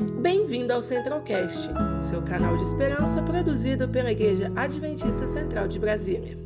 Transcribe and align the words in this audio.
Bem-vindo 0.00 0.72
ao 0.72 0.80
Centralcast, 0.82 1.68
seu 2.08 2.22
canal 2.22 2.56
de 2.56 2.62
esperança 2.62 3.22
produzido 3.22 3.86
pela 3.86 4.10
Igreja 4.10 4.50
Adventista 4.56 5.26
Central 5.26 5.68
de 5.68 5.78
Brasília. 5.78 6.38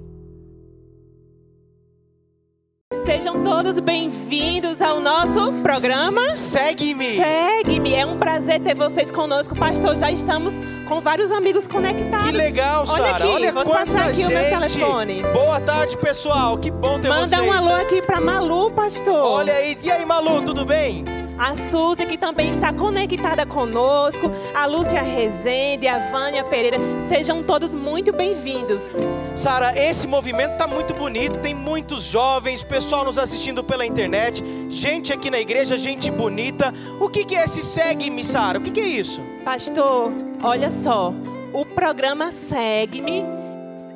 Sejam 3.06 3.45
todos 3.45 3.79
bem-vindos 3.79 4.82
ao 4.82 4.98
nosso 5.01 5.53
programa. 5.62 6.32
Segue-me! 6.32 7.17
Segue-me! 7.17 7.95
É 7.95 8.04
um 8.04 8.19
prazer 8.19 8.61
ter 8.61 8.75
vocês 8.75 9.11
conosco, 9.13 9.55
pastor. 9.55 9.95
Já 9.97 10.11
estamos 10.11 10.53
com 10.89 11.01
vários 11.01 11.31
amigos 11.31 11.69
conectados. 11.69 12.27
Que 12.27 12.33
legal, 12.33 12.81
Olha 12.89 13.03
Sara! 13.05 13.25
aqui, 13.25 13.27
Olha 13.35 13.53
vou 13.53 13.63
quanta 13.65 13.87
passar 13.93 14.09
aqui 14.11 14.25
o 14.25 14.29
meu 14.29 14.39
gente! 14.39 14.51
telefone. 14.51 15.23
Boa 15.33 15.61
tarde, 15.61 15.97
pessoal! 15.99 16.59
Que 16.59 16.73
bom 16.73 16.98
ter 16.98 17.09
Manda 17.09 17.27
vocês! 17.37 17.43
um 17.47 17.52
alô 17.52 17.75
aqui 17.75 18.02
pra 18.02 18.21
Malu, 18.21 18.73
pastor. 18.73 19.15
Olha 19.25 19.55
aí! 19.55 19.79
E 19.80 19.91
aí, 19.93 20.05
Malu, 20.05 20.43
tudo 20.43 20.65
bem? 20.65 21.05
A 21.38 21.55
Suzy, 21.70 22.06
que 22.06 22.16
também 22.16 22.51
está 22.51 22.73
conectada 22.73 23.45
conosco. 23.45 24.30
A 24.55 24.66
Lúcia 24.66 25.02
Rezende, 25.02 25.88
a 25.88 26.11
Vânia 26.11 26.45
Pereira. 26.45 26.79
Sejam 27.09 27.42
todos 27.42 27.75
muito 27.75 28.12
bem-vindos. 28.12 28.83
Sara, 29.34 29.77
esse 29.77 30.06
movimento 30.06 30.56
tá 30.56 30.66
muito 30.66 30.95
bonito, 30.95 31.39
tem 31.41 31.52
muitos 31.52 32.05
jovens, 32.05 32.62
pessoal 32.62 33.05
nos 33.05 33.19
assistindo 33.19 33.65
pela 33.65 33.84
internet, 33.84 34.45
gente 34.70 35.12
aqui 35.12 35.28
na 35.28 35.41
igreja, 35.41 35.77
gente 35.77 36.09
bonita. 36.11 36.73
O 37.01 37.09
que, 37.09 37.25
que 37.25 37.34
é 37.34 37.45
esse 37.45 37.62
Segue-me, 37.62 38.23
Sara? 38.23 38.59
O 38.59 38.62
que, 38.62 38.70
que 38.70 38.80
é 38.80 38.87
isso? 38.87 39.20
Pastor, 39.45 40.12
olha 40.42 40.70
só. 40.70 41.12
O 41.53 41.64
programa 41.64 42.30
Segue-me 42.30 43.44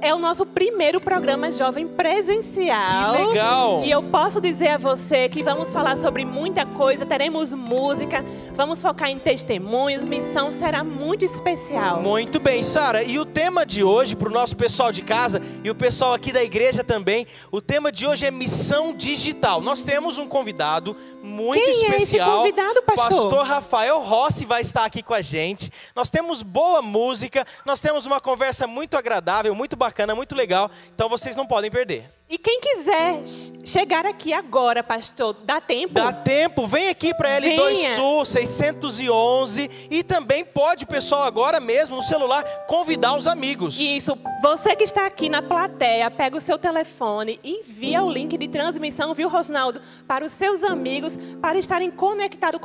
é 0.00 0.14
o 0.14 0.18
nosso 0.18 0.46
primeiro 0.46 1.00
programa 1.00 1.50
jovem 1.50 1.86
presencial. 1.86 3.14
Que 3.14 3.22
legal! 3.26 3.82
E 3.84 3.90
eu 3.90 4.02
posso 4.02 4.40
dizer 4.40 4.68
a 4.68 4.78
você 4.78 5.28
que 5.28 5.42
vamos 5.42 5.72
falar 5.72 5.96
sobre 5.96 6.24
muita 6.24 6.64
coisa, 6.64 7.04
teremos 7.04 7.52
música, 7.52 8.24
vamos 8.54 8.80
focar 8.80 9.10
em 9.10 9.18
testemunhos, 9.18 10.04
missão 10.04 10.52
será 10.52 10.84
muito 10.84 11.24
especial. 11.24 12.00
Muito 12.00 12.38
bem, 12.38 12.62
Sara. 12.62 13.02
E 13.02 13.18
o 13.18 13.24
tema 13.24 13.66
de 13.66 13.82
hoje, 13.82 14.14
para 14.14 14.28
o 14.28 14.32
nosso 14.32 14.56
pessoal 14.56 14.92
de 14.92 15.02
casa 15.02 15.42
e 15.64 15.70
o 15.70 15.74
pessoal 15.74 16.14
aqui 16.14 16.32
da 16.32 16.42
igreja 16.42 16.84
também, 16.84 17.26
o 17.50 17.60
tema 17.60 17.90
de 17.90 18.06
hoje 18.06 18.26
é 18.26 18.30
missão 18.30 18.94
digital. 18.94 19.60
Nós 19.60 19.84
temos 19.84 20.18
um 20.18 20.26
convidado 20.26 20.96
muito 21.28 21.62
Quem 21.62 21.68
é 21.68 21.70
esse 21.70 21.96
especial. 22.04 22.38
convidado, 22.38 22.82
pastor? 22.82 23.08
Pastor 23.08 23.46
Rafael 23.46 24.00
Rossi 24.00 24.44
vai 24.44 24.60
estar 24.62 24.84
aqui 24.84 25.02
com 25.02 25.14
a 25.14 25.22
gente. 25.22 25.70
Nós 25.94 26.10
temos 26.10 26.42
boa 26.42 26.82
música, 26.82 27.46
nós 27.64 27.80
temos 27.80 28.06
uma 28.06 28.20
conversa 28.20 28.66
muito 28.66 28.96
agradável, 28.96 29.54
muito 29.54 29.76
bacana, 29.76 30.14
muito 30.14 30.34
legal. 30.34 30.70
Então 30.94 31.08
vocês 31.08 31.36
não 31.36 31.46
podem 31.46 31.70
perder. 31.70 32.17
E 32.30 32.36
quem 32.36 32.60
quiser 32.60 33.22
chegar 33.64 34.04
aqui 34.04 34.34
agora, 34.34 34.82
pastor, 34.82 35.34
dá 35.44 35.62
tempo? 35.62 35.94
Dá 35.94 36.12
tempo, 36.12 36.66
vem 36.66 36.90
aqui 36.90 37.14
para 37.14 37.40
L2 37.40 37.56
Venha. 37.56 37.94
Sul 37.96 38.24
611 38.24 39.70
e 39.90 40.02
também 40.02 40.44
pode, 40.44 40.84
pessoal, 40.84 41.22
agora 41.22 41.58
mesmo 41.58 41.96
no 41.96 42.02
celular 42.02 42.44
convidar 42.66 43.16
os 43.16 43.26
amigos. 43.26 43.80
Isso, 43.80 44.16
você 44.42 44.76
que 44.76 44.84
está 44.84 45.06
aqui 45.06 45.30
na 45.30 45.40
plateia, 45.40 46.10
pega 46.10 46.36
o 46.36 46.40
seu 46.40 46.58
telefone, 46.58 47.40
envia 47.42 48.02
o 48.02 48.10
link 48.10 48.36
de 48.36 48.48
transmissão, 48.48 49.14
viu, 49.14 49.28
Rosnaldo, 49.30 49.80
para 50.06 50.24
os 50.24 50.32
seus 50.32 50.62
amigos, 50.62 51.18
para 51.40 51.58
estarem 51.58 51.90
conectado 51.90 52.58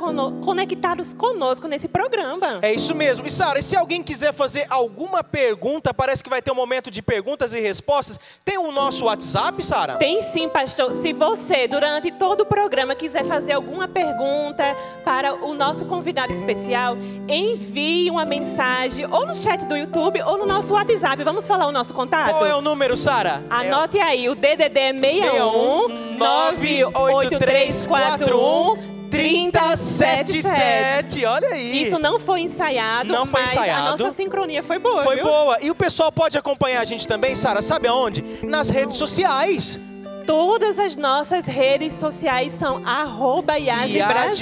conectados 0.44 1.14
conosco 1.14 1.66
nesse 1.66 1.88
programa. 1.88 2.58
É 2.60 2.72
isso 2.72 2.94
mesmo. 2.94 3.26
E 3.26 3.30
Sara, 3.30 3.58
e 3.58 3.62
se 3.62 3.76
alguém 3.76 4.02
quiser 4.02 4.34
fazer 4.34 4.66
alguma 4.68 5.24
pergunta, 5.24 5.94
parece 5.94 6.22
que 6.22 6.28
vai 6.30 6.42
ter 6.42 6.50
um 6.50 6.54
momento 6.54 6.90
de 6.90 7.00
perguntas 7.00 7.54
e 7.54 7.60
respostas, 7.60 8.18
tem 8.44 8.58
o 8.58 8.70
nosso 8.70 9.04
WhatsApp, 9.06 9.53
Sara? 9.62 9.96
Tem 9.96 10.22
sim, 10.22 10.48
pastor. 10.48 10.92
Se 10.94 11.12
você, 11.12 11.68
durante 11.68 12.10
todo 12.10 12.40
o 12.42 12.46
programa, 12.46 12.94
quiser 12.94 13.24
fazer 13.24 13.52
alguma 13.52 13.88
pergunta 13.88 14.76
para 15.04 15.34
o 15.34 15.54
nosso 15.54 15.84
convidado 15.86 16.32
especial, 16.32 16.96
envie 17.28 18.10
uma 18.10 18.24
mensagem 18.24 19.06
ou 19.10 19.26
no 19.26 19.36
chat 19.36 19.64
do 19.66 19.76
YouTube 19.76 20.22
ou 20.22 20.38
no 20.38 20.46
nosso 20.46 20.72
WhatsApp. 20.72 21.22
Vamos 21.22 21.46
falar 21.46 21.66
o 21.66 21.72
nosso 21.72 21.92
contato? 21.92 22.30
Qual 22.30 22.46
é 22.46 22.54
o 22.54 22.60
número, 22.60 22.96
Sara? 22.96 23.42
Anote 23.50 23.98
aí, 23.98 24.28
o 24.28 24.34
DDD 24.34 24.80
é 24.80 24.92
61 24.92 26.16
98341 26.18 28.93
3077. 29.14 31.24
Olha 31.24 31.48
aí. 31.48 31.82
Isso 31.84 31.98
não 31.98 32.18
foi 32.20 32.40
ensaiado, 32.42 33.12
Não 33.12 33.26
foi 33.26 33.42
mas 33.42 33.50
ensaiado. 33.52 33.86
a 33.86 33.90
nossa 33.90 34.10
sincronia 34.10 34.62
foi 34.62 34.78
boa, 34.78 35.02
Foi 35.04 35.16
viu? 35.16 35.24
boa. 35.24 35.58
E 35.60 35.70
o 35.70 35.74
pessoal 35.74 36.10
pode 36.12 36.36
acompanhar 36.38 36.80
a 36.80 36.84
gente 36.84 37.06
também, 37.06 37.34
Sara, 37.34 37.62
sabe 37.62 37.88
aonde? 37.88 38.24
Nas 38.42 38.68
redes 38.68 38.96
sociais. 38.96 39.78
Todas 40.26 40.78
as 40.78 40.96
nossas 40.96 41.44
redes 41.44 41.92
sociais 41.94 42.52
são 42.54 42.82
arroba 42.86 43.54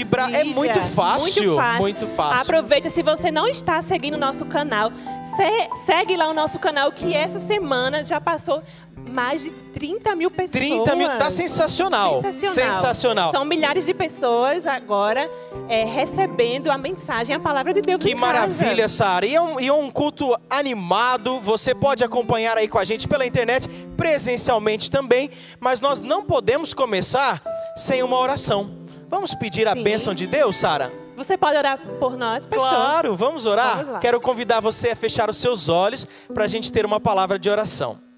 Bra- 0.09 0.31
é 0.31 0.45
muito 0.45 0.81
fácil, 0.81 1.43
Muito 1.43 1.57
fácil. 1.57 1.81
muito 1.81 2.07
fácil. 2.07 2.43
Aproveita, 2.43 2.89
se 2.89 3.03
você 3.03 3.33
não 3.33 3.49
está 3.49 3.83
seguindo 3.83 4.15
o 4.15 4.19
nosso 4.19 4.45
canal, 4.47 4.93
se- 5.37 5.69
segue 5.85 6.17
lá 6.17 6.29
o 6.29 6.35
nosso 6.35 6.57
canal, 6.61 6.93
que 6.93 7.13
essa 7.13 7.41
semana 7.41 8.05
já 8.05 8.21
passou 8.21 8.63
mais 9.09 9.43
de 9.43 9.51
30 9.51 10.15
mil 10.17 10.31
pessoas. 10.31 10.53
30 10.53 10.97
mil. 10.97 11.09
Tá 11.19 11.31
sensacional. 11.31 12.23
Sensacional. 12.23 12.55
Sensacional. 12.55 13.33
São 13.33 13.45
milhares 13.45 13.85
de 13.85 13.95
pessoas 13.95 14.67
agora 14.67 15.31
é, 15.69 15.85
recebendo 15.85 16.71
a 16.71 16.79
mensagem, 16.79 17.35
a 17.35 17.41
palavra 17.41 17.73
de 17.75 17.81
Deus 17.81 18.03
Que 18.03 18.15
maravilha, 18.15 18.89
Sara. 18.89 19.27
E, 19.27 19.35
é 19.35 19.41
um, 19.41 19.61
e 19.61 19.69
é 19.69 19.73
um 19.73 19.91
culto 19.91 20.37
animado. 20.49 21.39
Você 21.41 21.75
pode 21.75 22.05
acompanhar 22.05 22.57
aí 22.57 22.69
com 22.69 22.79
a 22.79 22.85
gente 22.85 23.09
pela 23.09 23.27
internet, 23.27 23.69
presencialmente 23.97 24.91
também. 24.91 25.31
Mas 25.61 25.81
nós 25.81 26.01
não 26.01 26.25
podemos 26.25 26.75
começar 26.75 27.43
sem 27.77 28.03
uma 28.03 28.19
oração. 28.19 28.83
Vamos 29.09 29.35
pedir 29.35 29.69
a 29.69 29.75
Sim. 29.75 29.83
bênção 29.83 30.15
de 30.15 30.27
Deus, 30.27 30.57
Sara? 30.57 30.93
Você 31.17 31.37
pode 31.37 31.57
orar 31.57 31.79
por 31.99 32.17
nós, 32.17 32.47
pastor? 32.47 32.69
Claro, 32.69 33.15
vamos 33.15 33.47
orar? 33.47 33.85
Vamos. 33.85 34.01
Quero 34.01 34.21
convidar 34.21 34.61
você 34.61 34.91
a 34.91 34.97
fechar 34.97 35.29
os 35.29 35.37
seus 35.37 35.69
olhos 35.69 36.07
para 36.33 36.45
a 36.45 36.49
gente 36.49 36.73
ter 36.73 36.87
uma 36.87 36.99
palavra 36.99 37.39
de 37.39 37.51
oração. 37.51 38.12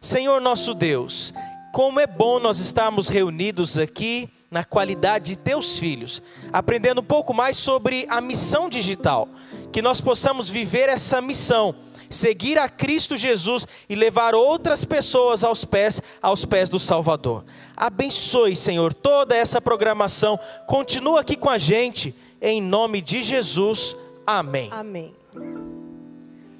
Senhor 0.00 0.40
nosso 0.40 0.72
Deus, 0.72 1.34
como 1.72 2.00
é 2.00 2.06
bom 2.06 2.40
nós 2.40 2.58
estarmos 2.58 3.06
reunidos 3.06 3.76
aqui 3.76 4.30
na 4.50 4.64
qualidade 4.64 5.32
de 5.32 5.36
teus 5.36 5.76
filhos, 5.76 6.22
aprendendo 6.50 7.02
um 7.02 7.04
pouco 7.04 7.34
mais 7.34 7.58
sobre 7.58 8.06
a 8.08 8.18
missão 8.18 8.70
digital, 8.70 9.28
que 9.70 9.82
nós 9.82 10.00
possamos 10.00 10.48
viver 10.48 10.88
essa 10.88 11.20
missão, 11.20 11.74
seguir 12.08 12.58
a 12.58 12.66
Cristo 12.66 13.14
Jesus 13.14 13.66
e 13.90 13.94
levar 13.94 14.34
outras 14.34 14.86
pessoas 14.86 15.44
aos 15.44 15.66
pés, 15.66 16.00
aos 16.22 16.46
pés 16.46 16.70
do 16.70 16.78
Salvador. 16.78 17.44
Abençoe, 17.76 18.56
Senhor, 18.56 18.94
toda 18.94 19.36
essa 19.36 19.60
programação. 19.60 20.40
Continua 20.66 21.20
aqui 21.20 21.36
com 21.36 21.50
a 21.50 21.58
gente, 21.58 22.14
em 22.40 22.60
nome 22.60 23.02
de 23.02 23.22
Jesus. 23.22 23.94
Amém. 24.26 24.70
Amém. 24.72 25.14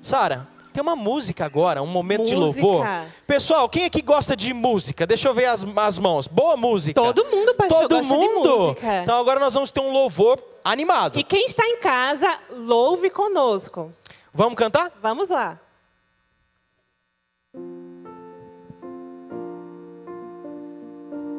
Sara, 0.00 0.46
tem 0.72 0.82
uma 0.82 0.96
música 0.96 1.44
agora, 1.44 1.82
um 1.82 1.86
momento 1.86 2.24
de 2.24 2.34
Música. 2.36 2.62
louvor. 2.62 2.86
Pessoal, 3.26 3.68
quem 3.68 3.84
aqui 3.84 4.00
gosta 4.02 4.36
de 4.36 4.52
música? 4.54 5.06
Deixa 5.06 5.28
eu 5.28 5.34
ver 5.34 5.46
as, 5.46 5.64
as 5.76 5.98
mãos. 5.98 6.26
Boa 6.26 6.56
música. 6.56 7.00
Todo 7.00 7.24
mundo, 7.26 7.54
pastor, 7.54 7.80
Todo 7.82 7.96
gosta 7.96 8.14
mundo. 8.14 8.42
de 8.42 8.48
música. 8.48 9.02
Então 9.02 9.18
agora 9.18 9.40
nós 9.40 9.54
vamos 9.54 9.70
ter 9.72 9.80
um 9.80 9.92
louvor 9.92 10.38
animado. 10.64 11.18
E 11.18 11.24
quem 11.24 11.44
está 11.46 11.66
em 11.66 11.78
casa, 11.78 12.38
louve 12.50 13.10
conosco. 13.10 13.92
Vamos 14.32 14.54
cantar? 14.54 14.92
Vamos 15.02 15.28
lá. 15.28 15.58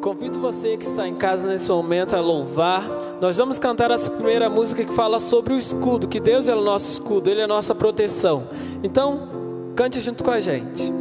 Convido 0.01 0.39
você 0.39 0.77
que 0.77 0.83
está 0.83 1.07
em 1.07 1.13
casa 1.13 1.47
nesse 1.47 1.69
momento 1.69 2.15
a 2.15 2.19
louvar. 2.19 2.83
Nós 3.21 3.37
vamos 3.37 3.59
cantar 3.59 3.91
essa 3.91 4.09
primeira 4.09 4.49
música 4.49 4.83
que 4.83 4.91
fala 4.93 5.19
sobre 5.19 5.53
o 5.53 5.57
escudo, 5.59 6.07
que 6.07 6.19
Deus 6.19 6.49
é 6.49 6.55
o 6.55 6.61
nosso 6.61 6.93
escudo, 6.93 7.29
Ele 7.29 7.41
é 7.41 7.43
a 7.43 7.47
nossa 7.47 7.75
proteção. 7.75 8.47
Então, 8.81 9.29
cante 9.75 9.99
junto 9.99 10.23
com 10.23 10.31
a 10.31 10.39
gente. 10.39 10.91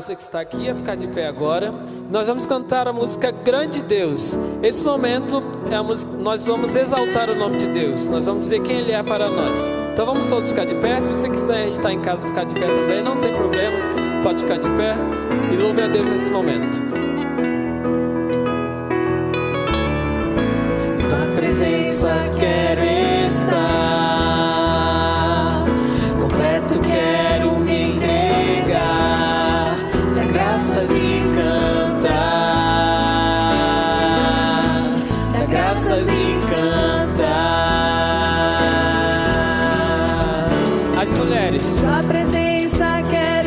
Você 0.00 0.16
que 0.16 0.22
está 0.22 0.40
aqui 0.40 0.70
a 0.70 0.74
ficar 0.74 0.94
de 0.94 1.06
pé 1.08 1.26
agora. 1.26 1.74
Nós 2.10 2.26
vamos 2.26 2.46
cantar 2.46 2.88
a 2.88 2.92
música 2.92 3.30
Grande 3.30 3.82
Deus. 3.82 4.38
Esse 4.62 4.82
momento 4.82 5.42
é 5.70 5.80
música, 5.82 6.10
nós 6.12 6.46
vamos 6.46 6.74
exaltar 6.74 7.28
o 7.28 7.34
nome 7.34 7.58
de 7.58 7.66
Deus. 7.68 8.08
Nós 8.08 8.24
vamos 8.24 8.46
dizer 8.46 8.62
quem 8.62 8.78
Ele 8.78 8.92
é 8.92 9.02
para 9.02 9.28
nós. 9.28 9.70
Então 9.92 10.06
vamos 10.06 10.26
todos 10.26 10.48
ficar 10.48 10.64
de 10.64 10.74
pé. 10.76 11.00
Se 11.00 11.10
você 11.10 11.28
quiser 11.28 11.68
estar 11.68 11.92
em 11.92 12.00
casa 12.00 12.26
ficar 12.26 12.44
de 12.44 12.54
pé 12.54 12.72
também, 12.72 13.02
não 13.02 13.20
tem 13.20 13.34
problema. 13.34 13.78
Pode 14.22 14.40
ficar 14.40 14.56
de 14.56 14.70
pé 14.70 14.94
e 15.52 15.56
louve 15.56 15.82
a 15.82 15.88
Deus 15.88 16.08
nesse 16.08 16.30
momento. 16.32 16.89
Mulheres. 41.30 41.82
Tua 41.84 42.02
presença 42.02 43.02
quero 43.08 43.39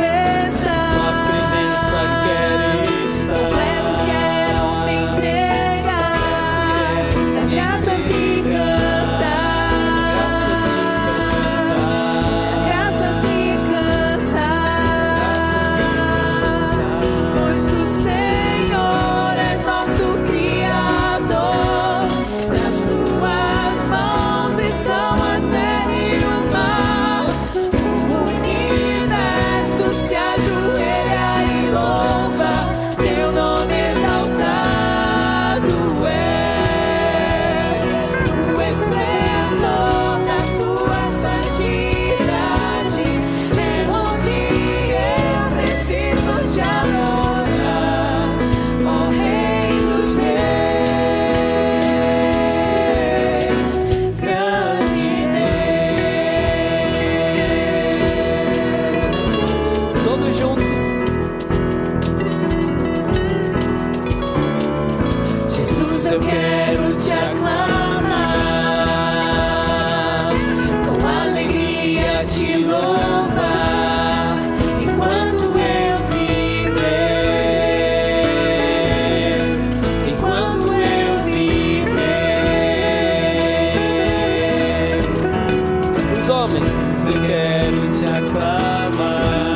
homens. 86.29 86.77
Eu 87.07 87.21
quero 87.21 87.89
te 87.89 88.05
aclamar. 88.05 89.52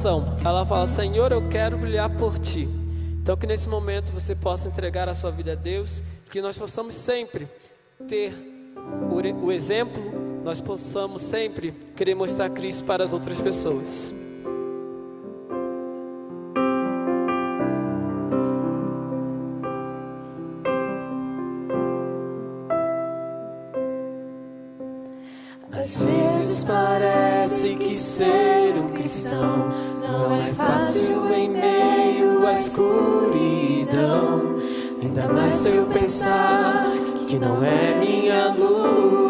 Oração. 0.00 0.38
Ela 0.44 0.64
fala: 0.64 0.86
Senhor, 0.86 1.30
eu 1.32 1.46
quero 1.48 1.76
brilhar 1.76 2.08
por 2.10 2.38
ti. 2.38 2.68
Então, 3.22 3.36
que 3.36 3.46
nesse 3.46 3.68
momento 3.68 4.12
você 4.12 4.34
possa 4.34 4.68
entregar 4.68 5.08
a 5.08 5.14
sua 5.14 5.30
vida 5.30 5.52
a 5.52 5.54
Deus, 5.54 6.02
que 6.30 6.40
nós 6.40 6.56
possamos 6.56 6.94
sempre 6.94 7.46
ter 8.08 8.32
o, 9.42 9.52
exemplo, 9.52 10.02
nós 10.42 10.60
possamos 10.60 11.20
sempre 11.20 11.72
querer 11.94 12.14
mostrar 12.14 12.48
Cristo 12.48 12.84
para 12.84 13.04
as 13.04 13.12
outras 13.12 13.40
pessoas. 13.40 14.14
Às 25.70 26.02
vezes 26.02 26.64
parece 26.64 27.74
que 27.76 27.96
ser 27.96 28.74
um 28.78 28.88
cristão 28.88 29.89
não 30.10 30.36
é 30.36 30.52
fácil 30.52 31.32
em 31.32 31.50
meio 31.50 32.46
à 32.46 32.52
escuridão. 32.52 34.56
Ainda 35.00 35.28
mais 35.28 35.54
se 35.54 35.74
eu 35.74 35.86
pensar 35.86 36.90
que 37.26 37.38
não 37.38 37.62
é 37.62 37.94
minha 37.94 38.54
luz, 38.54 39.29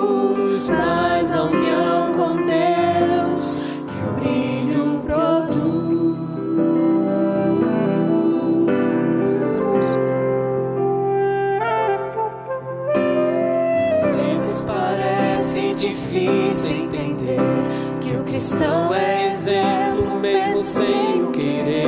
cristão 18.40 18.94
é 18.94 19.28
exemplo 19.28 20.18
mesmo 20.18 20.64
sem 20.64 21.24
o 21.24 21.30
querer. 21.30 21.84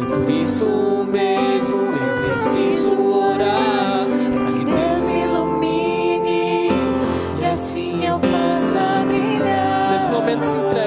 E 0.00 0.06
por 0.06 0.30
isso 0.30 0.68
mesmo 1.10 1.76
eu 1.76 2.24
preciso 2.24 2.94
orar 2.94 4.06
para 4.38 4.52
que 4.52 4.64
Deus 4.64 5.08
ilumine 5.08 6.68
e 7.40 7.44
assim 7.44 8.06
eu 8.06 8.20
possa 8.20 9.04
brilhar. 9.04 9.90
Nesse 9.90 10.10
momento 10.10 10.44
se 10.44 10.56
entregue 10.56 10.83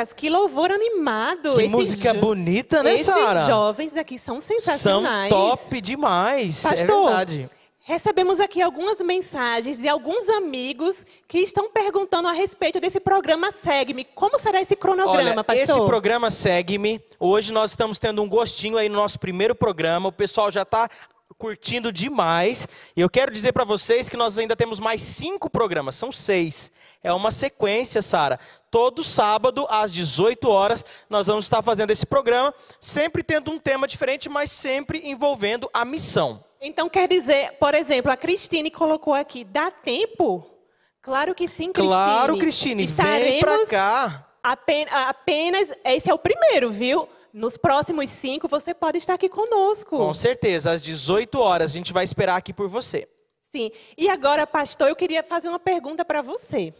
Lucas, 0.00 0.12
que 0.12 0.30
louvor 0.30 0.70
animado. 0.70 1.52
Que 1.54 1.60
Esses 1.62 1.70
música 1.70 2.14
jo- 2.14 2.20
bonita, 2.20 2.82
né, 2.82 2.94
Esses 2.94 3.06
Sara? 3.06 3.46
jovens 3.46 3.96
aqui 3.96 4.18
são 4.18 4.40
São 4.40 4.56
sensacionais. 4.58 5.30
top 5.30 5.80
demais. 5.80 6.64
É 6.64 6.68
Pastor, 6.70 7.06
verdade. 7.06 7.50
recebemos 7.80 8.40
aqui 8.40 8.62
algumas 8.62 8.98
mensagens 8.98 9.78
de 9.78 9.88
alguns 9.88 10.28
amigos 10.30 11.04
que 11.28 11.38
estão 11.40 11.70
perguntando 11.70 12.28
a 12.28 12.32
respeito 12.32 12.80
desse 12.80 12.98
programa 13.00 13.52
Segue-me. 13.52 14.04
Como 14.14 14.38
será 14.38 14.60
esse 14.62 14.74
cronograma, 14.74 15.30
Olha, 15.30 15.44
pastor? 15.44 15.62
esse 15.76 15.84
programa 15.84 16.30
Segue-me. 16.30 17.00
Hoje 17.18 17.52
nós 17.52 17.72
estamos 17.72 17.98
tendo 17.98 18.22
um 18.22 18.28
gostinho 18.28 18.78
aí 18.78 18.88
no 18.88 18.96
nosso 18.96 19.18
primeiro 19.18 19.54
programa. 19.54 20.08
O 20.08 20.12
pessoal 20.12 20.50
já 20.50 20.62
está 20.62 20.88
curtindo 21.40 21.90
demais. 21.90 22.68
E 22.94 23.00
eu 23.00 23.08
quero 23.08 23.32
dizer 23.32 23.52
para 23.52 23.64
vocês 23.64 24.10
que 24.10 24.16
nós 24.16 24.38
ainda 24.38 24.54
temos 24.54 24.78
mais 24.78 25.00
cinco 25.00 25.48
programas, 25.48 25.94
são 25.96 26.12
seis. 26.12 26.70
É 27.02 27.10
uma 27.14 27.30
sequência, 27.30 28.02
Sara. 28.02 28.38
Todo 28.70 29.02
sábado, 29.02 29.66
às 29.70 29.90
18 29.90 30.46
horas, 30.50 30.84
nós 31.08 31.28
vamos 31.28 31.46
estar 31.46 31.62
fazendo 31.62 31.90
esse 31.90 32.04
programa, 32.04 32.54
sempre 32.78 33.22
tendo 33.22 33.50
um 33.50 33.58
tema 33.58 33.88
diferente, 33.88 34.28
mas 34.28 34.50
sempre 34.52 35.00
envolvendo 35.08 35.68
a 35.72 35.82
missão. 35.82 36.44
Então 36.60 36.90
quer 36.90 37.08
dizer, 37.08 37.52
por 37.58 37.74
exemplo, 37.74 38.12
a 38.12 38.18
Cristine 38.18 38.70
colocou 38.70 39.14
aqui, 39.14 39.42
dá 39.42 39.70
tempo? 39.70 40.44
Claro 41.00 41.34
que 41.34 41.48
sim, 41.48 41.72
Cristine. 41.72 41.88
Claro, 41.88 42.36
Cristine, 42.36 42.86
vem 42.86 42.94
pra 42.94 43.14
Estaremos 43.16 43.68
cá. 43.68 44.26
apenas, 44.42 44.92
apenas, 44.92 45.68
esse 45.82 46.10
é 46.10 46.12
o 46.14 46.18
primeiro, 46.18 46.70
viu? 46.70 47.08
Nos 47.32 47.56
próximos 47.56 48.10
cinco, 48.10 48.48
você 48.48 48.74
pode 48.74 48.98
estar 48.98 49.14
aqui 49.14 49.28
conosco. 49.28 49.96
Com 49.96 50.14
certeza, 50.14 50.72
às 50.72 50.82
18 50.82 51.38
horas, 51.38 51.70
a 51.70 51.74
gente 51.74 51.92
vai 51.92 52.04
esperar 52.04 52.36
aqui 52.36 52.52
por 52.52 52.68
você. 52.68 53.08
Sim. 53.50 53.70
E 53.96 54.08
agora, 54.08 54.46
pastor, 54.46 54.88
eu 54.88 54.96
queria 54.96 55.22
fazer 55.22 55.48
uma 55.48 55.58
pergunta 55.58 56.04
para 56.04 56.22
você. 56.22 56.72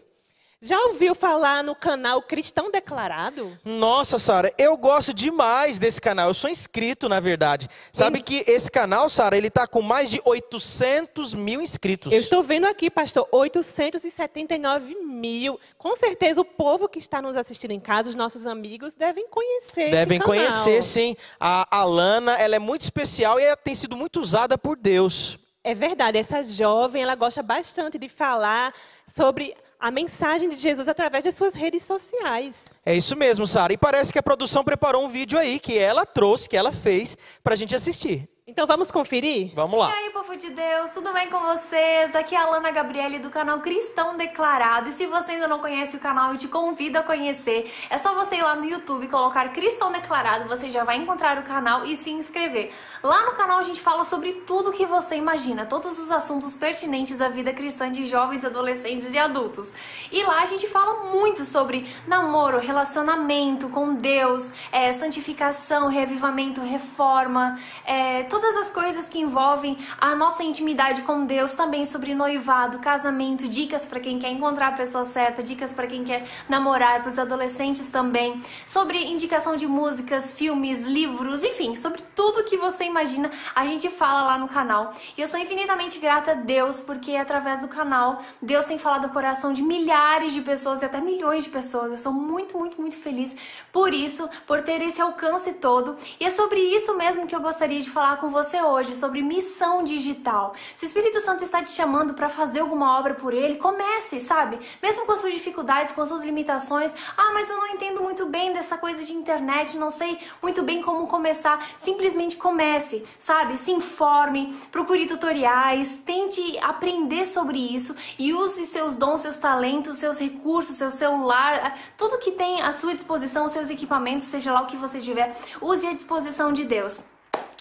Já 0.62 0.78
ouviu 0.88 1.14
falar 1.14 1.64
no 1.64 1.74
canal 1.74 2.20
Cristão 2.20 2.70
Declarado? 2.70 3.58
Nossa, 3.64 4.18
Sara, 4.18 4.52
eu 4.58 4.76
gosto 4.76 5.14
demais 5.14 5.78
desse 5.78 5.98
canal. 5.98 6.28
Eu 6.28 6.34
sou 6.34 6.50
inscrito, 6.50 7.08
na 7.08 7.18
verdade. 7.18 7.66
Sabe 7.90 8.20
que 8.20 8.44
esse 8.46 8.70
canal, 8.70 9.08
Sara, 9.08 9.38
ele 9.38 9.48
tá 9.48 9.66
com 9.66 9.80
mais 9.80 10.10
de 10.10 10.20
800 10.22 11.32
mil 11.32 11.62
inscritos. 11.62 12.12
Eu 12.12 12.20
estou 12.20 12.42
vendo 12.42 12.66
aqui, 12.66 12.90
pastor, 12.90 13.26
879 13.32 14.96
mil. 14.96 15.58
Com 15.78 15.96
certeza 15.96 16.42
o 16.42 16.44
povo 16.44 16.90
que 16.90 16.98
está 16.98 17.22
nos 17.22 17.38
assistindo 17.38 17.70
em 17.70 17.80
casa, 17.80 18.10
os 18.10 18.14
nossos 18.14 18.46
amigos, 18.46 18.92
devem 18.92 19.26
conhecer 19.28 19.90
Devem 19.90 20.20
conhecer, 20.20 20.82
sim. 20.82 21.16
A 21.40 21.74
Alana, 21.74 22.32
ela 22.32 22.56
é 22.56 22.58
muito 22.58 22.82
especial 22.82 23.40
e 23.40 23.44
ela 23.44 23.56
tem 23.56 23.74
sido 23.74 23.96
muito 23.96 24.20
usada 24.20 24.58
por 24.58 24.76
Deus. 24.76 25.38
É 25.64 25.74
verdade, 25.74 26.18
essa 26.18 26.44
jovem, 26.44 27.02
ela 27.02 27.14
gosta 27.14 27.42
bastante 27.42 27.98
de 27.98 28.10
falar 28.10 28.74
sobre 29.06 29.54
a 29.80 29.90
mensagem 29.90 30.48
de 30.48 30.56
Jesus 30.56 30.88
através 30.88 31.24
das 31.24 31.34
suas 31.34 31.54
redes 31.54 31.82
sociais. 31.82 32.66
É 32.84 32.94
isso 32.94 33.16
mesmo, 33.16 33.46
Sara. 33.46 33.72
E 33.72 33.78
parece 33.78 34.12
que 34.12 34.18
a 34.18 34.22
produção 34.22 34.62
preparou 34.62 35.04
um 35.04 35.08
vídeo 35.08 35.38
aí 35.38 35.58
que 35.58 35.78
ela 35.78 36.04
trouxe, 36.04 36.48
que 36.48 36.56
ela 36.56 36.70
fez 36.70 37.16
para 37.42 37.54
a 37.54 37.56
gente 37.56 37.74
assistir. 37.74 38.28
Então 38.50 38.66
vamos 38.66 38.90
conferir? 38.90 39.52
Vamos 39.54 39.78
lá. 39.78 39.90
E 39.90 40.06
aí, 40.06 40.10
povo 40.10 40.36
de 40.36 40.50
Deus, 40.50 40.90
tudo 40.90 41.12
bem 41.12 41.30
com 41.30 41.38
vocês? 41.38 42.16
Aqui 42.16 42.34
é 42.34 42.38
a 42.38 42.42
Alana 42.42 42.72
Gabriele 42.72 43.20
do 43.20 43.30
canal 43.30 43.60
Cristão 43.60 44.16
Declarado. 44.16 44.88
E 44.88 44.92
se 44.92 45.06
você 45.06 45.32
ainda 45.32 45.46
não 45.46 45.60
conhece 45.60 45.96
o 45.96 46.00
canal, 46.00 46.32
eu 46.32 46.36
te 46.36 46.48
convido 46.48 46.98
a 46.98 47.02
conhecer. 47.04 47.72
É 47.88 47.96
só 47.96 48.12
você 48.12 48.34
ir 48.34 48.42
lá 48.42 48.56
no 48.56 48.64
YouTube, 48.64 49.06
colocar 49.06 49.52
Cristão 49.52 49.92
Declarado, 49.92 50.48
você 50.48 50.68
já 50.68 50.82
vai 50.82 50.96
encontrar 50.96 51.38
o 51.38 51.44
canal 51.44 51.86
e 51.86 51.96
se 51.96 52.10
inscrever. 52.10 52.72
Lá 53.04 53.24
no 53.24 53.36
canal 53.36 53.60
a 53.60 53.62
gente 53.62 53.80
fala 53.80 54.04
sobre 54.04 54.32
tudo 54.32 54.72
que 54.72 54.84
você 54.84 55.14
imagina, 55.14 55.64
todos 55.64 55.96
os 56.00 56.10
assuntos 56.10 56.52
pertinentes 56.52 57.20
à 57.20 57.28
vida 57.28 57.52
cristã 57.52 57.90
de 57.90 58.04
jovens, 58.04 58.44
adolescentes 58.44 59.14
e 59.14 59.18
adultos. 59.18 59.72
E 60.10 60.24
lá 60.24 60.42
a 60.42 60.46
gente 60.46 60.66
fala 60.66 61.04
muito 61.12 61.44
sobre 61.44 61.88
namoro, 62.04 62.58
relacionamento 62.58 63.68
com 63.68 63.94
Deus, 63.94 64.52
é, 64.72 64.92
santificação, 64.92 65.86
reavivamento, 65.86 66.60
reforma, 66.60 67.56
é, 67.86 68.24
todas 68.40 68.56
as 68.56 68.70
coisas 68.70 69.06
que 69.06 69.18
envolvem 69.18 69.76
a 70.00 70.16
nossa 70.16 70.42
intimidade 70.42 71.02
com 71.02 71.26
Deus, 71.26 71.52
também 71.52 71.84
sobre 71.84 72.14
noivado, 72.14 72.78
casamento, 72.78 73.46
dicas 73.46 73.84
para 73.84 74.00
quem 74.00 74.18
quer 74.18 74.30
encontrar 74.30 74.68
a 74.68 74.72
pessoa 74.72 75.04
certa, 75.04 75.42
dicas 75.42 75.74
para 75.74 75.86
quem 75.86 76.04
quer 76.04 76.26
namorar, 76.48 77.02
para 77.02 77.10
os 77.10 77.18
adolescentes 77.18 77.90
também, 77.90 78.42
sobre 78.66 78.96
indicação 79.04 79.56
de 79.56 79.66
músicas, 79.66 80.30
filmes, 80.30 80.86
livros, 80.86 81.44
enfim, 81.44 81.76
sobre 81.76 82.02
tudo 82.16 82.44
que 82.44 82.56
você 82.56 82.84
imagina, 82.84 83.30
a 83.54 83.66
gente 83.66 83.90
fala 83.90 84.22
lá 84.22 84.38
no 84.38 84.48
canal. 84.48 84.94
E 85.18 85.20
eu 85.20 85.26
sou 85.26 85.38
infinitamente 85.38 85.98
grata 85.98 86.30
a 86.30 86.34
Deus 86.34 86.80
porque 86.80 87.16
através 87.16 87.60
do 87.60 87.68
canal 87.68 88.22
Deus 88.40 88.64
tem 88.64 88.78
falado 88.78 89.04
ao 89.04 89.10
coração 89.10 89.52
de 89.52 89.60
milhares 89.60 90.32
de 90.32 90.40
pessoas 90.40 90.80
e 90.80 90.86
até 90.86 90.98
milhões 90.98 91.44
de 91.44 91.50
pessoas. 91.50 91.92
Eu 91.92 91.98
sou 91.98 92.12
muito, 92.12 92.58
muito, 92.58 92.80
muito 92.80 92.96
feliz 92.96 93.36
por 93.70 93.92
isso, 93.92 94.30
por 94.46 94.62
ter 94.62 94.80
esse 94.80 95.02
alcance 95.02 95.52
todo. 95.52 95.98
E 96.18 96.24
é 96.24 96.30
sobre 96.30 96.58
isso 96.58 96.96
mesmo 96.96 97.26
que 97.26 97.36
eu 97.36 97.40
gostaria 97.40 97.82
de 97.82 97.90
falar 97.90 98.16
com 98.16 98.29
você 98.30 98.62
hoje 98.62 98.94
sobre 98.94 99.22
missão 99.22 99.82
digital. 99.82 100.54
Se 100.76 100.84
o 100.84 100.88
Espírito 100.88 101.20
Santo 101.20 101.44
está 101.44 101.62
te 101.62 101.70
chamando 101.70 102.14
para 102.14 102.28
fazer 102.28 102.60
alguma 102.60 102.98
obra 102.98 103.14
por 103.14 103.34
ele, 103.34 103.56
comece, 103.56 104.20
sabe? 104.20 104.58
Mesmo 104.82 105.06
com 105.06 105.12
as 105.12 105.20
suas 105.20 105.34
dificuldades, 105.34 105.94
com 105.94 106.02
as 106.02 106.08
suas 106.08 106.22
limitações. 106.22 106.94
Ah, 107.16 107.30
mas 107.32 107.50
eu 107.50 107.56
não 107.56 107.68
entendo 107.68 108.02
muito 108.02 108.26
bem 108.26 108.52
dessa 108.52 108.78
coisa 108.78 109.04
de 109.04 109.12
internet, 109.12 109.76
não 109.76 109.90
sei 109.90 110.18
muito 110.42 110.62
bem 110.62 110.82
como 110.82 111.06
começar. 111.06 111.64
Simplesmente 111.78 112.36
comece, 112.36 113.04
sabe? 113.18 113.56
Se 113.56 113.72
informe, 113.72 114.54
procure 114.70 115.06
tutoriais, 115.06 115.98
tente 116.04 116.58
aprender 116.58 117.26
sobre 117.26 117.58
isso 117.58 117.94
e 118.18 118.32
use 118.32 118.66
seus 118.66 118.94
dons, 118.94 119.20
seus 119.20 119.36
talentos, 119.36 119.98
seus 119.98 120.18
recursos, 120.18 120.76
seu 120.76 120.90
celular, 120.90 121.78
tudo 121.96 122.18
que 122.18 122.32
tem 122.32 122.60
à 122.62 122.72
sua 122.72 122.94
disposição, 122.94 123.48
seus 123.48 123.70
equipamentos, 123.70 124.26
seja 124.26 124.52
lá 124.52 124.62
o 124.62 124.66
que 124.66 124.76
você 124.76 125.00
tiver, 125.00 125.36
use 125.60 125.86
à 125.86 125.92
disposição 125.92 126.52
de 126.52 126.64
Deus. 126.64 127.04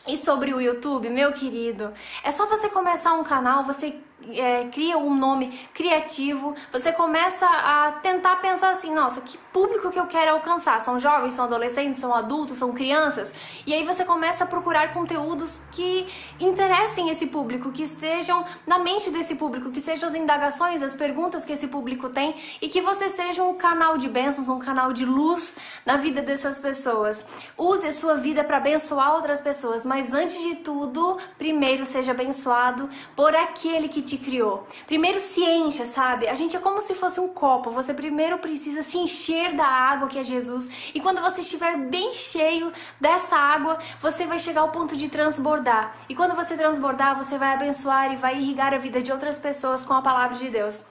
E 0.08 0.18
sobre 0.18 0.54
o 0.54 0.60
YouTube, 0.60 1.10
meu 1.10 1.32
querido, 1.32 1.94
é 2.24 2.32
só 2.32 2.48
você 2.48 2.70
começar 2.70 3.14
um 3.14 3.24
canal, 3.24 3.64
você 3.64 3.96
é, 4.32 4.66
cria 4.66 4.98
um 4.98 5.14
nome 5.14 5.60
criativo, 5.74 6.56
você 6.72 6.92
começa 6.92 7.46
a 7.46 7.92
tentar 8.02 8.38
pensar 8.38 8.72
assim, 8.72 8.94
nossa, 8.94 9.22
que 9.22 9.38
público 9.52 9.90
que 9.90 10.00
eu 10.00 10.08
quero 10.08 10.32
alcançar? 10.32 10.82
São 10.82 11.00
jovens, 11.00 11.34
são 11.34 11.46
adolescentes, 11.46 12.00
são 12.00 12.14
adultos, 12.14 12.58
são 12.58 12.74
crianças? 12.74 13.34
E 13.66 13.74
aí 13.74 13.84
você 13.84 14.06
começa 14.06 14.44
a 14.44 14.48
procurar 14.48 14.94
conteúdos 14.94 15.60
que 15.72 16.08
interessem 16.40 17.10
esse 17.10 17.28
público, 17.28 17.72
que 17.72 17.84
estejam 17.84 18.46
na 18.68 18.78
mente 18.78 19.10
desse 19.10 19.36
público, 19.36 19.72
que 19.72 19.82
sejam 19.82 20.10
as 20.10 20.16
indagações, 20.16 20.82
as 20.82 20.96
perguntas 20.96 21.46
que 21.46 21.54
esse 21.54 21.68
público 21.68 22.10
tem 22.10 22.36
e 22.62 22.70
que 22.70 22.82
você 22.82 23.10
seja 23.10 23.44
um 23.44 23.56
canal 23.56 23.98
de 23.98 24.08
bênçãos, 24.08 24.50
um 24.50 24.60
canal 24.60 24.94
de 24.94 25.06
luz 25.06 25.58
na 25.86 25.98
vida 25.98 26.22
dessas 26.22 26.60
pessoas. 26.60 27.26
Use 27.58 27.88
a 27.88 27.94
sua 27.94 28.16
vida 28.16 28.44
para 28.44 28.58
abençoar 28.58 29.16
outras 29.16 29.40
pessoas, 29.40 29.86
mas 29.86 30.14
antes 30.14 30.42
de 30.42 30.56
tudo, 30.56 31.18
primeiro 31.38 31.86
seja 31.86 32.12
abençoado 32.12 32.90
por 33.16 33.36
aquele 33.36 33.88
que 33.88 34.02
te 34.10 34.18
criou. 34.18 34.68
Primeiro 34.88 35.20
se 35.20 35.44
encha, 35.44 35.86
sabe? 35.86 36.28
A 36.28 36.36
gente 36.36 36.56
é 36.56 36.60
como 36.60 36.82
se 36.82 36.96
fosse 36.96 37.20
um 37.20 37.28
copo. 37.28 37.72
Você 37.72 37.94
primeiro 37.94 38.38
precisa 38.40 38.82
se 38.82 38.98
encher 38.98 39.56
da 39.56 39.66
água 39.66 40.08
que 40.08 40.18
é 40.18 40.24
Jesus. 40.24 40.70
E 40.94 41.00
quando 41.00 41.22
você 41.22 41.42
estiver 41.42 41.78
bem 41.78 42.14
cheio 42.14 42.74
dessa 43.00 43.36
água, 43.36 43.78
você 44.02 44.26
vai 44.26 44.40
chegar 44.40 44.62
ao 44.62 44.72
ponto 44.72 44.96
de 44.96 45.10
transbordar. 45.10 45.96
E 46.10 46.16
quando 46.16 46.36
você 46.36 46.58
transbordar, 46.58 47.18
você 47.18 47.38
vai 47.38 47.54
abençoar 47.54 48.12
e 48.12 48.16
vai 48.16 48.38
irrigar 48.38 48.74
a 48.74 48.78
vida 48.78 49.02
de 49.02 49.12
outras 49.12 49.38
pessoas 49.38 49.84
com 49.84 49.94
a 49.94 50.02
palavra 50.02 50.38
de 50.38 50.50
Deus. 50.50 50.86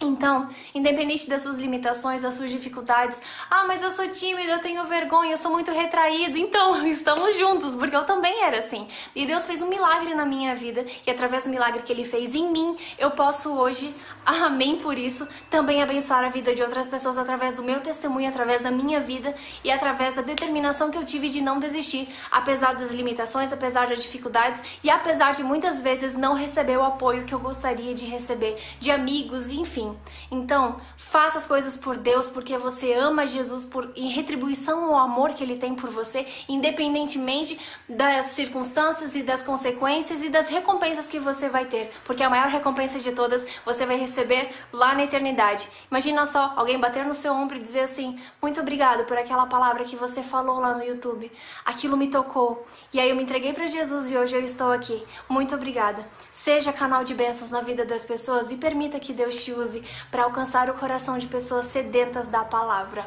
Então, 0.00 0.48
independente 0.74 1.28
das 1.28 1.42
suas 1.42 1.56
limitações, 1.56 2.20
das 2.20 2.34
suas 2.34 2.50
dificuldades, 2.50 3.16
ah, 3.48 3.64
mas 3.66 3.82
eu 3.82 3.90
sou 3.90 4.06
tímido, 4.08 4.50
eu 4.50 4.58
tenho 4.58 4.84
vergonha, 4.84 5.32
eu 5.32 5.38
sou 5.38 5.50
muito 5.50 5.70
retraído. 5.70 6.36
Então, 6.36 6.84
estamos 6.86 7.36
juntos, 7.38 7.74
porque 7.74 7.96
eu 7.96 8.04
também 8.04 8.42
era 8.42 8.58
assim. 8.58 8.86
E 9.14 9.24
Deus 9.24 9.46
fez 9.46 9.62
um 9.62 9.68
milagre 9.68 10.14
na 10.14 10.26
minha 10.26 10.54
vida, 10.54 10.84
e 11.06 11.10
através 11.10 11.44
do 11.44 11.50
milagre 11.50 11.82
que 11.82 11.90
Ele 11.90 12.04
fez 12.04 12.34
em 12.34 12.50
mim, 12.50 12.76
eu 12.98 13.10
posso 13.12 13.50
hoje, 13.52 13.94
amém 14.24 14.76
por 14.76 14.98
isso, 14.98 15.26
também 15.50 15.82
abençoar 15.82 16.24
a 16.24 16.28
vida 16.28 16.54
de 16.54 16.62
outras 16.62 16.88
pessoas 16.88 17.16
através 17.16 17.56
do 17.56 17.62
meu 17.62 17.80
testemunho, 17.80 18.28
através 18.28 18.62
da 18.62 18.70
minha 18.70 19.00
vida 19.00 19.34
e 19.64 19.70
através 19.70 20.14
da 20.14 20.22
determinação 20.22 20.90
que 20.90 20.98
eu 20.98 21.04
tive 21.04 21.30
de 21.30 21.40
não 21.40 21.58
desistir, 21.58 22.08
apesar 22.30 22.76
das 22.76 22.90
limitações, 22.90 23.50
apesar 23.50 23.86
das 23.86 24.02
dificuldades 24.02 24.60
e 24.84 24.90
apesar 24.90 25.32
de 25.32 25.42
muitas 25.42 25.80
vezes 25.80 26.14
não 26.14 26.34
receber 26.34 26.76
o 26.76 26.82
apoio 26.84 27.24
que 27.24 27.34
eu 27.34 27.40
gostaria 27.40 27.94
de 27.94 28.04
receber 28.04 28.56
de 28.78 28.90
amigos, 28.90 29.50
enfim. 29.50 29.85
Então, 30.30 30.80
faça 31.08 31.38
as 31.38 31.46
coisas 31.46 31.76
por 31.76 31.96
Deus, 31.96 32.28
porque 32.28 32.58
você 32.58 32.92
ama 32.92 33.26
Jesus 33.26 33.64
por 33.64 33.90
em 33.94 34.10
retribuição 34.10 34.84
ao 34.84 34.98
amor 34.98 35.34
que 35.34 35.42
ele 35.42 35.56
tem 35.56 35.74
por 35.74 35.88
você, 35.88 36.26
independentemente 36.48 37.58
das 37.88 38.26
circunstâncias 38.26 39.14
e 39.14 39.22
das 39.22 39.40
consequências 39.40 40.22
e 40.22 40.28
das 40.28 40.48
recompensas 40.48 41.08
que 41.08 41.20
você 41.20 41.48
vai 41.48 41.66
ter, 41.66 41.92
porque 42.04 42.24
a 42.24 42.28
maior 42.28 42.48
recompensa 42.48 42.98
de 42.98 43.12
todas 43.12 43.46
você 43.64 43.86
vai 43.86 43.96
receber 43.96 44.52
lá 44.72 44.94
na 44.94 45.04
eternidade. 45.04 45.68
Imagina 45.88 46.26
só 46.26 46.52
alguém 46.56 46.78
bater 46.78 47.04
no 47.04 47.14
seu 47.14 47.32
ombro 47.32 47.56
e 47.56 47.60
dizer 47.60 47.80
assim: 47.80 48.18
"Muito 48.42 48.60
obrigado 48.60 49.04
por 49.04 49.16
aquela 49.16 49.46
palavra 49.46 49.84
que 49.84 49.94
você 49.94 50.24
falou 50.24 50.58
lá 50.58 50.74
no 50.74 50.82
YouTube. 50.82 51.30
Aquilo 51.64 51.96
me 51.96 52.08
tocou. 52.08 52.66
E 52.92 52.98
aí 52.98 53.10
eu 53.10 53.16
me 53.16 53.22
entreguei 53.22 53.52
para 53.52 53.68
Jesus 53.68 54.10
e 54.10 54.16
hoje 54.16 54.34
eu 54.34 54.44
estou 54.44 54.72
aqui. 54.72 55.04
Muito 55.28 55.54
obrigada." 55.54 56.04
Seja 56.32 56.72
canal 56.72 57.02
de 57.02 57.14
bênçãos 57.14 57.50
na 57.50 57.60
vida 57.60 57.84
das 57.84 58.04
pessoas 58.04 58.50
e 58.50 58.56
permita 58.56 59.00
que 59.00 59.12
Deus 59.12 59.42
te 59.42 59.52
use 59.52 59.82
para 60.10 60.24
alcançar 60.24 60.68
o 60.68 60.74
coração 60.74 60.95
de 61.18 61.26
pessoas 61.26 61.66
sedentas 61.66 62.26
da 62.28 62.42
palavra. 62.42 63.06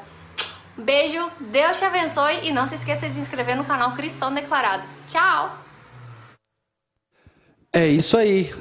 Beijo, 0.77 1.29
Deus 1.39 1.77
te 1.77 1.83
abençoe 1.83 2.47
e 2.47 2.53
não 2.53 2.67
se 2.67 2.75
esqueça 2.75 3.07
de 3.07 3.15
se 3.15 3.19
inscrever 3.19 3.57
no 3.57 3.65
canal 3.65 3.95
Cristão 3.95 4.33
Declarado. 4.33 4.83
Tchau! 5.09 5.57
É 7.73 7.87
isso 7.87 8.15
aí. 8.15 8.53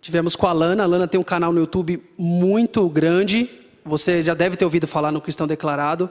Tivemos 0.00 0.34
com 0.34 0.46
a 0.46 0.52
Lana. 0.52 0.82
A 0.82 0.86
Lana 0.86 1.06
tem 1.06 1.20
um 1.20 1.24
canal 1.24 1.52
no 1.52 1.60
YouTube 1.60 2.02
muito 2.18 2.88
grande. 2.88 3.48
Você 3.84 4.22
já 4.22 4.34
deve 4.34 4.56
ter 4.56 4.64
ouvido 4.64 4.86
falar 4.86 5.12
no 5.12 5.20
Cristão 5.20 5.46
Declarado. 5.46 6.10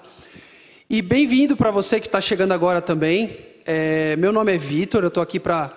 E 0.90 1.02
bem-vindo 1.02 1.58
para 1.58 1.72
você 1.72 2.00
que 2.00 2.08
está 2.08 2.22
chegando 2.22 2.54
agora 2.54 2.82
também. 2.82 3.38
É, 3.66 4.16
meu 4.16 4.32
nome 4.32 4.54
é 4.54 4.58
Vitor, 4.58 5.04
eu 5.04 5.10
estou 5.10 5.22
aqui 5.22 5.40
para 5.40 5.72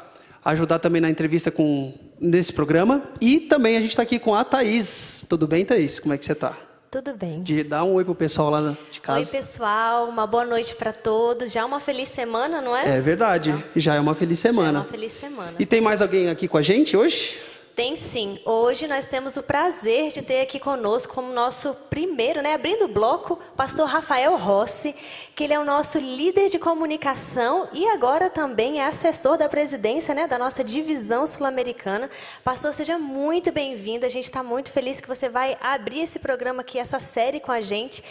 ajudar 0.44 0.78
também 0.78 1.00
na 1.00 1.10
entrevista 1.10 1.50
com 1.50 1.92
nesse 2.20 2.52
programa. 2.52 3.02
E 3.20 3.40
também 3.40 3.76
a 3.76 3.80
gente 3.80 3.90
está 3.90 4.02
aqui 4.02 4.18
com 4.18 4.34
a 4.34 4.44
Thaís. 4.44 5.24
Tudo 5.28 5.46
bem, 5.46 5.64
Thaís? 5.64 5.98
Como 5.98 6.14
é 6.14 6.18
que 6.18 6.24
você 6.24 6.32
está? 6.32 6.71
Tudo 6.92 7.14
bem. 7.14 7.42
De 7.42 7.64
dar 7.64 7.84
um 7.84 7.94
oi 7.94 8.04
pro 8.04 8.14
pessoal 8.14 8.50
lá 8.50 8.76
de 8.90 9.00
casa. 9.00 9.20
Oi, 9.20 9.24
pessoal. 9.24 10.06
Uma 10.06 10.26
boa 10.26 10.44
noite 10.44 10.74
para 10.74 10.92
todos. 10.92 11.50
Já 11.50 11.64
uma 11.64 11.80
feliz 11.80 12.10
semana, 12.10 12.60
não 12.60 12.76
é? 12.76 12.98
É 12.98 13.00
verdade. 13.00 13.64
Já 13.74 13.94
é 13.94 14.00
uma 14.00 14.14
feliz 14.14 14.38
semana. 14.38 14.72
Já 14.72 14.78
é 14.78 14.82
uma 14.82 14.84
feliz 14.84 15.12
semana. 15.12 15.54
E 15.58 15.64
tem 15.64 15.80
mais 15.80 16.02
alguém 16.02 16.28
aqui 16.28 16.46
com 16.46 16.58
a 16.58 16.60
gente 16.60 16.94
hoje? 16.94 17.38
Tem 17.74 17.96
sim. 17.96 18.38
Hoje 18.44 18.86
nós 18.86 19.06
temos 19.06 19.38
o 19.38 19.42
prazer 19.42 20.10
de 20.10 20.20
ter 20.20 20.42
aqui 20.42 20.60
conosco 20.60 21.14
como 21.14 21.32
nosso 21.32 21.74
primeiro, 21.88 22.42
né, 22.42 22.52
abrindo 22.52 22.84
o 22.84 22.88
bloco, 22.88 23.38
pastor 23.56 23.86
Rafael 23.88 24.36
Rossi, 24.36 24.94
que 25.34 25.44
ele 25.44 25.54
é 25.54 25.58
o 25.58 25.64
nosso 25.64 25.98
líder 25.98 26.50
de 26.50 26.58
comunicação 26.58 27.70
e 27.72 27.88
agora 27.88 28.28
também 28.28 28.80
é 28.80 28.86
assessor 28.86 29.38
da 29.38 29.48
presidência, 29.48 30.14
né, 30.14 30.26
da 30.26 30.38
nossa 30.38 30.62
divisão 30.62 31.26
sul-americana. 31.26 32.10
Pastor, 32.44 32.74
seja 32.74 32.98
muito 32.98 33.50
bem-vindo. 33.50 34.04
A 34.04 34.10
gente 34.10 34.24
está 34.24 34.42
muito 34.42 34.70
feliz 34.70 35.00
que 35.00 35.08
você 35.08 35.30
vai 35.30 35.56
abrir 35.58 36.00
esse 36.00 36.18
programa 36.18 36.60
aqui, 36.60 36.78
essa 36.78 37.00
série 37.00 37.40
com 37.40 37.52
a 37.52 37.62
gente. 37.62 38.04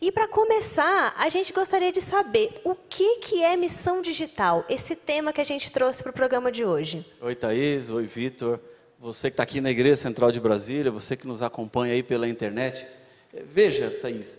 E 0.00 0.10
para 0.10 0.26
começar, 0.26 1.14
a 1.16 1.28
gente 1.28 1.52
gostaria 1.52 1.92
de 1.92 2.02
saber 2.02 2.50
o 2.64 2.74
que, 2.74 3.18
que 3.18 3.44
é 3.44 3.56
missão 3.56 4.02
digital, 4.02 4.64
esse 4.68 4.96
tema 4.96 5.32
que 5.32 5.40
a 5.40 5.44
gente 5.44 5.70
trouxe 5.70 6.02
para 6.02 6.10
o 6.10 6.14
programa 6.14 6.50
de 6.50 6.64
hoje. 6.64 7.06
Oi, 7.20 7.36
Thaís. 7.36 7.90
Oi, 7.90 8.04
Vitor 8.06 8.58
você 9.04 9.28
que 9.28 9.34
está 9.34 9.42
aqui 9.42 9.60
na 9.60 9.70
Igreja 9.70 9.96
Central 9.96 10.32
de 10.32 10.40
Brasília, 10.40 10.90
você 10.90 11.14
que 11.14 11.26
nos 11.26 11.42
acompanha 11.42 11.92
aí 11.92 12.02
pela 12.02 12.26
internet. 12.26 12.86
Eh, 13.34 13.42
veja, 13.46 13.90
Thaís, 14.00 14.34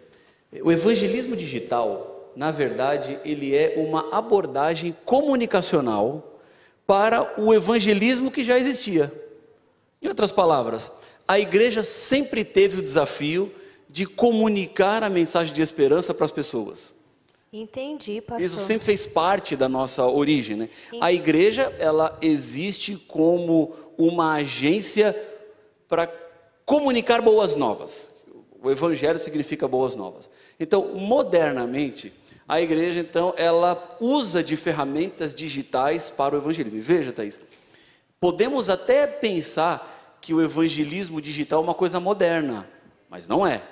o 0.63 0.71
evangelismo 0.71 1.35
digital, 1.35 2.31
na 2.35 2.49
verdade, 2.49 3.19
ele 3.23 3.53
é 3.53 3.75
uma 3.77 4.09
abordagem 4.11 4.95
comunicacional 5.05 6.41
para 6.87 7.39
o 7.39 7.53
evangelismo 7.53 8.31
que 8.31 8.43
já 8.43 8.57
existia. 8.57 9.13
Em 10.01 10.07
outras 10.07 10.31
palavras, 10.31 10.91
a 11.27 11.39
igreja 11.39 11.83
sempre 11.83 12.43
teve 12.43 12.79
o 12.79 12.81
desafio 12.81 13.51
de 13.87 14.07
comunicar 14.07 15.03
a 15.03 15.11
mensagem 15.11 15.53
de 15.53 15.61
esperança 15.61 16.11
para 16.11 16.25
as 16.25 16.31
pessoas. 16.31 16.95
Entendi, 17.57 18.19
pastor. 18.19 18.45
Isso 18.45 18.57
sempre 18.57 18.85
fez 18.85 19.05
parte 19.05 19.55
da 19.55 19.69
nossa 19.69 20.05
origem, 20.05 20.57
né? 20.57 20.69
A 20.99 21.13
igreja, 21.13 21.73
ela 21.79 22.17
existe 22.21 22.97
como 22.97 23.73
uma 23.97 24.33
agência 24.33 25.15
para 25.87 26.11
comunicar 26.65 27.21
boas 27.21 27.55
novas. 27.55 28.25
O 28.61 28.69
evangelho 28.69 29.17
significa 29.17 29.69
boas 29.69 29.95
novas. 29.95 30.29
Então, 30.59 30.95
modernamente, 30.95 32.11
a 32.45 32.59
igreja 32.59 32.99
então 32.99 33.33
ela 33.37 33.97
usa 34.01 34.43
de 34.43 34.57
ferramentas 34.57 35.33
digitais 35.33 36.09
para 36.09 36.35
o 36.35 36.37
evangelismo. 36.37 36.77
E 36.77 36.81
veja, 36.81 37.13
Thaís, 37.13 37.39
podemos 38.19 38.69
até 38.69 39.07
pensar 39.07 40.17
que 40.19 40.33
o 40.33 40.41
evangelismo 40.41 41.21
digital 41.21 41.61
é 41.61 41.63
uma 41.63 41.73
coisa 41.73 42.01
moderna, 42.01 42.69
mas 43.09 43.29
não 43.29 43.47
é. 43.47 43.63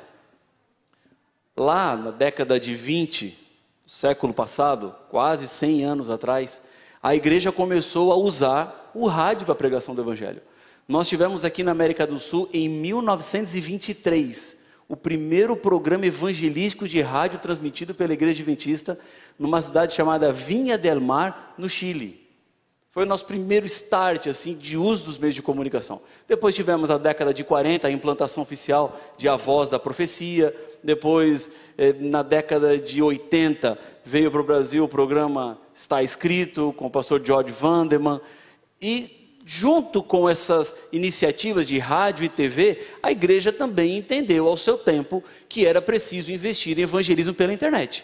Lá 1.57 1.97
na 1.97 2.11
década 2.11 2.57
de 2.57 2.73
20, 2.73 3.42
século 3.85 4.33
passado, 4.33 4.95
quase 5.09 5.47
100 5.47 5.83
anos 5.83 6.09
atrás, 6.09 6.61
a 7.01 7.15
igreja 7.15 7.51
começou 7.51 8.11
a 8.11 8.15
usar 8.15 8.91
o 8.95 9.07
rádio 9.07 9.45
para 9.45 9.53
a 9.53 9.57
pregação 9.57 9.93
do 9.93 10.01
evangelho. 10.01 10.41
Nós 10.87 11.07
tivemos 11.07 11.43
aqui 11.43 11.63
na 11.63 11.71
América 11.71 12.05
do 12.05 12.19
Sul 12.19 12.49
em 12.53 12.67
1923 12.69 14.63
o 14.87 14.95
primeiro 14.97 15.55
programa 15.55 16.05
evangelístico 16.05 16.87
de 16.87 17.01
rádio 17.01 17.39
transmitido 17.39 17.95
pela 17.95 18.13
Igreja 18.13 18.41
Adventista 18.41 18.99
numa 19.39 19.61
cidade 19.61 19.93
chamada 19.93 20.31
Vinha 20.31 20.77
del 20.77 20.99
Mar, 20.99 21.55
no 21.57 21.69
Chile. 21.69 22.23
Foi 22.89 23.03
o 23.03 23.07
nosso 23.07 23.25
primeiro 23.25 23.65
start 23.65 24.27
assim 24.27 24.55
de 24.55 24.77
uso 24.77 25.05
dos 25.05 25.17
meios 25.17 25.33
de 25.33 25.41
comunicação. 25.41 25.99
Depois 26.27 26.53
tivemos 26.53 26.91
a 26.91 26.97
década 26.99 27.33
de 27.33 27.43
40 27.43 27.87
a 27.87 27.91
implantação 27.91 28.43
oficial 28.43 28.99
de 29.17 29.27
A 29.27 29.35
Voz 29.35 29.67
da 29.67 29.79
Profecia. 29.79 30.55
Depois, 30.83 31.49
eh, 31.77 31.93
na 31.99 32.21
década 32.21 32.77
de 32.77 33.01
80, 33.01 33.77
veio 34.03 34.29
para 34.29 34.41
o 34.41 34.43
Brasil 34.43 34.83
o 34.83 34.89
programa 34.89 35.59
Está 35.73 36.03
Escrito, 36.03 36.73
com 36.77 36.87
o 36.87 36.91
pastor 36.91 37.21
George 37.23 37.51
Vanderman. 37.51 38.19
E 38.81 39.23
junto 39.45 40.01
com 40.01 40.29
essas 40.29 40.75
iniciativas 40.91 41.67
de 41.67 41.77
rádio 41.77 42.25
e 42.25 42.29
TV, 42.29 42.81
a 43.01 43.11
igreja 43.11 43.51
também 43.51 43.97
entendeu 43.97 44.47
ao 44.47 44.57
seu 44.57 44.77
tempo 44.77 45.23
que 45.49 45.65
era 45.65 45.81
preciso 45.81 46.31
investir 46.31 46.77
em 46.77 46.83
evangelismo 46.83 47.33
pela 47.33 47.53
internet. 47.53 48.03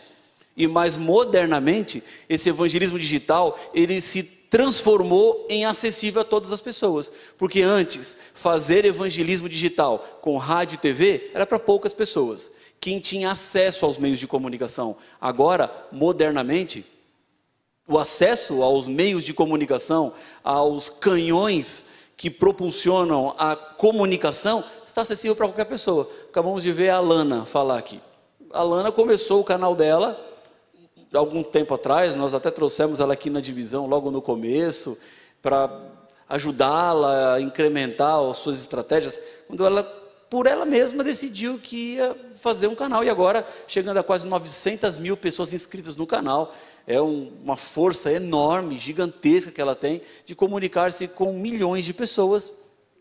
E 0.56 0.68
mais 0.68 0.98
modernamente, 0.98 2.04
esse 2.28 2.50
evangelismo 2.50 3.00
digital, 3.00 3.58
ele 3.74 4.02
se 4.02 4.24
transformou 4.50 5.46
em 5.48 5.64
acessível 5.64 6.22
a 6.22 6.26
todas 6.26 6.52
as 6.52 6.60
pessoas. 6.60 7.12
Porque 7.38 7.62
antes, 7.62 8.18
fazer 8.34 8.84
evangelismo 8.84 9.48
digital 9.48 10.20
com 10.22 10.38
rádio 10.38 10.76
e 10.76 10.80
TV 10.80 11.30
era 11.34 11.46
para 11.46 11.60
poucas 11.60 11.94
pessoas. 11.94 12.52
Quem 12.80 13.00
tinha 13.00 13.32
acesso 13.32 13.86
aos 13.86 13.98
meios 13.98 14.20
de 14.20 14.28
comunicação. 14.28 14.96
Agora, 15.20 15.72
modernamente, 15.92 16.86
o 17.88 17.98
acesso 17.98 18.62
aos 18.62 18.88
meios 18.88 19.24
de 19.24 19.34
comunicação, 19.34 20.14
aos 20.44 20.90
canhões 20.90 21.90
que 22.16 22.30
propulsionam 22.30 23.34
a 23.38 23.56
comunicação, 23.56 24.64
está 24.86 25.02
acessível 25.02 25.36
para 25.36 25.48
qualquer 25.48 25.66
pessoa. 25.66 26.10
Acabamos 26.30 26.64
de 26.64 26.72
ver 26.72 26.90
a 26.90 27.00
Lana 27.00 27.46
falar 27.46 27.78
aqui. 27.78 28.00
A 28.52 28.62
Lana 28.62 28.92
começou 28.92 29.42
o 29.42 29.44
canal 29.44 29.76
dela 29.76 30.26
algum 31.14 31.42
tempo 31.42 31.74
atrás, 31.74 32.16
nós 32.16 32.34
até 32.34 32.52
trouxemos 32.52 33.00
ela 33.00 33.14
aqui 33.14 33.30
na 33.30 33.42
divisão 33.42 33.88
logo 33.88 34.12
no 34.12 34.22
começo, 34.22 34.98
para 35.42 35.82
ajudá-la 36.28 37.36
a 37.36 37.42
incrementar 37.42 38.20
as 38.20 38.38
suas 38.38 38.60
estratégias, 38.60 39.20
quando 39.48 39.66
ela, 39.66 39.84
por 40.30 40.46
ela 40.46 40.66
mesma, 40.66 41.04
decidiu 41.04 41.58
que 41.58 41.96
ia 41.96 42.16
fazer 42.40 42.68
um 42.68 42.76
canal. 42.76 43.04
E 43.04 43.10
agora, 43.10 43.48
chegando 43.68 43.98
a 43.98 44.04
quase 44.04 44.28
900 44.28 44.98
mil 44.98 45.16
pessoas 45.16 45.54
inscritas 45.54 45.96
no 45.96 46.08
canal, 46.08 46.54
é 46.88 47.02
um, 47.02 47.32
uma 47.44 47.58
força 47.58 48.12
enorme, 48.12 48.76
gigantesca 48.76 49.52
que 49.52 49.62
ela 49.62 49.76
tem 49.76 50.02
de 50.26 50.34
comunicar-se 50.34 51.08
com 51.08 51.34
milhões 51.34 51.86
de 51.86 51.94
pessoas 51.94 52.54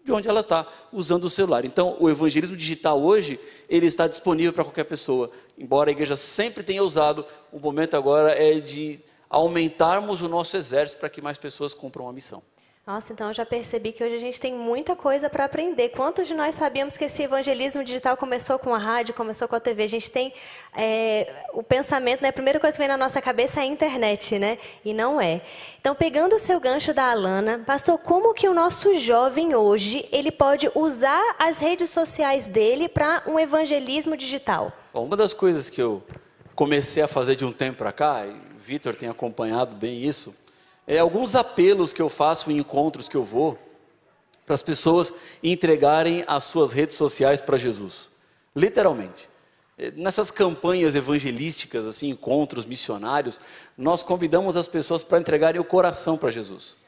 de 0.05 0.12
onde 0.12 0.29
ela 0.29 0.40
está, 0.40 0.66
usando 0.90 1.24
o 1.24 1.31
celular. 1.31 1.64
Então, 1.66 1.96
o 2.01 2.09
evangelismo 2.09 2.57
digital 2.57 3.01
hoje, 3.01 3.38
ele 3.68 3.87
está 3.87 4.07
disponível 4.07 4.53
para 4.53 4.64
qualquer 4.64 4.85
pessoa. 4.85 5.31
Embora 5.57 5.90
a 5.90 5.92
igreja 5.92 6.16
sempre 6.16 6.62
tenha 6.62 6.83
usado, 6.83 7.27
o 7.53 7.59
momento 7.59 7.94
agora 7.94 8.33
é 8.33 8.59
de 8.59 8.98
aumentarmos 9.29 10.22
o 10.22 10.29
nosso 10.29 10.57
exército 10.57 10.98
para 10.98 11.11
que 11.11 11.20
mais 11.20 11.37
pessoas 11.37 11.74
cumpram 11.74 12.09
a 12.09 12.12
missão. 12.12 12.42
Nossa, 12.88 13.12
então 13.12 13.29
eu 13.29 13.35
já 13.35 13.44
percebi 13.44 13.92
que 13.92 14.03
hoje 14.03 14.14
a 14.14 14.18
gente 14.18 14.40
tem 14.40 14.55
muita 14.55 14.96
coisa 14.96 15.29
para 15.29 15.44
aprender. 15.44 15.90
Quantos 15.90 16.27
de 16.27 16.33
nós 16.33 16.55
sabíamos 16.55 16.96
que 16.96 17.05
esse 17.05 17.22
evangelismo 17.22 17.85
digital 17.85 18.16
começou 18.16 18.59
com 18.59 18.74
a 18.74 18.79
rádio, 18.79 19.12
começou 19.12 19.46
com 19.46 19.55
a 19.55 19.61
TV? 19.61 19.83
A 19.83 19.87
gente 19.87 20.11
tem 20.11 20.33
é, 20.74 21.44
o 21.53 21.62
pensamento, 21.62 22.22
né? 22.22 22.31
A 22.31 22.33
primeira 22.33 22.59
coisa 22.59 22.74
que 22.74 22.79
vem 22.79 22.88
na 22.88 22.96
nossa 22.96 23.20
cabeça 23.20 23.61
é 23.61 23.64
a 23.64 23.66
internet, 23.66 24.38
né? 24.38 24.57
E 24.83 24.94
não 24.94 25.20
é. 25.20 25.42
Então, 25.79 25.94
pegando 25.94 26.37
o 26.37 26.38
seu 26.38 26.59
gancho 26.59 26.94
da 26.94 27.11
Alana, 27.11 27.59
pastor, 27.59 27.98
como 27.98 28.33
que 28.33 28.48
o 28.48 28.55
nosso 28.55 28.96
jovem 28.96 29.55
hoje 29.55 30.09
ele 30.11 30.33
pode 30.33 30.70
usar 30.74 31.37
as 31.38 31.59
redes 31.59 31.90
sociais 31.90 32.46
dele 32.46 32.88
para 32.88 33.22
um 33.27 33.38
evangelismo 33.38 34.16
digital? 34.16 34.72
Bom, 34.94 35.05
uma 35.05 35.14
das 35.14 35.35
coisas 35.35 35.68
que 35.68 35.83
eu 35.83 36.03
comecei 36.55 37.03
a 37.03 37.07
fazer 37.07 37.37
de 37.37 37.44
um 37.44 37.53
tempo 37.53 37.77
para 37.77 37.92
cá, 37.92 38.24
e 38.27 38.35
Vitor 38.57 38.96
tem 38.96 39.11
acompanhado 39.11 39.77
bem 39.77 40.03
isso, 40.03 40.35
é, 40.88 40.98
alguns 40.98 41.35
apelos 41.35 41.92
que 41.92 42.01
eu 42.01 42.09
faço 42.09 42.51
em 42.51 42.57
encontros 42.57 43.11
que 43.11 43.16
eu 43.16 43.22
vou, 43.22 43.59
para 44.46 44.55
as 44.55 44.62
pessoas 44.62 45.12
entregarem 45.42 46.24
as 46.27 46.44
suas 46.44 46.72
redes 46.72 46.96
sociais 46.96 47.42
para 47.42 47.59
Jesus. 47.59 48.09
Literalmente. 48.57 49.29
É, 49.77 49.90
nessas 49.90 50.31
campanhas 50.31 50.94
evangelísticas, 50.94 51.87
assim, 51.87 52.09
encontros 52.09 52.64
missionários, 52.64 53.38
nós 53.77 54.03
convidamos 54.03 54.57
as 54.57 54.66
pessoas 54.66 55.05
para 55.05 55.20
entregarem 55.20 55.61
o 55.61 55.64
coração 55.64 56.16
para 56.16 56.31
Jesus. 56.31 56.79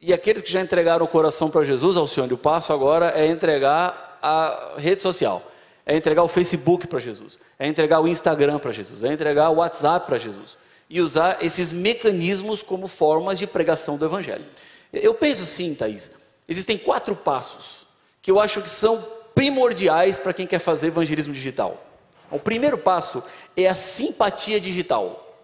E 0.00 0.12
aqueles 0.12 0.42
que 0.42 0.50
já 0.50 0.60
entregaram 0.60 1.04
o 1.04 1.08
coração 1.08 1.52
para 1.52 1.62
Jesus, 1.62 1.96
Alcione, 1.96 2.32
o 2.32 2.38
passo 2.38 2.72
agora 2.72 3.10
é 3.10 3.28
entregar 3.28 4.18
a 4.20 4.74
rede 4.76 5.02
social, 5.02 5.40
é 5.86 5.96
entregar 5.96 6.24
o 6.24 6.28
Facebook 6.28 6.88
para 6.88 6.98
Jesus, 6.98 7.38
é 7.60 7.68
entregar 7.68 8.00
o 8.00 8.08
Instagram 8.08 8.58
para 8.58 8.72
Jesus, 8.72 9.04
é 9.04 9.12
entregar 9.12 9.50
o 9.50 9.56
WhatsApp 9.56 10.04
para 10.04 10.18
Jesus 10.18 10.58
e 10.90 11.00
usar 11.00 11.38
esses 11.40 11.70
mecanismos 11.70 12.64
como 12.64 12.88
formas 12.88 13.38
de 13.38 13.46
pregação 13.46 13.96
do 13.96 14.04
Evangelho. 14.04 14.44
Eu 14.92 15.14
penso 15.14 15.44
assim, 15.44 15.72
Thaís, 15.72 16.10
existem 16.48 16.76
quatro 16.76 17.14
passos 17.14 17.86
que 18.20 18.30
eu 18.30 18.40
acho 18.40 18.60
que 18.60 18.68
são 18.68 19.00
primordiais 19.32 20.18
para 20.18 20.32
quem 20.32 20.48
quer 20.48 20.58
fazer 20.58 20.88
evangelismo 20.88 21.32
digital. 21.32 21.80
O 22.28 22.40
primeiro 22.40 22.76
passo 22.76 23.22
é 23.56 23.68
a 23.68 23.74
simpatia 23.74 24.60
digital. 24.60 25.38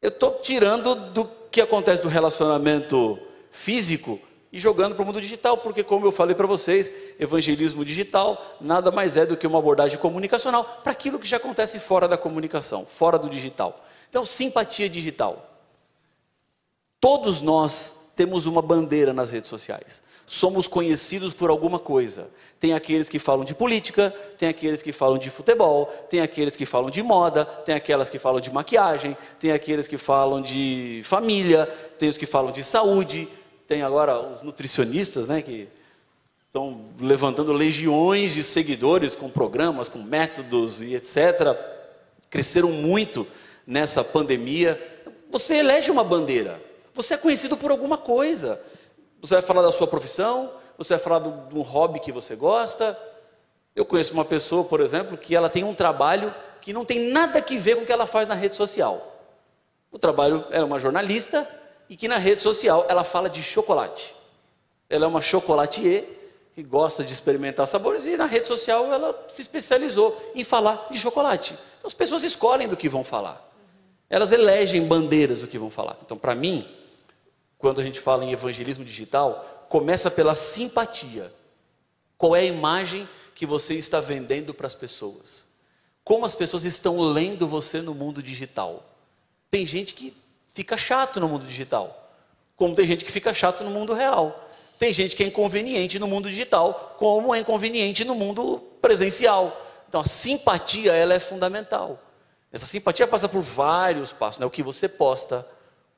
Eu 0.00 0.08
estou 0.08 0.32
tirando 0.40 0.94
do 0.94 1.28
que 1.50 1.60
acontece 1.60 2.02
do 2.02 2.08
relacionamento 2.08 3.18
físico 3.50 4.18
e 4.50 4.58
jogando 4.58 4.94
para 4.94 5.02
o 5.02 5.06
mundo 5.06 5.20
digital, 5.20 5.58
porque, 5.58 5.82
como 5.82 6.06
eu 6.06 6.12
falei 6.12 6.34
para 6.34 6.46
vocês, 6.46 6.90
evangelismo 7.20 7.84
digital 7.84 8.56
nada 8.60 8.90
mais 8.90 9.16
é 9.16 9.26
do 9.26 9.36
que 9.36 9.46
uma 9.46 9.58
abordagem 9.58 9.98
comunicacional 9.98 10.80
para 10.82 10.92
aquilo 10.92 11.18
que 11.18 11.28
já 11.28 11.36
acontece 11.36 11.78
fora 11.78 12.08
da 12.08 12.16
comunicação, 12.16 12.86
fora 12.86 13.18
do 13.18 13.28
digital. 13.28 13.84
Então, 14.08 14.24
simpatia 14.24 14.88
digital. 14.88 15.48
Todos 17.00 17.40
nós 17.40 18.10
temos 18.16 18.46
uma 18.46 18.60
bandeira 18.60 19.12
nas 19.12 19.30
redes 19.30 19.48
sociais. 19.48 20.02
Somos 20.26 20.66
conhecidos 20.66 21.32
por 21.32 21.48
alguma 21.48 21.78
coisa. 21.78 22.28
Tem 22.60 22.74
aqueles 22.74 23.08
que 23.08 23.18
falam 23.18 23.44
de 23.44 23.54
política, 23.54 24.12
tem 24.36 24.48
aqueles 24.48 24.82
que 24.82 24.92
falam 24.92 25.16
de 25.16 25.30
futebol, 25.30 25.86
tem 26.10 26.20
aqueles 26.20 26.56
que 26.56 26.66
falam 26.66 26.90
de 26.90 27.02
moda, 27.02 27.44
tem 27.44 27.74
aquelas 27.74 28.08
que 28.08 28.18
falam 28.18 28.40
de 28.40 28.52
maquiagem, 28.52 29.16
tem 29.38 29.52
aqueles 29.52 29.86
que 29.86 29.96
falam 29.96 30.42
de 30.42 31.00
família, 31.04 31.66
tem 31.98 32.08
os 32.08 32.16
que 32.18 32.26
falam 32.26 32.50
de 32.50 32.64
saúde, 32.64 33.28
tem 33.66 33.82
agora 33.82 34.20
os 34.20 34.42
nutricionistas, 34.42 35.28
né, 35.28 35.40
que 35.40 35.68
estão 36.48 36.80
levantando 37.00 37.52
legiões 37.52 38.34
de 38.34 38.42
seguidores 38.42 39.14
com 39.14 39.30
programas, 39.30 39.88
com 39.88 39.98
métodos 40.02 40.80
e 40.80 40.94
etc. 40.94 41.56
Cresceram 42.28 42.72
muito 42.72 43.26
nessa 43.68 44.02
pandemia. 44.02 44.80
Você 45.30 45.56
elege 45.56 45.90
uma 45.90 46.02
bandeira. 46.02 46.58
Você 46.94 47.14
é 47.14 47.18
conhecido 47.18 47.54
por 47.54 47.70
alguma 47.70 47.98
coisa. 47.98 48.58
Você 49.20 49.34
vai 49.34 49.42
falar 49.42 49.60
da 49.60 49.70
sua 49.70 49.86
profissão, 49.86 50.50
você 50.78 50.94
vai 50.94 51.02
falar 51.02 51.18
de 51.18 51.54
um 51.54 51.60
hobby 51.60 52.00
que 52.00 52.10
você 52.10 52.34
gosta. 52.34 52.98
Eu 53.76 53.84
conheço 53.84 54.14
uma 54.14 54.24
pessoa, 54.24 54.64
por 54.64 54.80
exemplo, 54.80 55.18
que 55.18 55.36
ela 55.36 55.50
tem 55.50 55.64
um 55.64 55.74
trabalho 55.74 56.34
que 56.62 56.72
não 56.72 56.84
tem 56.84 57.10
nada 57.10 57.38
a 57.38 57.58
ver 57.58 57.76
com 57.76 57.82
o 57.82 57.86
que 57.86 57.92
ela 57.92 58.06
faz 58.06 58.26
na 58.26 58.34
rede 58.34 58.56
social. 58.56 59.16
O 59.92 59.98
trabalho 59.98 60.46
é 60.50 60.64
uma 60.64 60.78
jornalista 60.78 61.48
e 61.88 61.96
que 61.96 62.08
na 62.08 62.16
rede 62.16 62.42
social 62.42 62.86
ela 62.88 63.04
fala 63.04 63.28
de 63.28 63.42
chocolate. 63.42 64.14
Ela 64.88 65.04
é 65.04 65.08
uma 65.08 65.20
chocolatier 65.20 66.04
que 66.54 66.62
gosta 66.62 67.04
de 67.04 67.12
experimentar 67.12 67.66
sabores 67.66 68.06
e 68.06 68.16
na 68.16 68.24
rede 68.24 68.48
social 68.48 68.92
ela 68.92 69.26
se 69.28 69.42
especializou 69.42 70.18
em 70.34 70.42
falar 70.42 70.88
de 70.90 70.98
chocolate. 70.98 71.54
Então 71.78 71.86
as 71.86 71.94
pessoas 71.94 72.24
escolhem 72.24 72.66
do 72.66 72.76
que 72.76 72.88
vão 72.88 73.04
falar. 73.04 73.47
Elas 74.10 74.32
elegem 74.32 74.86
bandeiras 74.86 75.40
do 75.40 75.46
que 75.46 75.58
vão 75.58 75.70
falar. 75.70 75.98
Então, 76.02 76.16
para 76.16 76.34
mim, 76.34 76.66
quando 77.58 77.80
a 77.80 77.84
gente 77.84 78.00
fala 78.00 78.24
em 78.24 78.32
evangelismo 78.32 78.84
digital, 78.84 79.66
começa 79.68 80.10
pela 80.10 80.34
simpatia. 80.34 81.32
Qual 82.16 82.34
é 82.34 82.40
a 82.40 82.44
imagem 82.44 83.08
que 83.34 83.44
você 83.44 83.74
está 83.74 84.00
vendendo 84.00 84.54
para 84.54 84.66
as 84.66 84.74
pessoas? 84.74 85.48
Como 86.02 86.24
as 86.24 86.34
pessoas 86.34 86.64
estão 86.64 87.00
lendo 87.00 87.46
você 87.46 87.82
no 87.82 87.94
mundo 87.94 88.22
digital? 88.22 88.82
Tem 89.50 89.66
gente 89.66 89.94
que 89.94 90.16
fica 90.46 90.76
chato 90.76 91.20
no 91.20 91.28
mundo 91.28 91.46
digital, 91.46 92.12
como 92.56 92.74
tem 92.74 92.86
gente 92.86 93.04
que 93.04 93.12
fica 93.12 93.32
chato 93.32 93.62
no 93.62 93.70
mundo 93.70 93.92
real. 93.92 94.48
Tem 94.78 94.92
gente 94.92 95.14
que 95.14 95.22
é 95.22 95.26
inconveniente 95.26 95.98
no 95.98 96.06
mundo 96.06 96.28
digital, 96.28 96.96
como 96.98 97.34
é 97.34 97.40
inconveniente 97.40 98.04
no 98.04 98.14
mundo 98.14 98.58
presencial. 98.80 99.56
Então 99.88 100.00
a 100.00 100.04
simpatia 100.04 100.92
ela 100.92 101.14
é 101.14 101.18
fundamental. 101.18 102.02
Essa 102.52 102.66
simpatia 102.66 103.06
passa 103.06 103.28
por 103.28 103.42
vários 103.42 104.12
passos, 104.12 104.38
né? 104.38 104.46
O 104.46 104.50
que 104.50 104.62
você 104.62 104.88
posta, 104.88 105.46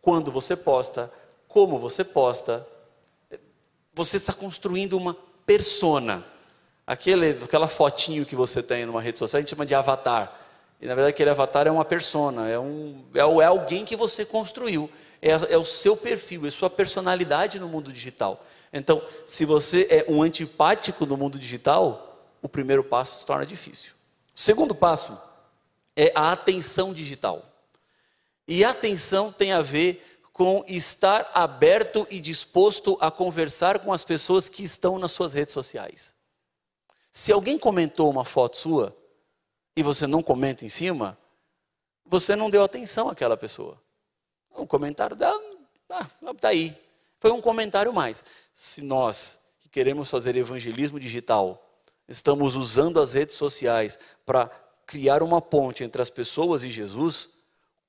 quando 0.02 0.32
você 0.32 0.56
posta, 0.56 1.12
como 1.46 1.78
você 1.78 2.02
posta. 2.04 2.66
Você 3.94 4.16
está 4.16 4.32
construindo 4.32 4.96
uma 4.96 5.14
persona. 5.46 6.24
Aquele, 6.86 7.30
aquela 7.42 7.68
fotinho 7.68 8.26
que 8.26 8.34
você 8.34 8.62
tem 8.62 8.84
numa 8.84 9.00
rede 9.00 9.18
social, 9.18 9.38
a 9.38 9.42
gente 9.42 9.50
chama 9.50 9.66
de 9.66 9.74
avatar. 9.74 10.40
E 10.80 10.86
na 10.86 10.94
verdade 10.94 11.14
aquele 11.14 11.30
avatar 11.30 11.66
é 11.66 11.70
uma 11.70 11.84
persona, 11.84 12.48
é, 12.48 12.58
um, 12.58 13.04
é, 13.14 13.18
é 13.18 13.44
alguém 13.44 13.84
que 13.84 13.94
você 13.94 14.24
construiu. 14.24 14.90
É, 15.20 15.30
é 15.52 15.58
o 15.58 15.64
seu 15.64 15.96
perfil, 15.96 16.46
é 16.46 16.50
sua 16.50 16.70
personalidade 16.70 17.60
no 17.60 17.68
mundo 17.68 17.92
digital. 17.92 18.42
Então, 18.72 19.02
se 19.26 19.44
você 19.44 19.86
é 19.90 20.06
um 20.08 20.22
antipático 20.22 21.04
no 21.04 21.16
mundo 21.16 21.38
digital, 21.38 22.26
o 22.40 22.48
primeiro 22.48 22.82
passo 22.82 23.20
se 23.20 23.26
torna 23.26 23.44
difícil. 23.44 23.92
O 24.34 24.40
segundo 24.40 24.74
passo 24.74 25.18
é 26.00 26.10
a 26.14 26.32
atenção 26.32 26.94
digital. 26.94 27.44
E 28.48 28.64
atenção 28.64 29.30
tem 29.30 29.52
a 29.52 29.60
ver 29.60 30.02
com 30.32 30.64
estar 30.66 31.30
aberto 31.34 32.06
e 32.10 32.18
disposto 32.18 32.96
a 33.02 33.10
conversar 33.10 33.80
com 33.80 33.92
as 33.92 34.02
pessoas 34.02 34.48
que 34.48 34.62
estão 34.62 34.98
nas 34.98 35.12
suas 35.12 35.34
redes 35.34 35.52
sociais. 35.52 36.16
Se 37.12 37.30
alguém 37.30 37.58
comentou 37.58 38.08
uma 38.08 38.24
foto 38.24 38.56
sua 38.56 38.96
e 39.76 39.82
você 39.82 40.06
não 40.06 40.22
comenta 40.22 40.64
em 40.64 40.70
cima, 40.70 41.18
você 42.06 42.34
não 42.34 42.48
deu 42.48 42.64
atenção 42.64 43.10
àquela 43.10 43.36
pessoa. 43.36 43.78
Um 44.56 44.66
comentário 44.66 45.14
dela, 45.14 45.38
ah, 45.90 46.08
tá 46.40 46.48
aí. 46.48 46.74
Foi 47.18 47.30
um 47.30 47.42
comentário 47.42 47.92
mais. 47.92 48.24
Se 48.54 48.80
nós 48.80 49.38
que 49.58 49.68
queremos 49.68 50.08
fazer 50.08 50.34
evangelismo 50.34 50.98
digital, 50.98 51.62
estamos 52.08 52.56
usando 52.56 52.98
as 52.98 53.12
redes 53.12 53.34
sociais 53.34 53.98
para 54.24 54.50
criar 54.90 55.22
uma 55.22 55.40
ponte 55.40 55.84
entre 55.84 56.02
as 56.02 56.10
pessoas 56.10 56.64
e 56.64 56.70
Jesus, 56.70 57.30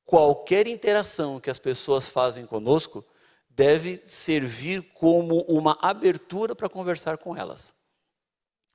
qualquer 0.06 0.68
interação 0.68 1.40
que 1.40 1.50
as 1.50 1.58
pessoas 1.58 2.08
fazem 2.08 2.46
conosco 2.46 3.04
deve 3.50 4.00
servir 4.06 4.82
como 4.94 5.42
uma 5.42 5.76
abertura 5.82 6.56
para 6.56 6.70
conversar 6.70 7.18
com 7.18 7.36
elas 7.36 7.74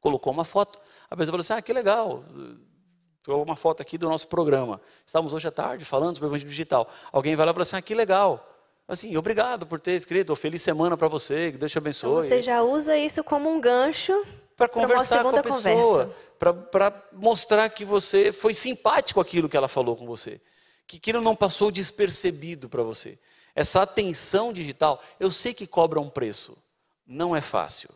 colocou 0.06 0.32
uma 0.32 0.44
foto. 0.44 0.78
A 1.10 1.16
pessoa 1.16 1.32
falou 1.32 1.40
assim: 1.40 1.52
ah, 1.52 1.62
que 1.62 1.72
legal, 1.72 2.22
Colocou 3.24 3.44
uma 3.44 3.56
foto 3.56 3.80
aqui 3.82 3.98
do 3.98 4.08
nosso 4.08 4.28
programa. 4.28 4.80
Estávamos 5.04 5.34
hoje 5.34 5.48
à 5.48 5.50
tarde 5.50 5.84
falando 5.84 6.14
sobre 6.14 6.28
o 6.28 6.30
Evangelho 6.30 6.48
Digital. 6.48 6.88
Alguém 7.10 7.34
vai 7.34 7.44
lá 7.44 7.50
e 7.50 7.54
fala 7.54 7.62
assim: 7.62 7.76
ah, 7.76 7.82
que 7.82 7.92
legal. 7.92 8.52
Assim, 8.86 9.16
obrigado 9.16 9.66
por 9.66 9.80
ter 9.80 9.96
escrito, 9.96 10.36
feliz 10.36 10.62
semana 10.62 10.96
para 10.96 11.08
você, 11.08 11.50
que 11.50 11.58
Deus 11.58 11.72
te 11.72 11.78
abençoe. 11.78 12.08
Então 12.08 12.28
você 12.28 12.40
já 12.40 12.62
usa 12.62 12.96
isso 12.96 13.24
como 13.24 13.50
um 13.50 13.60
gancho 13.60 14.14
para 14.56 14.68
conversar 14.68 15.22
com 15.22 15.36
a 15.36 15.42
pessoa, 15.42 16.16
para 16.38 17.08
mostrar 17.12 17.68
que 17.68 17.84
você 17.84 18.32
foi 18.32 18.54
simpático 18.54 19.20
aquilo 19.20 19.48
que 19.48 19.56
ela 19.56 19.68
falou 19.68 19.96
com 19.96 20.06
você, 20.06 20.40
que 20.86 20.96
aquilo 20.96 21.20
não 21.20 21.36
passou 21.36 21.70
despercebido 21.70 22.68
para 22.68 22.82
você. 22.82 23.18
Essa 23.54 23.82
atenção 23.82 24.52
digital, 24.52 25.02
eu 25.20 25.30
sei 25.30 25.52
que 25.52 25.66
cobra 25.66 26.00
um 26.00 26.08
preço, 26.08 26.56
não 27.06 27.36
é 27.36 27.40
fácil. 27.40 27.90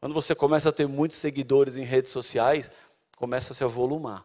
Quando 0.00 0.14
você 0.14 0.34
começa 0.34 0.70
a 0.70 0.72
ter 0.72 0.86
muitos 0.86 1.18
seguidores 1.18 1.76
em 1.76 1.82
redes 1.82 2.12
sociais, 2.12 2.70
começa 3.16 3.52
a 3.52 3.56
se 3.56 3.64
avolumar. 3.64 4.24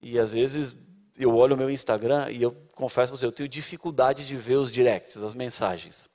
E 0.00 0.18
às 0.18 0.32
vezes 0.32 0.74
eu 1.16 1.34
olho 1.36 1.54
o 1.54 1.58
meu 1.58 1.70
Instagram 1.70 2.30
e 2.30 2.42
eu 2.42 2.52
confesso 2.74 3.12
a 3.12 3.16
você, 3.16 3.26
eu 3.26 3.32
tenho 3.32 3.48
dificuldade 3.48 4.26
de 4.26 4.36
ver 4.36 4.56
os 4.56 4.70
directs, 4.70 5.22
as 5.22 5.34
mensagens. 5.34 6.08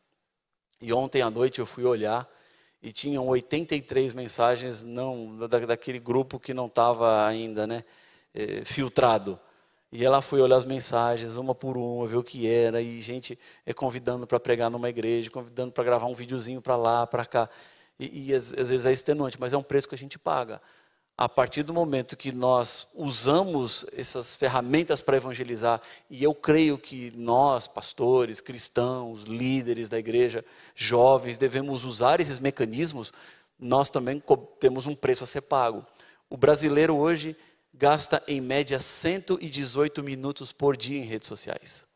E 0.81 0.91
ontem 0.91 1.21
à 1.21 1.29
noite 1.29 1.60
eu 1.60 1.65
fui 1.65 1.83
olhar 1.83 2.27
e 2.88 2.91
tinham 2.93 3.28
83 3.28 4.13
mensagens 4.13 4.84
não 4.84 5.36
da, 5.36 5.60
daquele 5.60 6.00
grupo 6.00 6.39
que 6.39 6.54
não 6.54 6.67
estava 6.67 7.28
ainda 7.28 7.67
né, 7.67 7.84
eh, 8.34 8.62
filtrado. 8.63 9.38
E 9.91 10.06
ela 10.06 10.21
foi 10.21 10.39
olhar 10.39 10.56
as 10.56 10.63
mensagens, 10.63 11.36
uma 11.36 11.54
por 11.54 11.76
uma, 11.78 12.08
ver 12.08 12.15
o 12.15 12.23
que 12.23 12.47
era, 12.47 12.82
e 12.82 13.02
gente 13.02 13.38
é, 13.65 13.73
convidando 13.73 14.26
para 14.26 14.39
pregar 14.39 14.71
numa 14.71 14.88
igreja, 14.88 15.30
convidando 15.30 15.73
para 15.73 15.84
gravar 15.84 16.08
um 16.08 16.13
videozinho 16.13 16.62
para 16.62 16.78
lá, 16.78 17.06
para 17.06 17.26
cá 17.26 17.50
e, 18.00 18.30
e 18.30 18.34
às, 18.34 18.54
às 18.54 18.69
vezes 18.69 18.86
é 18.86 18.93
extenuante, 18.93 19.38
mas 19.38 19.52
é 19.52 19.58
um 19.58 19.63
preço 19.63 19.88
que 19.88 19.95
a 19.95 19.97
gente 19.97 20.17
paga. 20.17 20.62
A 21.17 21.27
partir 21.27 21.63
do 21.63 21.73
momento 21.73 22.15
que 22.15 22.32
nós 22.32 22.89
usamos 22.93 23.84
essas 23.91 24.36
ferramentas 24.36 25.01
para 25.01 25.17
evangelizar, 25.17 25.82
e 26.12 26.23
eu 26.23 26.32
creio 26.36 26.77
que 26.77 27.12
nós, 27.15 27.67
pastores, 27.67 28.39
cristãos, 28.39 29.23
líderes 29.23 29.89
da 29.89 29.97
igreja, 29.97 30.45
jovens, 30.75 31.39
devemos 31.39 31.86
usar 31.86 32.19
esses 32.19 32.38
mecanismos, 32.38 33.12
nós 33.58 33.89
também 33.89 34.21
temos 34.60 34.86
um 34.86 34.93
preço 34.93 35.23
a 35.23 35.27
ser 35.27 35.41
pago. 35.41 35.84
O 36.30 36.38
brasileiro 36.38 36.95
hoje 36.95 37.36
gasta 37.73 38.21
em 38.27 38.39
média 38.39 38.77
118 38.77 40.03
minutos 40.03 40.51
por 40.51 40.77
dia 40.77 40.99
em 40.99 41.06
redes 41.06 41.27
sociais. 41.27 41.88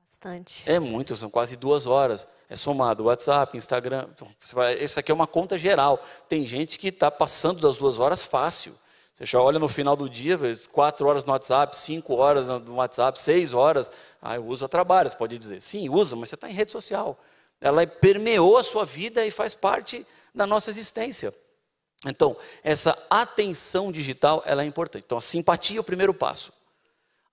Bastante. 0.00 0.62
É 0.70 0.78
muito, 0.78 1.16
são 1.16 1.28
quase 1.28 1.56
duas 1.56 1.84
horas 1.84 2.28
é 2.48 2.54
somado 2.54 3.04
WhatsApp, 3.04 3.56
Instagram. 3.56 4.06
Então, 4.14 4.28
vai, 4.52 4.82
essa 4.82 5.00
aqui 5.00 5.10
é 5.10 5.14
uma 5.14 5.26
conta 5.26 5.58
geral. 5.58 6.02
Tem 6.28 6.46
gente 6.46 6.78
que 6.78 6.88
está 6.88 7.10
passando 7.10 7.60
das 7.60 7.76
duas 7.76 7.98
horas 7.98 8.22
fácil. 8.22 8.74
Você 9.14 9.24
já 9.24 9.40
olha 9.40 9.58
no 9.58 9.66
final 9.66 9.96
do 9.96 10.08
dia, 10.08 10.38
quatro 10.70 11.08
horas 11.08 11.24
no 11.24 11.32
WhatsApp, 11.32 11.76
cinco 11.76 12.14
horas 12.14 12.46
no 12.46 12.74
WhatsApp, 12.74 13.20
seis 13.20 13.52
horas. 13.52 13.90
Ah, 14.20 14.36
eu 14.36 14.46
uso 14.46 14.64
a 14.64 14.68
trabalho, 14.68 15.08
você 15.10 15.16
pode 15.16 15.36
dizer. 15.38 15.60
Sim, 15.60 15.88
usa, 15.88 16.14
mas 16.14 16.28
você 16.28 16.34
está 16.34 16.48
em 16.48 16.52
rede 16.52 16.70
social. 16.70 17.18
Ela 17.60 17.86
permeou 17.86 18.58
a 18.58 18.62
sua 18.62 18.84
vida 18.84 19.24
e 19.26 19.30
faz 19.30 19.54
parte 19.54 20.06
da 20.34 20.46
nossa 20.46 20.70
existência. 20.70 21.34
Então, 22.06 22.36
essa 22.62 22.96
atenção 23.08 23.90
digital 23.90 24.42
ela 24.44 24.62
é 24.62 24.66
importante. 24.66 25.04
Então, 25.06 25.18
a 25.18 25.22
simpatia 25.22 25.78
é 25.78 25.80
o 25.80 25.84
primeiro 25.84 26.12
passo. 26.12 26.52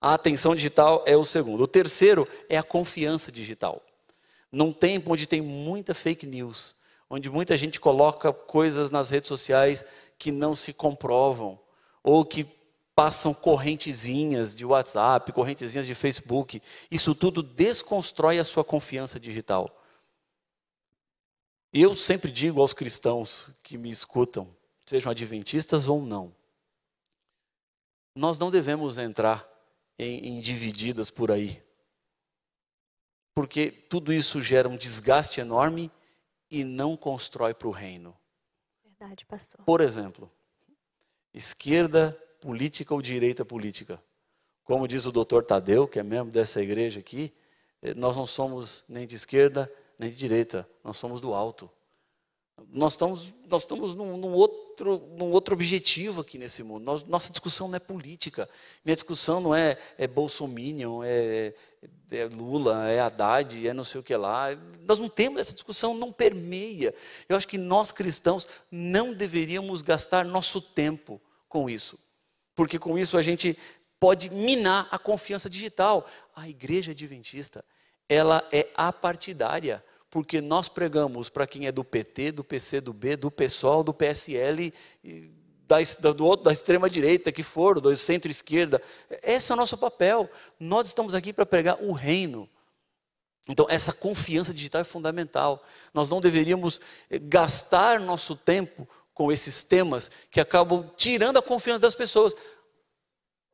A 0.00 0.14
atenção 0.14 0.56
digital 0.56 1.04
é 1.06 1.16
o 1.16 1.24
segundo. 1.24 1.62
O 1.62 1.68
terceiro 1.68 2.26
é 2.48 2.56
a 2.56 2.62
confiança 2.62 3.30
digital 3.30 3.80
num 4.54 4.72
tempo 4.72 5.12
onde 5.12 5.26
tem 5.26 5.40
muita 5.40 5.92
fake 5.94 6.26
news, 6.26 6.76
onde 7.10 7.28
muita 7.28 7.56
gente 7.56 7.80
coloca 7.80 8.32
coisas 8.32 8.90
nas 8.90 9.10
redes 9.10 9.28
sociais 9.28 9.84
que 10.16 10.30
não 10.30 10.54
se 10.54 10.72
comprovam, 10.72 11.58
ou 12.02 12.24
que 12.24 12.46
passam 12.94 13.34
correntezinhas 13.34 14.54
de 14.54 14.64
WhatsApp, 14.64 15.32
correntezinhas 15.32 15.86
de 15.86 15.94
Facebook. 15.94 16.62
Isso 16.88 17.14
tudo 17.14 17.42
desconstrói 17.42 18.38
a 18.38 18.44
sua 18.44 18.62
confiança 18.62 19.18
digital. 19.18 19.82
Eu 21.72 21.96
sempre 21.96 22.30
digo 22.30 22.60
aos 22.60 22.72
cristãos 22.72 23.52
que 23.64 23.76
me 23.76 23.90
escutam, 23.90 24.48
sejam 24.86 25.10
adventistas 25.10 25.88
ou 25.88 26.00
não, 26.00 26.32
nós 28.14 28.38
não 28.38 28.52
devemos 28.52 28.96
entrar 28.98 29.44
em, 29.98 30.28
em 30.28 30.40
divididas 30.40 31.10
por 31.10 31.32
aí 31.32 31.63
porque 33.34 33.70
tudo 33.70 34.12
isso 34.12 34.40
gera 34.40 34.68
um 34.68 34.76
desgaste 34.76 35.40
enorme 35.40 35.90
e 36.50 36.62
não 36.62 36.96
constrói 36.96 37.52
para 37.52 37.68
o 37.68 37.72
reino. 37.72 38.16
Verdade, 38.84 39.26
pastor. 39.26 39.64
Por 39.64 39.80
exemplo, 39.80 40.30
esquerda 41.32 42.12
política 42.40 42.94
ou 42.94 43.02
direita 43.02 43.44
política. 43.44 44.00
Como 44.62 44.86
diz 44.86 45.04
o 45.04 45.12
doutor 45.12 45.44
Tadeu, 45.44 45.88
que 45.88 45.98
é 45.98 46.02
membro 46.02 46.32
dessa 46.32 46.62
igreja 46.62 47.00
aqui, 47.00 47.34
eh, 47.82 47.92
nós 47.94 48.16
não 48.16 48.26
somos 48.26 48.84
nem 48.88 49.06
de 49.06 49.16
esquerda 49.16 49.70
nem 49.98 50.10
de 50.10 50.16
direita, 50.16 50.68
nós 50.82 50.96
somos 50.96 51.20
do 51.20 51.34
alto. 51.34 51.70
Nós 52.70 52.92
estamos, 52.92 53.34
nós 53.48 53.62
estamos 53.62 53.94
num, 53.94 54.16
num, 54.16 54.32
outro, 54.32 55.02
num 55.18 55.30
outro 55.32 55.54
objetivo 55.54 56.20
aqui 56.20 56.38
nesse 56.38 56.62
mundo. 56.62 56.84
Nós, 56.84 57.02
nossa 57.04 57.30
discussão 57.30 57.66
não 57.68 57.76
é 57.76 57.80
política. 57.80 58.48
Minha 58.84 58.94
discussão 58.94 59.40
não 59.40 59.54
é, 59.54 59.76
é 59.98 60.06
Bolsominion, 60.06 61.02
é, 61.02 61.52
é 62.10 62.24
Lula, 62.26 62.88
é 62.88 63.00
Haddad, 63.00 63.66
é 63.66 63.72
não 63.72 63.82
sei 63.82 64.00
o 64.00 64.04
que 64.04 64.14
lá. 64.14 64.48
Nós 64.86 64.98
não 65.00 65.08
temos 65.08 65.40
essa 65.40 65.52
discussão, 65.52 65.94
não 65.94 66.12
permeia. 66.12 66.94
Eu 67.28 67.36
acho 67.36 67.48
que 67.48 67.58
nós 67.58 67.90
cristãos 67.90 68.46
não 68.70 69.12
deveríamos 69.12 69.82
gastar 69.82 70.24
nosso 70.24 70.60
tempo 70.60 71.20
com 71.48 71.68
isso. 71.68 71.98
Porque 72.54 72.78
com 72.78 72.96
isso 72.96 73.16
a 73.18 73.22
gente 73.22 73.58
pode 73.98 74.30
minar 74.30 74.86
a 74.92 74.98
confiança 74.98 75.50
digital. 75.50 76.06
A 76.36 76.48
igreja 76.48 76.92
adventista, 76.92 77.64
ela 78.08 78.46
é 78.52 78.68
apartidária 78.76 79.82
porque 80.14 80.40
nós 80.40 80.68
pregamos 80.68 81.28
para 81.28 81.44
quem 81.44 81.66
é 81.66 81.72
do 81.72 81.82
PT, 81.82 82.30
do 82.30 82.44
PC, 82.44 82.80
do 82.80 82.92
B, 82.92 83.16
do 83.16 83.32
PSOL, 83.32 83.82
do 83.82 83.92
PSL, 83.92 84.72
da, 85.66 86.12
do, 86.12 86.36
da 86.36 86.52
extrema 86.52 86.88
direita 86.88 87.32
que 87.32 87.42
for, 87.42 87.80
do 87.80 87.96
centro-esquerda. 87.96 88.80
Esse 89.24 89.50
é 89.50 89.56
o 89.56 89.58
nosso 89.58 89.76
papel. 89.76 90.30
Nós 90.60 90.86
estamos 90.86 91.16
aqui 91.16 91.32
para 91.32 91.44
pregar 91.44 91.82
o 91.82 91.90
reino. 91.90 92.48
Então, 93.48 93.66
essa 93.68 93.92
confiança 93.92 94.54
digital 94.54 94.82
é 94.82 94.84
fundamental. 94.84 95.60
Nós 95.92 96.08
não 96.08 96.20
deveríamos 96.20 96.80
eh, 97.10 97.18
gastar 97.18 97.98
nosso 97.98 98.36
tempo 98.36 98.88
com 99.12 99.32
esses 99.32 99.64
temas 99.64 100.12
que 100.30 100.40
acabam 100.40 100.88
tirando 100.96 101.38
a 101.38 101.42
confiança 101.42 101.80
das 101.80 101.96
pessoas. 101.96 102.36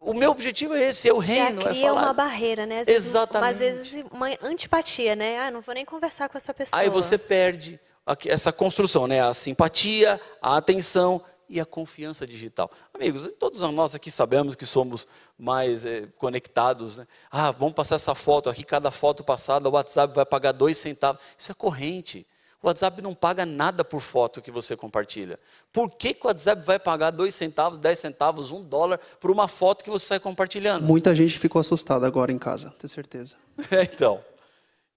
O 0.01 0.15
meu 0.15 0.31
objetivo 0.31 0.75
é 0.75 0.89
esse, 0.89 1.09
é 1.09 1.13
o 1.13 1.19
reino. 1.19 1.61
Já 1.61 1.69
cria 1.69 1.85
é 1.85 1.89
falar... 1.89 2.03
uma 2.03 2.13
barreira, 2.15 2.65
né? 2.65 2.81
Às 2.81 2.87
vezes, 2.87 3.07
Exatamente. 3.07 3.51
Às 3.51 3.59
vezes 3.59 4.05
uma 4.11 4.29
antipatia, 4.43 5.15
né? 5.15 5.39
Ah, 5.39 5.51
não 5.51 5.61
vou 5.61 5.75
nem 5.75 5.85
conversar 5.85 6.29
com 6.31 6.39
essa 6.39 6.55
pessoa. 6.55 6.81
Aí 6.81 6.89
você 6.89 7.19
perde 7.19 7.79
essa 8.27 8.51
construção, 8.51 9.07
né? 9.07 9.21
A 9.21 9.35
simpatia, 9.35 10.19
a 10.41 10.57
atenção 10.57 11.23
e 11.51 11.61
a 11.61 11.67
confiança 11.67 12.27
digital. 12.27 12.71
Amigos, 12.95 13.29
todos 13.39 13.61
nós 13.61 13.95
aqui 13.95 14.11
sabemos 14.11 14.55
que 14.55 14.65
somos 14.65 15.07
mais 15.37 15.85
é, 15.85 16.07
conectados. 16.17 16.99
Né? 16.99 17.07
Ah, 17.31 17.51
vamos 17.51 17.75
passar 17.75 17.97
essa 17.97 18.15
foto 18.15 18.49
aqui, 18.49 18.65
cada 18.65 18.91
foto 18.91 19.23
passada, 19.23 19.69
o 19.69 19.73
WhatsApp 19.73 20.15
vai 20.15 20.25
pagar 20.25 20.53
dois 20.53 20.79
centavos. 20.79 21.21
Isso 21.37 21.51
é 21.51 21.55
corrente. 21.55 22.27
O 22.63 22.67
WhatsApp 22.67 23.01
não 23.01 23.15
paga 23.15 23.47
nada 23.47 23.83
por 23.83 24.01
foto 24.01 24.43
que 24.43 24.51
você 24.51 24.77
compartilha. 24.77 25.39
Por 25.73 25.91
que, 25.91 26.13
que 26.13 26.25
o 26.25 26.29
WhatsApp 26.29 26.65
vai 26.65 26.79
pagar 26.79 27.11
dois 27.11 27.35
centavos, 27.35 27.79
dez 27.79 27.99
centavos, 27.99 28.51
um 28.51 28.63
dólar 28.63 29.01
por 29.19 29.31
uma 29.31 29.49
foto 29.49 29.83
que 29.83 29.91
você 29.91 30.05
sai 30.05 30.21
compartilhando? 30.21 30.85
Muita 30.85 31.15
gente 31.15 31.39
ficou 31.39 31.61
assustada 31.61 32.07
agora 32.07 32.31
em 32.31 32.39
casa, 32.39 32.73
tenho 32.79 32.89
certeza. 32.89 33.35
É, 33.71 33.83
então. 33.83 34.21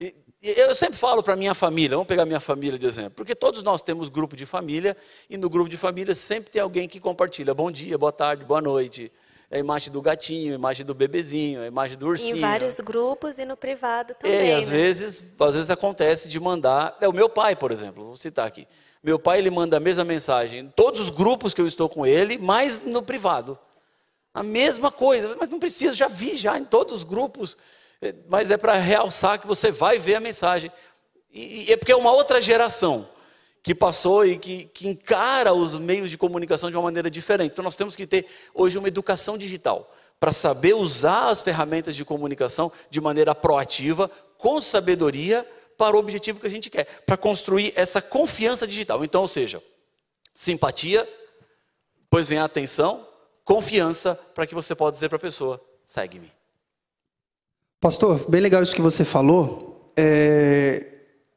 E 0.00 0.14
eu 0.42 0.74
sempre 0.74 0.96
falo 0.96 1.22
para 1.22 1.36
minha 1.36 1.54
família, 1.54 1.96
vamos 1.96 2.06
pegar 2.06 2.26
minha 2.26 2.40
família 2.40 2.78
de 2.78 2.86
exemplo, 2.86 3.12
porque 3.12 3.34
todos 3.34 3.62
nós 3.62 3.80
temos 3.80 4.08
grupo 4.08 4.36
de 4.36 4.44
família 4.44 4.96
e 5.30 5.38
no 5.38 5.48
grupo 5.48 5.70
de 5.70 5.76
família 5.76 6.14
sempre 6.14 6.50
tem 6.50 6.60
alguém 6.60 6.86
que 6.86 7.00
compartilha 7.00 7.54
bom 7.54 7.70
dia, 7.70 7.96
boa 7.96 8.12
tarde, 8.12 8.44
boa 8.44 8.60
noite 8.60 9.10
a 9.54 9.58
imagem 9.58 9.92
do 9.92 10.02
gatinho, 10.02 10.52
a 10.52 10.56
imagem 10.56 10.84
do 10.84 10.92
bebezinho, 10.92 11.62
a 11.62 11.66
imagem 11.66 11.96
do 11.96 12.08
ursinho. 12.08 12.36
Em 12.36 12.40
vários 12.40 12.80
grupos 12.80 13.38
e 13.38 13.44
no 13.44 13.56
privado 13.56 14.12
também. 14.14 14.36
É, 14.36 14.46
e 14.48 14.52
às 14.52 14.68
né? 14.68 14.76
vezes, 14.76 15.24
às 15.38 15.54
vezes 15.54 15.70
acontece 15.70 16.28
de 16.28 16.40
mandar. 16.40 16.96
É 17.00 17.06
o 17.06 17.12
meu 17.12 17.28
pai, 17.28 17.54
por 17.54 17.70
exemplo, 17.70 18.02
vou 18.02 18.16
citar 18.16 18.48
aqui. 18.48 18.66
Meu 19.00 19.16
pai 19.16 19.38
ele 19.38 19.50
manda 19.50 19.76
a 19.76 19.80
mesma 19.80 20.02
mensagem 20.02 20.62
em 20.62 20.68
todos 20.68 20.98
os 20.98 21.08
grupos 21.08 21.54
que 21.54 21.60
eu 21.60 21.68
estou 21.68 21.88
com 21.88 22.04
ele, 22.04 22.36
mas 22.36 22.80
no 22.80 23.00
privado. 23.00 23.56
A 24.32 24.42
mesma 24.42 24.90
coisa, 24.90 25.36
mas 25.38 25.48
não 25.48 25.60
precisa, 25.60 25.94
já 25.94 26.08
vi 26.08 26.34
já 26.34 26.58
em 26.58 26.64
todos 26.64 26.92
os 26.92 27.04
grupos, 27.04 27.56
é, 28.02 28.12
mas 28.28 28.50
é 28.50 28.56
para 28.56 28.74
realçar 28.74 29.38
que 29.38 29.46
você 29.46 29.70
vai 29.70 30.00
ver 30.00 30.16
a 30.16 30.20
mensagem. 30.20 30.72
E, 31.32 31.66
e 31.68 31.72
é 31.72 31.76
porque 31.76 31.92
é 31.92 31.96
uma 31.96 32.10
outra 32.10 32.42
geração 32.42 33.08
que 33.64 33.74
passou 33.74 34.26
e 34.26 34.36
que, 34.36 34.66
que, 34.66 34.86
encara 34.86 35.54
os 35.54 35.78
meios 35.78 36.10
de 36.10 36.18
comunicação 36.18 36.70
de 36.70 36.76
uma 36.76 36.82
maneira 36.82 37.10
diferente. 37.10 37.52
Então 37.52 37.64
nós 37.64 37.74
temos 37.74 37.96
que 37.96 38.06
ter 38.06 38.26
hoje 38.52 38.76
uma 38.76 38.86
educação 38.86 39.38
digital 39.38 39.90
para 40.20 40.32
saber 40.32 40.74
usar 40.74 41.30
as 41.30 41.40
ferramentas 41.40 41.96
de 41.96 42.04
comunicação 42.04 42.70
de 42.90 43.00
maneira 43.00 43.34
proativa, 43.34 44.10
com 44.36 44.60
sabedoria, 44.60 45.48
para 45.78 45.96
o 45.96 45.98
objetivo 45.98 46.38
que 46.38 46.46
a 46.46 46.50
gente 46.50 46.68
quer, 46.68 46.84
para 47.06 47.16
construir 47.16 47.72
essa 47.74 48.02
confiança 48.02 48.66
digital. 48.66 49.02
Então, 49.02 49.22
ou 49.22 49.28
seja, 49.28 49.62
simpatia, 50.34 51.08
depois 52.02 52.28
vem 52.28 52.38
a 52.38 52.44
atenção, 52.44 53.08
confiança, 53.44 54.14
para 54.34 54.46
que 54.46 54.54
você 54.54 54.74
possa 54.74 54.92
dizer 54.92 55.08
para 55.08 55.16
a 55.16 55.20
pessoa: 55.20 55.58
segue-me. 55.86 56.30
Pastor, 57.80 58.28
bem 58.30 58.42
legal 58.42 58.62
isso 58.62 58.74
que 58.74 58.82
você 58.82 59.06
falou. 59.06 59.90
É... 59.96 60.86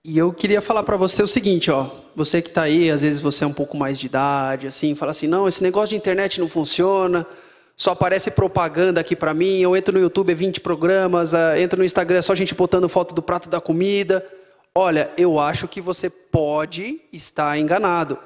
E 0.04 0.18
eu 0.18 0.34
queria 0.34 0.62
falar 0.62 0.84
para 0.84 0.98
você 0.98 1.24
o 1.24 1.28
seguinte, 1.28 1.72
ó. 1.72 2.07
Você 2.18 2.42
que 2.42 2.50
está 2.50 2.64
aí, 2.64 2.90
às 2.90 3.02
vezes 3.02 3.22
você 3.22 3.44
é 3.44 3.48
um 3.48 3.54
pouco 3.54 3.78
mais 3.78 4.00
de 4.00 4.08
idade, 4.08 4.66
assim, 4.66 4.96
fala 4.96 5.12
assim, 5.12 5.28
não, 5.28 5.48
esse 5.48 5.62
negócio 5.62 5.90
de 5.90 5.98
internet 5.98 6.40
não 6.40 6.50
funciona, 6.50 7.28
só 7.76 7.92
aparece 7.92 8.32
propaganda 8.32 9.00
aqui 9.00 9.16
para 9.16 9.36
mim, 9.36 9.60
eu 9.60 9.78
entro 9.78 9.94
no 9.94 10.00
YouTube, 10.00 10.32
é 10.32 10.34
20 10.36 10.60
programas, 10.62 11.34
uh, 11.34 11.56
entro 11.60 11.78
no 11.78 11.86
Instagram, 11.86 12.18
é 12.18 12.22
só 12.24 12.34
gente 12.34 12.56
botando 12.56 12.90
foto 12.90 13.14
do 13.14 13.22
prato 13.22 13.48
da 13.48 13.62
comida. 13.62 14.28
Olha, 14.74 15.12
eu 15.16 15.40
acho 15.40 15.68
que 15.68 15.80
você 15.80 16.10
pode 16.10 17.00
estar 17.14 17.56
enganado. 17.56 18.18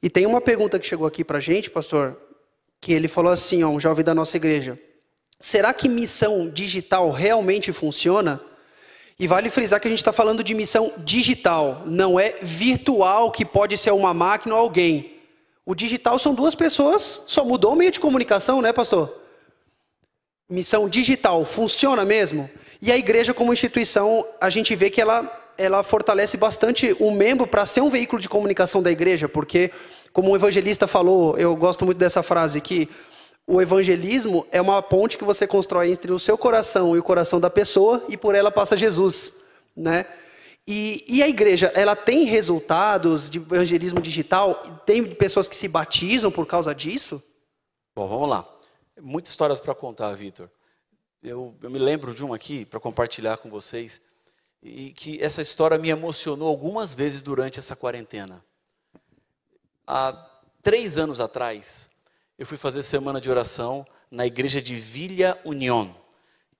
E 0.00 0.08
tem 0.08 0.24
uma 0.24 0.40
pergunta 0.40 0.78
que 0.78 0.86
chegou 0.86 1.04
aqui 1.04 1.24
para 1.24 1.40
gente, 1.40 1.68
pastor, 1.68 2.16
que 2.80 2.92
ele 2.92 3.08
falou 3.08 3.32
assim, 3.32 3.64
ó, 3.64 3.70
um 3.70 3.80
jovem 3.80 4.04
da 4.04 4.14
nossa 4.14 4.36
igreja. 4.36 4.78
Será 5.40 5.74
que 5.74 5.88
missão 5.88 6.48
digital 6.48 7.10
realmente 7.10 7.72
funciona? 7.72 8.40
E 9.18 9.26
vale 9.26 9.48
frisar 9.48 9.80
que 9.80 9.88
a 9.88 9.90
gente 9.90 10.00
está 10.00 10.12
falando 10.12 10.44
de 10.44 10.52
missão 10.52 10.92
digital, 10.98 11.82
não 11.86 12.20
é 12.20 12.36
virtual, 12.42 13.30
que 13.30 13.46
pode 13.46 13.78
ser 13.78 13.90
uma 13.92 14.12
máquina 14.12 14.54
ou 14.54 14.60
alguém. 14.60 15.14
O 15.64 15.74
digital 15.74 16.18
são 16.18 16.34
duas 16.34 16.54
pessoas, 16.54 17.24
só 17.26 17.42
mudou 17.42 17.72
o 17.72 17.76
meio 17.76 17.90
de 17.90 17.98
comunicação, 17.98 18.60
né, 18.60 18.74
pastor? 18.74 19.20
Missão 20.48 20.86
digital, 20.88 21.44
funciona 21.46 22.04
mesmo? 22.04 22.48
E 22.80 22.92
a 22.92 22.96
igreja, 22.96 23.32
como 23.32 23.54
instituição, 23.54 24.24
a 24.38 24.50
gente 24.50 24.76
vê 24.76 24.90
que 24.90 25.00
ela, 25.00 25.50
ela 25.56 25.82
fortalece 25.82 26.36
bastante 26.36 26.94
o 27.00 27.10
membro 27.10 27.46
para 27.46 27.64
ser 27.64 27.80
um 27.80 27.88
veículo 27.88 28.20
de 28.20 28.28
comunicação 28.28 28.82
da 28.82 28.92
igreja, 28.92 29.28
porque, 29.28 29.72
como 30.12 30.30
o 30.30 30.36
evangelista 30.36 30.86
falou, 30.86 31.38
eu 31.38 31.56
gosto 31.56 31.86
muito 31.86 31.98
dessa 31.98 32.22
frase, 32.22 32.60
que 32.60 32.88
o 33.46 33.62
evangelismo 33.62 34.46
é 34.50 34.60
uma 34.60 34.82
ponte 34.82 35.16
que 35.16 35.24
você 35.24 35.46
constrói 35.46 35.92
entre 35.92 36.12
o 36.12 36.18
seu 36.18 36.36
coração 36.36 36.96
e 36.96 36.98
o 36.98 37.02
coração 37.02 37.38
da 37.38 37.48
pessoa 37.48 38.04
e 38.08 38.16
por 38.16 38.34
ela 38.34 38.50
passa 38.50 38.76
Jesus, 38.76 39.32
né? 39.74 40.04
E, 40.66 41.04
e 41.06 41.22
a 41.22 41.28
igreja, 41.28 41.70
ela 41.76 41.94
tem 41.94 42.24
resultados 42.24 43.30
de 43.30 43.38
evangelismo 43.38 44.00
digital? 44.00 44.80
Tem 44.84 45.14
pessoas 45.14 45.46
que 45.46 45.54
se 45.54 45.68
batizam 45.68 46.32
por 46.32 46.44
causa 46.44 46.74
disso? 46.74 47.22
Bom, 47.94 48.08
vamos 48.08 48.28
lá. 48.28 48.48
Muitas 49.00 49.30
histórias 49.30 49.60
para 49.60 49.76
contar, 49.76 50.12
Vitor. 50.14 50.50
Eu, 51.22 51.54
eu 51.62 51.70
me 51.70 51.78
lembro 51.78 52.12
de 52.12 52.24
uma 52.24 52.34
aqui 52.34 52.64
para 52.64 52.80
compartilhar 52.80 53.36
com 53.36 53.48
vocês 53.48 54.00
e 54.60 54.90
que 54.90 55.22
essa 55.22 55.40
história 55.40 55.78
me 55.78 55.88
emocionou 55.88 56.48
algumas 56.48 56.94
vezes 56.94 57.22
durante 57.22 57.60
essa 57.60 57.76
quarentena. 57.76 58.44
Há 59.86 60.30
três 60.62 60.98
anos 60.98 61.20
atrás, 61.20 61.88
eu 62.38 62.44
fui 62.44 62.58
fazer 62.58 62.82
semana 62.82 63.20
de 63.20 63.30
oração 63.30 63.86
na 64.10 64.26
igreja 64.26 64.60
de 64.60 64.74
Villa 64.74 65.38
Unión, 65.42 65.88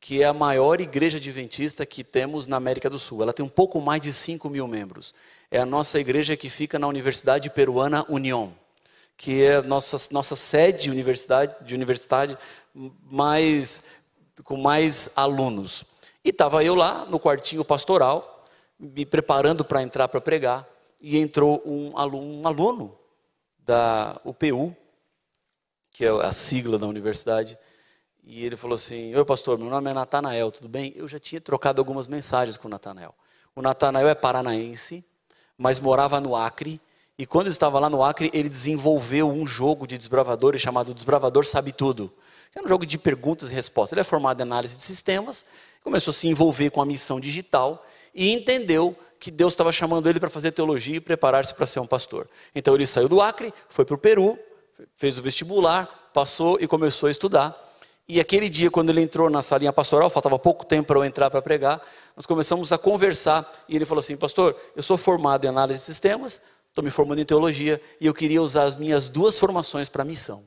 que 0.01 0.23
é 0.23 0.25
a 0.25 0.33
maior 0.33 0.81
igreja 0.81 1.19
adventista 1.19 1.85
que 1.85 2.03
temos 2.03 2.47
na 2.47 2.57
América 2.57 2.89
do 2.89 2.99
Sul. 2.99 3.23
Ela 3.23 3.33
tem 3.33 3.45
um 3.45 3.49
pouco 3.49 3.79
mais 3.81 4.01
de 4.01 4.11
5 4.13 4.49
mil 4.49 4.67
membros. 4.67 5.15
É 5.51 5.59
a 5.59 5.67
nossa 5.67 6.01
igreja 6.01 6.37
que 6.37 6.49
fica 6.49 6.79
na 6.79 6.87
Universidade 6.87 7.51
Peruana 7.51 8.07
Unión, 8.09 8.53
que 9.19 9.43
é 9.43 9.57
a 9.57 9.63
nossa, 9.63 9.97
nossa 10.11 10.35
sede 10.35 10.91
universidade, 10.91 11.55
de 11.63 11.75
universidade 11.75 12.39
mais, 12.75 13.85
com 14.45 14.57
mais 14.57 15.11
alunos. 15.15 15.85
E 16.25 16.31
estava 16.31 16.65
eu 16.65 16.75
lá 16.75 17.05
no 17.05 17.21
quartinho 17.21 17.65
pastoral, 17.65 18.45
me 18.79 19.05
preparando 19.05 19.63
para 19.65 19.83
entrar 19.83 20.09
para 20.09 20.23
pregar, 20.23 20.67
e 21.03 21.19
entrou 21.19 21.63
um 21.67 21.97
aluno, 21.99 22.41
um 22.41 22.47
aluno 22.47 22.99
da 23.59 24.19
UPU, 24.25 24.75
que 25.97 26.05
é 26.05 26.11
a 26.11 26.31
sigla 26.31 26.79
da 26.79 26.87
universidade. 26.87 27.59
E 28.23 28.45
ele 28.45 28.55
falou 28.55 28.75
assim: 28.75 29.15
Oi, 29.15 29.25
pastor, 29.25 29.57
meu 29.57 29.71
nome 29.71 29.91
é 29.91 29.95
Natanael, 29.95 30.53
tudo 30.53 30.69
bem? 30.69 30.93
Eu 30.95 31.09
já 31.09 31.19
tinha 31.19 31.41
trocado 31.41 31.81
algumas 31.81 32.07
mensagens 32.07 32.59
com 32.59 32.69
o 32.69 32.71
Natanael. 32.71 33.15
O 33.55 33.63
Natanael 33.63 34.07
é 34.07 34.15
paranaense, 34.15 35.03
mas 35.57 35.81
morava 35.81 36.21
no 36.21 36.37
Acre. 36.37 36.79
E 37.19 37.25
quando 37.25 37.47
estava 37.47 37.79
lá 37.79 37.89
no 37.89 38.05
Acre, 38.05 38.31
ele 38.35 38.47
desenvolveu 38.47 39.31
um 39.31 39.47
jogo 39.47 39.87
de 39.87 39.97
desbravadores 39.97 40.61
chamado 40.61 40.93
Desbravador 40.93 41.47
Sabe 41.47 41.73
Tudo. 41.73 42.13
Era 42.55 42.63
um 42.63 42.69
jogo 42.69 42.85
de 42.85 42.99
perguntas 42.99 43.51
e 43.51 43.55
respostas. 43.55 43.93
Ele 43.93 44.03
é 44.03 44.05
formado 44.05 44.39
em 44.41 44.43
análise 44.43 44.77
de 44.77 44.83
sistemas, 44.83 45.47
começou 45.83 46.11
a 46.11 46.15
se 46.15 46.29
envolver 46.29 46.69
com 46.69 46.83
a 46.83 46.85
missão 46.85 47.19
digital 47.19 47.87
e 48.15 48.31
entendeu 48.33 48.95
que 49.19 49.31
Deus 49.31 49.55
estava 49.55 49.73
chamando 49.73 50.11
ele 50.11 50.21
para 50.21 50.29
fazer 50.29 50.53
teologia 50.53 50.97
e 50.97 51.01
preparar-se 51.01 51.55
para 51.55 51.65
ser 51.65 51.81
um 51.81 51.87
pastor. 51.87 52.29
Então 52.55 52.75
ele 52.75 52.87
saiu 52.87 53.09
do 53.09 53.23
Acre, 53.23 53.55
foi 53.67 53.87
para 53.87 53.95
o 53.95 53.99
Peru, 53.99 54.39
fez 54.95 55.19
o 55.19 55.23
vestibular, 55.23 56.11
passou 56.13 56.59
e 56.61 56.67
começou 56.67 57.09
a 57.09 57.11
estudar. 57.11 57.67
E 58.09 58.21
aquele 58.21 58.49
dia, 58.49 58.71
quando 58.71 58.91
ele 58.91 59.01
entrou 59.01 59.29
na 59.29 59.43
salinha 59.43 59.73
pastoral, 59.73 60.09
faltava 60.09 60.39
pouco 60.39 60.65
tempo 60.65 60.87
para 60.89 60.99
eu 60.99 61.05
entrar 61.05 61.29
para 61.29 61.43
pregar, 61.43 61.83
nós 62.15 62.25
começamos 62.25 62.73
a 62.73 62.79
conversar. 62.79 63.51
E 63.69 63.75
ele 63.75 63.85
falou 63.85 63.99
assim: 63.99 64.17
Pastor, 64.17 64.57
eu 64.77 64.83
sou 64.83 64.97
formado 64.97 65.45
em 65.45 65.49
análise 65.49 65.81
de 65.81 65.85
sistemas, 65.85 66.41
estou 66.69 66.85
me 66.85 66.91
formando 66.91 67.21
em 67.21 67.25
teologia, 67.25 67.81
e 68.01 68.07
eu 68.07 68.15
queria 68.15 68.41
usar 68.41 68.65
as 68.65 68.77
minhas 68.77 69.09
duas 69.09 69.39
formações 69.39 69.89
para 69.89 70.05
missão. 70.05 70.45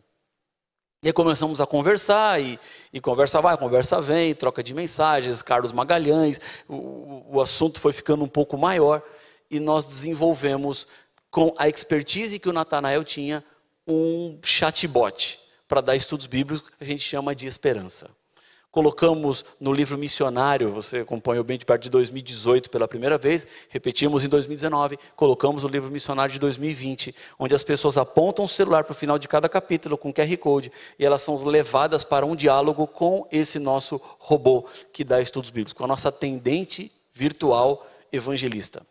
E 1.01 1.07
aí 1.07 1.13
começamos 1.13 1.59
a 1.59 1.65
conversar, 1.65 2.41
e, 2.41 2.59
e, 2.93 2.99
conversa 2.99 3.39
vai, 3.39 3.57
conversa 3.57 4.01
vem, 4.01 4.36
troca 4.36 4.61
de 4.61 4.73
mensagens, 4.73 5.41
Carlos 5.41 5.71
Magalhães, 5.71 6.41
o, 6.67 7.23
o 7.36 7.41
assunto 7.41 7.80
foi 7.80 7.93
ficando 7.93 8.23
um 8.23 8.27
pouco 8.27 8.57
maior, 8.57 9.01
e 9.49 9.61
nós 9.61 9.86
desenvolvemos, 9.86 10.88
com 11.32 11.53
a 11.57 11.69
expertise 11.69 12.38
que 12.38 12.49
o 12.49 12.53
Natanael 12.53 13.03
tinha, 13.05 13.43
um 13.89 14.37
chatbot 14.43 15.39
para 15.67 15.81
dar 15.81 15.95
estudos 15.95 16.27
bíblicos 16.27 16.71
a 16.79 16.85
gente 16.85 17.01
chama 17.01 17.33
de 17.33 17.47
esperança. 17.47 18.09
Colocamos 18.71 19.43
no 19.59 19.73
livro 19.73 19.97
missionário, 19.97 20.71
você 20.71 20.97
acompanhou 20.97 21.43
bem 21.43 21.57
de 21.57 21.65
perto 21.65 21.81
de 21.81 21.89
2018 21.89 22.69
pela 22.69 22.87
primeira 22.87 23.17
vez, 23.17 23.47
repetimos 23.67 24.23
em 24.23 24.27
2019, 24.27 24.99
colocamos 25.15 25.63
o 25.63 25.67
livro 25.67 25.89
missionário 25.89 26.31
de 26.31 26.37
2020, 26.37 27.15
onde 27.39 27.55
as 27.55 27.63
pessoas 27.63 27.97
apontam 27.97 28.45
o 28.45 28.49
celular 28.49 28.83
para 28.83 28.91
o 28.91 28.95
final 28.95 29.17
de 29.17 29.27
cada 29.27 29.49
capítulo 29.49 29.97
com 29.97 30.13
QR 30.13 30.37
Code 30.37 30.71
e 30.99 31.05
elas 31.05 31.23
são 31.23 31.43
levadas 31.43 32.03
para 32.03 32.27
um 32.27 32.35
diálogo 32.35 32.85
com 32.85 33.27
esse 33.31 33.57
nosso 33.57 33.99
robô 34.19 34.67
que 34.93 35.03
dá 35.03 35.19
estudos 35.19 35.49
bíblicos, 35.49 35.73
com 35.73 35.85
a 35.85 35.87
nossa 35.87 36.09
atendente 36.09 36.91
virtual 37.11 37.87
evangelista. 38.11 38.85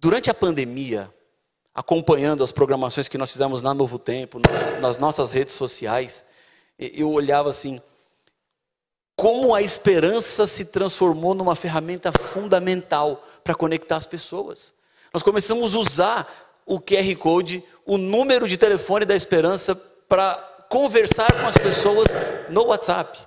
Durante 0.00 0.30
a 0.30 0.34
pandemia, 0.34 1.12
acompanhando 1.80 2.44
as 2.44 2.52
programações 2.52 3.08
que 3.08 3.16
nós 3.16 3.32
fizemos 3.32 3.62
na 3.62 3.72
Novo 3.72 3.98
Tempo, 3.98 4.38
nas 4.82 4.98
nossas 4.98 5.32
redes 5.32 5.54
sociais, 5.54 6.26
eu 6.78 7.10
olhava 7.10 7.48
assim, 7.48 7.80
como 9.16 9.54
a 9.54 9.62
esperança 9.62 10.46
se 10.46 10.66
transformou 10.66 11.34
numa 11.34 11.56
ferramenta 11.56 12.12
fundamental 12.12 13.26
para 13.42 13.54
conectar 13.54 13.96
as 13.96 14.04
pessoas. 14.04 14.74
Nós 15.10 15.22
começamos 15.22 15.74
a 15.74 15.78
usar 15.78 16.60
o 16.66 16.78
QR 16.78 17.16
Code, 17.16 17.64
o 17.86 17.96
número 17.96 18.46
de 18.46 18.58
telefone 18.58 19.06
da 19.06 19.16
esperança 19.16 19.74
para 20.06 20.34
conversar 20.68 21.32
com 21.32 21.46
as 21.46 21.56
pessoas 21.56 22.08
no 22.50 22.66
WhatsApp. 22.66 23.26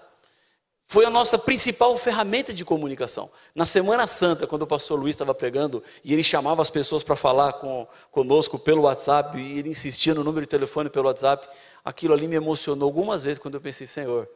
Foi 0.94 1.06
a 1.06 1.10
nossa 1.10 1.39
principal 1.39 1.98
ferramenta 1.98 2.54
de 2.54 2.64
comunicação. 2.64 3.32
Na 3.56 3.66
Semana 3.66 4.06
Santa, 4.06 4.46
quando 4.46 4.62
o 4.62 4.68
pastor 4.68 5.00
Luiz 5.00 5.16
estava 5.16 5.34
pregando 5.34 5.82
e 6.04 6.14
ele 6.14 6.24
chamava 6.24 6.62
as 6.62 6.70
pessoas 6.70 7.02
para 7.02 7.16
falar 7.16 7.54
com, 7.54 7.88
conosco 8.12 8.60
pelo 8.60 8.84
WhatsApp, 8.84 9.36
e 9.39 9.58
ele 9.58 9.70
insistia 9.70 10.14
no 10.14 10.24
número 10.24 10.46
de 10.46 10.50
telefone 10.52 10.91
pelo 10.91 11.08
WhatsApp, 11.08 11.48
aquilo 11.84 12.14
ali 12.14 12.28
me 12.28 12.36
emocionou 12.36 12.86
algumas 12.86 13.24
vezes 13.24 13.39
quando 13.39 13.56
eu 13.56 13.62
pensei, 13.62 13.88
Senhor, 13.88 14.30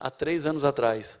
há 0.00 0.10
três 0.10 0.46
anos 0.46 0.64
atrás, 0.64 1.20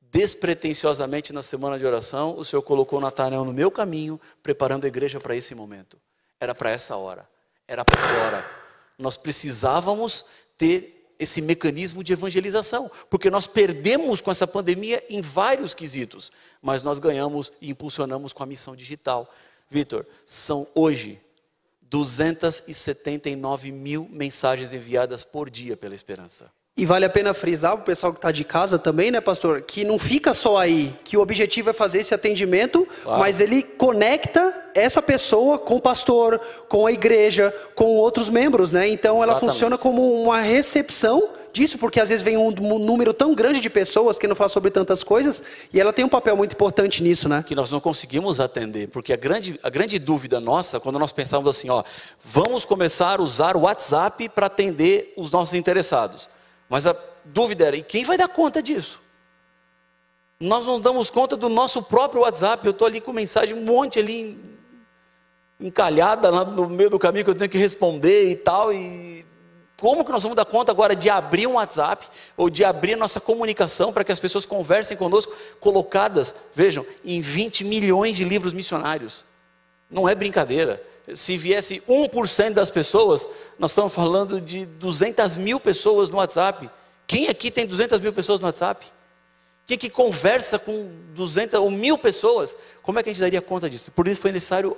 despretensiosamente 0.00 1.30
na 1.30 1.42
semana 1.42 1.78
de 1.78 1.84
oração, 1.84 2.34
o 2.34 2.42
Senhor 2.42 2.62
colocou 2.62 2.98
Natanael 3.02 3.44
no 3.44 3.52
meu 3.52 3.70
caminho, 3.70 4.18
preparando 4.42 4.84
a 4.84 4.88
igreja 4.88 5.20
para 5.20 5.36
esse 5.36 5.54
momento. 5.54 6.00
Era 6.40 6.54
para 6.54 6.70
essa 6.70 6.96
hora, 6.96 7.28
era 7.68 7.84
para 7.84 8.02
agora. 8.02 8.50
Nós 8.98 9.14
precisávamos 9.14 10.24
ter 10.56 10.91
esse 11.22 11.40
mecanismo 11.40 12.02
de 12.02 12.12
evangelização, 12.12 12.90
porque 13.08 13.30
nós 13.30 13.46
perdemos 13.46 14.20
com 14.20 14.30
essa 14.30 14.46
pandemia 14.46 15.02
em 15.08 15.22
vários 15.22 15.72
quesitos, 15.74 16.32
mas 16.60 16.82
nós 16.82 16.98
ganhamos 16.98 17.52
e 17.60 17.70
impulsionamos 17.70 18.32
com 18.32 18.42
a 18.42 18.46
missão 18.46 18.74
digital. 18.74 19.32
Vitor, 19.70 20.06
são 20.26 20.66
hoje 20.74 21.20
279 21.82 23.70
mil 23.70 24.08
mensagens 24.10 24.72
enviadas 24.72 25.24
por 25.24 25.48
dia 25.48 25.76
pela 25.76 25.94
Esperança. 25.94 26.50
E 26.74 26.86
vale 26.86 27.04
a 27.04 27.10
pena 27.10 27.34
frisar 27.34 27.72
para 27.72 27.82
o 27.82 27.84
pessoal 27.84 28.14
que 28.14 28.18
está 28.18 28.32
de 28.32 28.44
casa 28.44 28.78
também, 28.78 29.10
né, 29.10 29.20
pastor? 29.20 29.60
Que 29.60 29.84
não 29.84 29.98
fica 29.98 30.32
só 30.32 30.56
aí, 30.56 30.96
que 31.04 31.18
o 31.18 31.20
objetivo 31.20 31.68
é 31.68 31.72
fazer 31.74 31.98
esse 31.98 32.14
atendimento, 32.14 32.88
claro. 33.02 33.20
mas 33.20 33.40
ele 33.40 33.62
conecta 33.62 34.70
essa 34.74 35.02
pessoa 35.02 35.58
com 35.58 35.76
o 35.76 35.80
pastor, 35.82 36.40
com 36.70 36.86
a 36.86 36.92
igreja, 36.92 37.54
com 37.74 37.96
outros 37.96 38.30
membros, 38.30 38.72
né? 38.72 38.88
Então 38.88 39.16
Exatamente. 39.16 39.30
ela 39.30 39.52
funciona 39.52 39.76
como 39.76 40.22
uma 40.22 40.40
recepção 40.40 41.28
disso, 41.52 41.76
porque 41.76 42.00
às 42.00 42.08
vezes 42.08 42.22
vem 42.22 42.38
um, 42.38 42.50
número 42.50 43.12
tão 43.12 43.34
grande 43.34 43.60
de 43.60 43.68
pessoas 43.68 44.16
que 44.16 44.26
não 44.26 44.34
falam 44.34 44.48
sobre 44.48 44.70
tantas 44.70 45.04
coisas, 45.04 45.42
e 45.74 45.78
ela 45.78 45.92
tem 45.92 46.06
um 46.06 46.08
papel 46.08 46.34
muito 46.34 46.52
importante 46.52 47.02
nisso, 47.02 47.28
né? 47.28 47.44
Que 47.46 47.54
nós 47.54 47.70
não 47.70 47.80
conseguimos 47.80 48.40
atender, 48.40 48.88
porque 48.88 49.12
a 49.12 49.16
grande, 49.16 49.60
a 49.62 49.68
grande 49.68 49.98
dúvida 49.98 50.40
nossa, 50.40 50.80
quando 50.80 50.98
nós 50.98 51.12
pensamos 51.12 51.46
assim, 51.54 51.68
ó, 51.68 51.84
vamos 52.24 52.64
começar 52.64 53.20
a 53.20 53.22
usar 53.22 53.56
o 53.58 53.60
WhatsApp 53.60 54.26
para 54.30 54.46
atender 54.46 55.12
os 55.18 55.30
nossos 55.30 55.52
interessados. 55.52 56.30
Mas 56.72 56.86
a 56.86 56.96
dúvida 57.22 57.66
era: 57.66 57.76
e 57.76 57.82
quem 57.82 58.02
vai 58.02 58.16
dar 58.16 58.28
conta 58.28 58.62
disso? 58.62 58.98
Nós 60.40 60.64
não 60.64 60.80
damos 60.80 61.10
conta 61.10 61.36
do 61.36 61.50
nosso 61.50 61.82
próprio 61.82 62.22
WhatsApp. 62.22 62.64
Eu 62.64 62.70
estou 62.70 62.88
ali 62.88 62.98
com 62.98 63.12
mensagem, 63.12 63.54
um 63.54 63.62
monte 63.62 63.98
ali 63.98 64.40
encalhada 65.60 66.30
lá 66.30 66.46
no 66.46 66.70
meio 66.70 66.88
do 66.88 66.98
caminho 66.98 67.26
que 67.26 67.30
eu 67.30 67.34
tenho 67.34 67.50
que 67.50 67.58
responder 67.58 68.30
e 68.30 68.36
tal. 68.36 68.72
E 68.72 69.26
como 69.78 70.02
que 70.02 70.10
nós 70.10 70.22
vamos 70.22 70.34
dar 70.34 70.46
conta 70.46 70.72
agora 70.72 70.96
de 70.96 71.10
abrir 71.10 71.46
um 71.46 71.56
WhatsApp 71.56 72.08
ou 72.38 72.48
de 72.48 72.64
abrir 72.64 72.96
nossa 72.96 73.20
comunicação 73.20 73.92
para 73.92 74.02
que 74.02 74.10
as 74.10 74.18
pessoas 74.18 74.46
conversem 74.46 74.96
conosco, 74.96 75.30
colocadas, 75.60 76.34
vejam, 76.54 76.86
em 77.04 77.20
20 77.20 77.64
milhões 77.66 78.16
de 78.16 78.24
livros 78.24 78.54
missionários? 78.54 79.26
Não 79.90 80.08
é 80.08 80.14
brincadeira 80.14 80.82
se 81.14 81.36
viesse 81.36 81.82
1% 81.88 82.52
das 82.52 82.70
pessoas, 82.70 83.28
nós 83.58 83.72
estamos 83.72 83.92
falando 83.92 84.40
de 84.40 84.64
200 84.66 85.36
mil 85.36 85.58
pessoas 85.58 86.08
no 86.08 86.18
WhatsApp. 86.18 86.70
Quem 87.06 87.28
aqui 87.28 87.50
tem 87.50 87.66
200 87.66 88.00
mil 88.00 88.12
pessoas 88.12 88.40
no 88.40 88.46
WhatsApp? 88.46 88.86
Quem 89.66 89.78
que 89.78 89.90
conversa 89.90 90.58
com 90.58 90.90
200 91.14 91.60
ou 91.60 91.70
mil 91.70 91.98
pessoas? 91.98 92.56
Como 92.82 92.98
é 92.98 93.02
que 93.02 93.10
a 93.10 93.12
gente 93.12 93.20
daria 93.20 93.40
conta 93.40 93.68
disso? 93.68 93.90
Por 93.90 94.06
isso 94.08 94.20
foi 94.20 94.32
necessário 94.32 94.76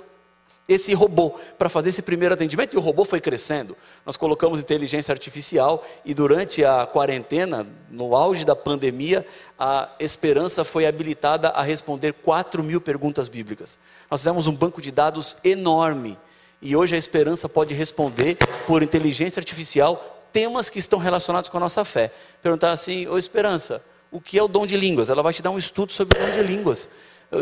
esse 0.67 0.93
robô 0.93 1.35
para 1.57 1.69
fazer 1.69 1.89
esse 1.89 2.01
primeiro 2.01 2.33
atendimento 2.33 2.73
e 2.73 2.77
o 2.77 2.81
robô 2.81 3.05
foi 3.05 3.21
crescendo. 3.21 3.77
Nós 4.05 4.17
colocamos 4.17 4.59
inteligência 4.59 5.11
artificial 5.11 5.85
e 6.03 6.13
durante 6.13 6.65
a 6.65 6.87
quarentena, 6.87 7.67
no 7.89 8.15
auge 8.15 8.43
da 8.43 8.55
pandemia, 8.55 9.25
a 9.59 9.89
Esperança 9.99 10.65
foi 10.65 10.87
habilitada 10.87 11.49
a 11.49 11.61
responder 11.61 12.13
4 12.13 12.63
mil 12.63 12.81
perguntas 12.81 13.27
bíblicas. 13.27 13.77
Nós 14.09 14.21
fizemos 14.21 14.47
um 14.47 14.55
banco 14.55 14.81
de 14.81 14.91
dados 14.91 15.37
enorme 15.43 16.17
e 16.61 16.75
hoje 16.75 16.95
a 16.95 16.97
Esperança 16.97 17.47
pode 17.47 17.73
responder 17.73 18.37
por 18.65 18.81
inteligência 18.81 19.39
artificial 19.39 20.23
temas 20.33 20.69
que 20.69 20.79
estão 20.79 20.97
relacionados 20.99 21.47
com 21.47 21.57
a 21.57 21.59
nossa 21.59 21.85
fé. 21.85 22.11
Perguntar 22.41 22.71
assim, 22.71 23.07
ô 23.07 23.17
Esperança, 23.17 23.83
o 24.11 24.19
que 24.19 24.37
é 24.37 24.43
o 24.43 24.47
dom 24.47 24.65
de 24.65 24.75
línguas? 24.75 25.09
Ela 25.09 25.21
vai 25.21 25.31
te 25.31 25.41
dar 25.41 25.51
um 25.51 25.57
estudo 25.57 25.93
sobre 25.93 26.17
o 26.17 26.25
dom 26.25 26.31
de 26.31 26.41
línguas. 26.41 26.89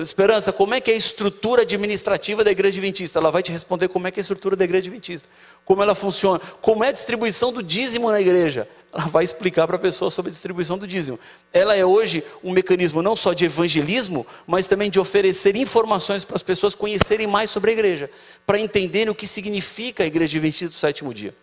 Esperança, 0.02 0.52
como 0.52 0.74
é 0.74 0.82
que 0.82 0.92
é 0.92 0.94
a 0.94 0.98
estrutura 0.98 1.64
administrativa 1.64 2.44
da 2.44 2.52
igreja 2.52 2.78
adventista? 2.78 3.20
Ela 3.20 3.32
vai 3.32 3.44
te 3.44 3.52
responder 3.52 3.88
como 3.88 4.08
é 4.08 4.12
que 4.12 4.20
é 4.20 4.22
a 4.22 4.24
estrutura 4.24 4.56
da 4.56 4.64
igreja 4.64 4.84
adventista, 4.84 5.28
como 5.66 5.82
ela 5.82 5.94
funciona, 5.94 6.40
como 6.62 6.84
é 6.84 6.90
a 6.90 6.92
distribuição 6.92 7.52
do 7.52 7.62
dízimo 7.62 8.12
na 8.12 8.22
igreja. 8.22 8.68
Ela 8.94 9.06
vai 9.06 9.24
explicar 9.24 9.66
para 9.66 9.76
a 9.76 9.80
pessoa 9.80 10.12
sobre 10.12 10.30
a 10.30 10.32
distribuição 10.32 10.78
do 10.78 10.86
dízimo. 10.86 11.20
Ela 11.52 11.76
é 11.76 11.84
hoje 11.84 12.24
um 12.44 12.52
mecanismo 12.52 13.02
não 13.02 13.16
só 13.16 13.34
de 13.34 13.46
evangelismo, 13.46 14.26
mas 14.46 14.68
também 14.68 14.90
de 14.90 15.00
oferecer 15.00 15.56
informações 15.56 16.24
para 16.24 16.36
as 16.36 16.44
pessoas 16.44 16.76
conhecerem 16.76 17.26
mais 17.26 17.50
sobre 17.50 17.72
a 17.72 17.74
igreja, 17.74 18.10
para 18.46 18.60
entenderem 18.60 19.10
o 19.10 19.16
que 19.16 19.26
significa 19.26 20.04
a 20.04 20.06
igreja 20.06 20.38
adventista 20.38 20.70
do 20.70 20.76
sétimo 20.76 21.14
dia. 21.14 21.34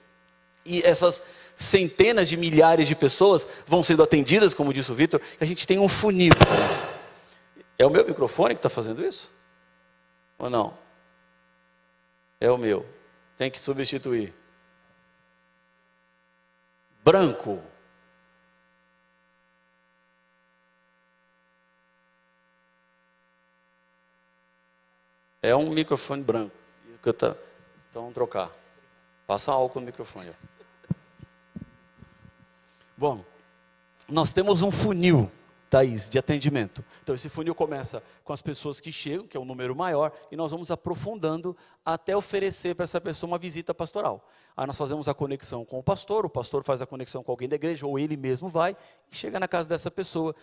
E 0.64 0.82
essas 0.82 1.22
centenas 1.56 2.28
de 2.28 2.36
milhares 2.36 2.86
de 2.86 2.94
pessoas 2.94 3.46
vão 3.66 3.82
sendo 3.82 4.02
atendidas, 4.02 4.54
como 4.54 4.72
disse 4.72 4.92
o 4.92 4.94
Vitor, 4.94 5.20
a 5.40 5.44
gente 5.44 5.66
tem 5.66 5.78
um 5.78 5.88
funil 5.88 6.32
para 6.36 6.64
isso. 6.64 6.99
É 7.80 7.86
o 7.86 7.88
meu 7.88 8.04
microfone 8.04 8.54
que 8.54 8.58
está 8.58 8.68
fazendo 8.68 9.02
isso? 9.02 9.32
Ou 10.38 10.50
não? 10.50 10.76
É 12.38 12.50
o 12.50 12.58
meu. 12.58 12.86
Tem 13.38 13.50
que 13.50 13.58
substituir. 13.58 14.34
Branco. 17.02 17.58
É 25.40 25.56
um 25.56 25.70
microfone 25.70 26.22
branco. 26.22 26.54
Então 27.02 27.34
vamos 27.94 28.12
trocar. 28.12 28.50
Passa 29.26 29.52
álcool 29.52 29.80
no 29.80 29.86
microfone. 29.86 30.36
Bom, 32.94 33.24
nós 34.06 34.34
temos 34.34 34.60
um 34.60 34.70
funil 34.70 35.32
Thaís, 35.70 36.08
de 36.08 36.18
atendimento. 36.18 36.84
Então, 37.00 37.14
esse 37.14 37.28
funil 37.28 37.54
começa 37.54 38.02
com 38.24 38.32
as 38.32 38.42
pessoas 38.42 38.80
que 38.80 38.90
chegam, 38.90 39.28
que 39.28 39.36
é 39.36 39.40
um 39.40 39.44
número 39.44 39.74
maior, 39.76 40.12
e 40.30 40.36
nós 40.36 40.50
vamos 40.50 40.68
aprofundando 40.72 41.56
até 41.84 42.16
oferecer 42.16 42.74
para 42.74 42.82
essa 42.82 43.00
pessoa 43.00 43.28
uma 43.28 43.38
visita 43.38 43.72
pastoral. 43.72 44.28
Aí 44.56 44.66
nós 44.66 44.76
fazemos 44.76 45.08
a 45.08 45.14
conexão 45.14 45.64
com 45.64 45.78
o 45.78 45.82
pastor, 45.82 46.26
o 46.26 46.28
pastor 46.28 46.64
faz 46.64 46.82
a 46.82 46.86
conexão 46.86 47.22
com 47.22 47.30
alguém 47.30 47.48
da 47.48 47.54
igreja, 47.54 47.86
ou 47.86 48.00
ele 48.00 48.16
mesmo 48.16 48.48
vai 48.48 48.76
e 49.10 49.14
chega 49.14 49.38
na 49.38 49.46
casa 49.46 49.68
dessa 49.68 49.92
pessoa. 49.92 50.34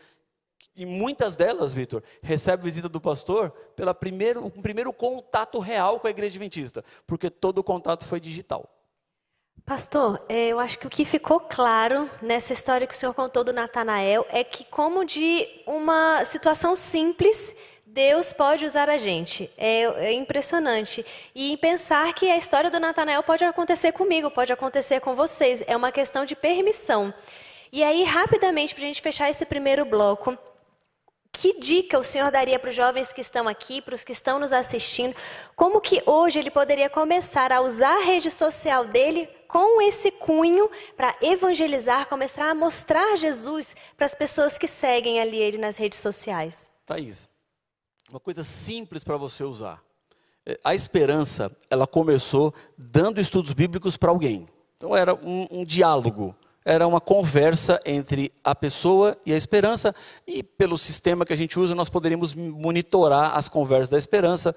E 0.73 0.85
muitas 0.85 1.35
delas, 1.35 1.73
Vitor, 1.73 2.01
recebem 2.21 2.63
visita 2.63 2.87
do 2.87 3.01
pastor 3.01 3.51
pelo 3.75 3.93
primeiro, 3.93 4.49
primeiro 4.49 4.93
contato 4.93 5.59
real 5.59 5.99
com 5.99 6.07
a 6.07 6.09
igreja 6.09 6.31
adventista, 6.31 6.85
porque 7.05 7.29
todo 7.29 7.57
o 7.57 7.63
contato 7.63 8.05
foi 8.05 8.21
digital. 8.21 8.76
Pastor, 9.67 10.17
é, 10.29 10.47
eu 10.47 10.61
acho 10.61 10.79
que 10.79 10.87
o 10.87 10.89
que 10.89 11.03
ficou 11.03 11.41
claro 11.41 12.09
nessa 12.21 12.53
história 12.53 12.87
que 12.87 12.93
o 12.93 12.97
senhor 12.97 13.13
contou 13.13 13.43
do 13.43 13.51
Natanael 13.51 14.25
é 14.29 14.41
que, 14.41 14.63
como 14.63 15.03
de 15.03 15.45
uma 15.67 16.23
situação 16.23 16.73
simples, 16.73 17.53
Deus 17.85 18.31
pode 18.31 18.63
usar 18.63 18.89
a 18.89 18.95
gente. 18.95 19.51
É, 19.57 19.81
é, 19.81 20.13
impressionante. 20.13 21.05
E 21.35 21.57
pensar 21.57 22.13
que 22.13 22.31
a 22.31 22.37
história 22.37 22.71
do 22.71 22.79
Natanael 22.79 23.21
pode 23.23 23.43
acontecer 23.43 23.91
comigo, 23.91 24.31
pode 24.31 24.53
acontecer 24.53 25.01
com 25.01 25.13
vocês. 25.15 25.61
É 25.67 25.75
uma 25.75 25.91
questão 25.91 26.23
de 26.23 26.33
permissão. 26.33 27.13
E 27.69 27.83
aí, 27.83 28.05
rapidamente, 28.05 28.73
para 28.73 28.85
a 28.85 28.87
gente 28.87 29.01
fechar 29.01 29.29
esse 29.29 29.45
primeiro 29.45 29.83
bloco, 29.83 30.37
que 31.39 31.59
dica 31.59 31.99
o 31.99 32.03
senhor 32.03 32.31
daria 32.31 32.57
para 32.57 32.69
os 32.69 32.75
jovens 32.75 33.13
que 33.13 33.21
estão 33.21 33.47
aqui, 33.47 33.79
para 33.79 33.93
os 33.93 34.03
que 34.03 34.11
estão 34.11 34.39
nos 34.39 34.51
assistindo? 34.51 35.15
Como 35.55 35.79
que 35.79 36.01
hoje 36.03 36.39
ele 36.39 36.49
poderia 36.49 36.89
começar 36.89 37.51
a 37.51 37.61
usar 37.61 37.95
a 37.97 38.03
rede 38.03 38.31
social 38.31 38.85
dele 38.85 39.29
com 39.47 39.79
esse 39.79 40.09
cunho 40.09 40.67
para 40.95 41.15
evangelizar, 41.21 42.09
começar 42.09 42.49
a 42.49 42.55
mostrar 42.55 43.15
Jesus 43.15 43.75
para 43.95 44.07
as 44.07 44.15
pessoas 44.15 44.57
que 44.57 44.67
seguem 44.67 45.21
ali 45.21 45.37
ele 45.37 45.59
nas 45.59 45.77
redes 45.77 45.99
sociais? 45.99 46.71
Thaís, 46.87 47.29
uma 48.09 48.19
coisa 48.19 48.43
simples 48.43 49.03
para 49.03 49.15
você 49.15 49.43
usar. 49.43 49.79
É, 50.43 50.59
a 50.63 50.73
esperança, 50.73 51.55
ela 51.69 51.85
começou 51.85 52.51
dando 52.75 53.21
estudos 53.21 53.53
bíblicos 53.53 53.95
para 53.95 54.09
alguém. 54.09 54.47
Então 54.75 54.97
era 54.97 55.13
um, 55.13 55.47
um 55.51 55.63
diálogo 55.63 56.35
era 56.67 56.85
uma 56.85 56.99
conversa 56.99 57.79
entre 57.85 58.29
a 58.43 58.53
pessoa 58.53 59.17
e 59.25 59.31
a 59.31 59.37
esperança, 59.37 59.95
e 60.27 60.43
pelo 60.43 60.77
sistema 60.77 61.25
que 61.25 61.31
a 61.31 61.37
gente 61.37 61.57
usa, 61.57 61.73
nós 61.73 61.87
poderíamos 61.87 62.35
monitorar 62.35 63.37
as 63.37 63.47
conversas 63.47 63.87
da 63.87 63.97
esperança. 63.97 64.53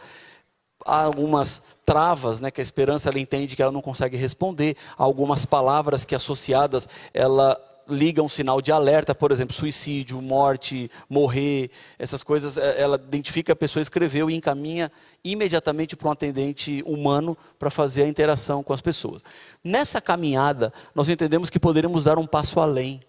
Há 0.85 1.05
algumas 1.05 1.63
travas, 1.87 2.41
né, 2.41 2.51
que 2.51 2.61
a 2.61 2.63
esperança 2.63 3.09
ela 3.09 3.21
entende 3.21 3.55
que 3.55 3.63
ela 3.63 3.71
não 3.71 3.81
consegue 3.81 4.17
responder, 4.17 4.77
há 4.99 5.05
algumas 5.05 5.47
palavras 5.47 6.05
que 6.05 6.17
associadas 6.17 6.89
ela 7.15 7.57
liga 7.91 8.23
um 8.23 8.29
sinal 8.29 8.63
de 8.63 8.73
alerta, 8.73 9.15
por 9.15 9.33
exemplo, 9.33 9.55
suicídio, 9.55 10.21
morte, 10.23 10.91
morrer, 11.09 11.71
essas 11.99 12.23
coisas, 12.23 12.57
é, 12.57 12.81
ela 12.81 12.97
identifica 12.97 13.53
a 13.53 13.57
pessoa, 13.57 13.81
escreveu 13.81 14.31
e 14.31 14.35
encaminha 14.35 14.91
imediatamente 15.23 15.97
para 15.97 16.09
um 16.09 16.13
atendente 16.13 16.83
humano 16.87 17.37
para 17.59 17.71
fazer 17.71 18.05
a 18.05 18.09
interação 18.09 18.63
com 18.63 18.73
as 18.73 18.81
pessoas. 18.81 19.23
Nessa 19.63 20.01
caminhada, 20.01 20.73
nós 20.95 21.09
entendemos 21.09 21.51
que 21.51 21.59
poderíamos 21.59 22.05
dar 22.05 22.19
um 22.19 22.27
passo 22.27 22.61
além. 22.61 23.03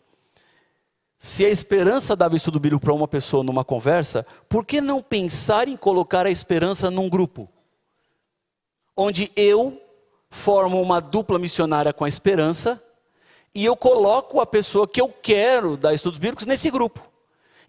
Se 1.17 1.45
a 1.45 1.49
esperança 1.49 2.15
dava 2.15 2.35
estudo 2.35 2.59
bíblico 2.59 2.83
para 2.83 2.93
uma 2.93 3.07
pessoa 3.07 3.43
numa 3.43 3.63
conversa, 3.63 4.25
por 4.49 4.65
que 4.65 4.81
não 4.81 5.03
pensar 5.03 5.67
em 5.67 5.77
colocar 5.77 6.25
a 6.25 6.31
esperança 6.31 6.89
num 6.89 7.07
grupo? 7.07 7.47
Onde 8.97 9.31
eu 9.35 9.79
formo 10.31 10.81
uma 10.81 10.99
dupla 10.99 11.37
missionária 11.37 11.93
com 11.93 12.05
a 12.05 12.07
esperança 12.07 12.81
e 13.53 13.65
eu 13.65 13.75
coloco 13.75 14.39
a 14.39 14.45
pessoa 14.45 14.87
que 14.87 15.01
eu 15.01 15.13
quero 15.21 15.75
dar 15.75 15.93
estudos 15.93 16.19
bíblicos 16.19 16.45
nesse 16.45 16.69
grupo. 16.69 17.11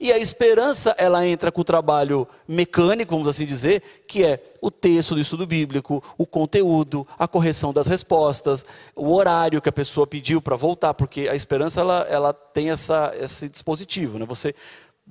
E 0.02 0.12
a 0.12 0.18
esperança, 0.18 0.92
ela 0.98 1.24
entra 1.24 1.52
com 1.52 1.60
o 1.60 1.64
trabalho 1.64 2.26
mecânico, 2.48 3.12
vamos 3.12 3.28
assim 3.28 3.46
dizer, 3.46 4.02
que 4.08 4.24
é 4.24 4.42
o 4.60 4.68
texto 4.68 5.14
do 5.14 5.20
estudo 5.20 5.46
bíblico, 5.46 6.02
o 6.18 6.26
conteúdo, 6.26 7.06
a 7.16 7.28
correção 7.28 7.72
das 7.72 7.86
respostas, 7.86 8.64
o 8.96 9.12
horário 9.12 9.62
que 9.62 9.68
a 9.68 9.72
pessoa 9.72 10.04
pediu 10.04 10.42
para 10.42 10.56
voltar, 10.56 10.92
porque 10.92 11.28
a 11.28 11.36
esperança, 11.36 11.80
ela, 11.80 12.00
ela 12.10 12.32
tem 12.32 12.70
essa, 12.70 13.14
esse 13.16 13.48
dispositivo, 13.48 14.18
né? 14.18 14.26
Você 14.26 14.52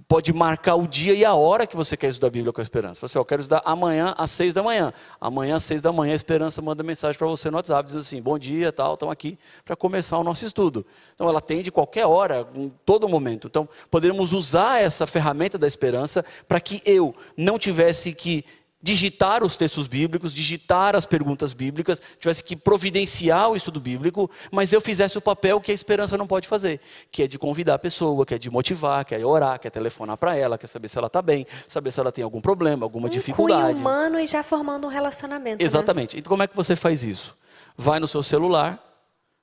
pode 0.07 0.31
marcar 0.33 0.75
o 0.75 0.87
dia 0.87 1.13
e 1.13 1.25
a 1.25 1.33
hora 1.33 1.67
que 1.67 1.75
você 1.75 1.97
quer 1.97 2.07
estudar 2.07 2.27
a 2.27 2.31
Bíblia 2.31 2.53
com 2.53 2.61
a 2.61 2.63
esperança. 2.63 2.99
Você, 3.01 3.05
assim, 3.05 3.19
eu 3.19 3.25
quero 3.25 3.41
estudar 3.41 3.61
amanhã 3.65 4.13
às 4.17 4.31
seis 4.31 4.53
da 4.53 4.63
manhã. 4.63 4.93
Amanhã 5.19 5.55
às 5.55 5.63
seis 5.63 5.81
da 5.81 5.91
manhã 5.91 6.13
a 6.13 6.15
esperança 6.15 6.61
manda 6.61 6.81
mensagem 6.83 7.17
para 7.17 7.27
você 7.27 7.49
no 7.49 7.57
WhatsApp, 7.57 7.85
diz 7.85 7.95
assim, 7.95 8.21
bom 8.21 8.37
dia, 8.39 8.71
tal, 8.71 8.93
estão 8.93 9.11
aqui 9.11 9.37
para 9.65 9.75
começar 9.75 10.17
o 10.17 10.23
nosso 10.23 10.45
estudo. 10.45 10.85
Então 11.13 11.27
ela 11.27 11.39
atende 11.39 11.71
qualquer 11.71 12.05
hora, 12.05 12.47
em 12.55 12.71
todo 12.85 13.07
momento. 13.07 13.47
Então 13.47 13.67
poderíamos 13.89 14.33
usar 14.33 14.81
essa 14.81 15.05
ferramenta 15.05 15.57
da 15.57 15.67
esperança 15.67 16.25
para 16.47 16.59
que 16.59 16.81
eu 16.85 17.13
não 17.35 17.59
tivesse 17.59 18.13
que 18.13 18.45
digitar 18.81 19.43
os 19.43 19.55
textos 19.55 19.87
bíblicos, 19.87 20.33
digitar 20.33 20.95
as 20.95 21.05
perguntas 21.05 21.53
bíblicas, 21.53 22.01
tivesse 22.19 22.43
que 22.43 22.55
providenciar 22.55 23.49
o 23.49 23.55
estudo 23.55 23.79
bíblico, 23.79 24.29
mas 24.51 24.73
eu 24.73 24.81
fizesse 24.81 25.17
o 25.17 25.21
papel 25.21 25.61
que 25.61 25.71
a 25.71 25.73
esperança 25.73 26.17
não 26.17 26.25
pode 26.25 26.47
fazer, 26.47 26.79
que 27.11 27.23
é 27.23 27.27
de 27.27 27.37
convidar 27.37 27.75
a 27.75 27.79
pessoa, 27.79 28.25
que 28.25 28.33
é 28.33 28.37
de 28.37 28.49
motivar, 28.49 29.05
que 29.05 29.13
é 29.13 29.25
orar, 29.25 29.59
que 29.59 29.67
é 29.67 29.71
telefonar 29.71 30.17
para 30.17 30.35
ela, 30.35 30.57
que 30.57 30.65
é 30.65 30.67
saber 30.67 30.87
se 30.87 30.97
ela 30.97 31.07
está 31.07 31.21
bem, 31.21 31.45
saber 31.67 31.91
se 31.91 31.99
ela 31.99 32.11
tem 32.11 32.23
algum 32.23 32.41
problema, 32.41 32.85
alguma 32.85 33.07
um 33.07 33.09
dificuldade. 33.09 33.73
Cunho 33.73 33.77
humano 33.77 34.19
e 34.19 34.25
já 34.25 34.41
formando 34.41 34.87
um 34.87 34.89
relacionamento. 34.89 35.59
Né? 35.59 35.65
Exatamente. 35.65 36.15
Né? 36.15 36.19
Então 36.19 36.29
como 36.29 36.43
é 36.43 36.47
que 36.47 36.55
você 36.55 36.75
faz 36.75 37.03
isso? 37.03 37.35
Vai 37.77 37.99
no 37.99 38.07
seu 38.07 38.23
celular, 38.23 38.83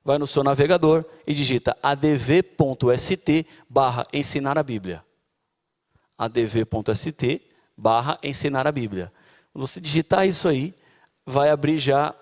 vai 0.04 0.18
no 0.18 0.26
seu 0.26 0.42
navegador 0.42 1.04
e 1.26 1.34
digita 1.34 1.76
adv.st 1.82 3.46
barra 3.68 4.06
ensinar 4.12 4.58
a 4.58 4.62
Bíblia. 4.62 5.04
adv.st 6.16 7.42
barra 7.76 8.18
ensinar 8.22 8.66
a 8.66 8.72
Bíblia. 8.72 9.12
Você 9.58 9.80
digitar 9.80 10.24
isso 10.24 10.46
aí, 10.46 10.72
vai 11.26 11.50
abrir 11.50 11.80
já 11.80 12.14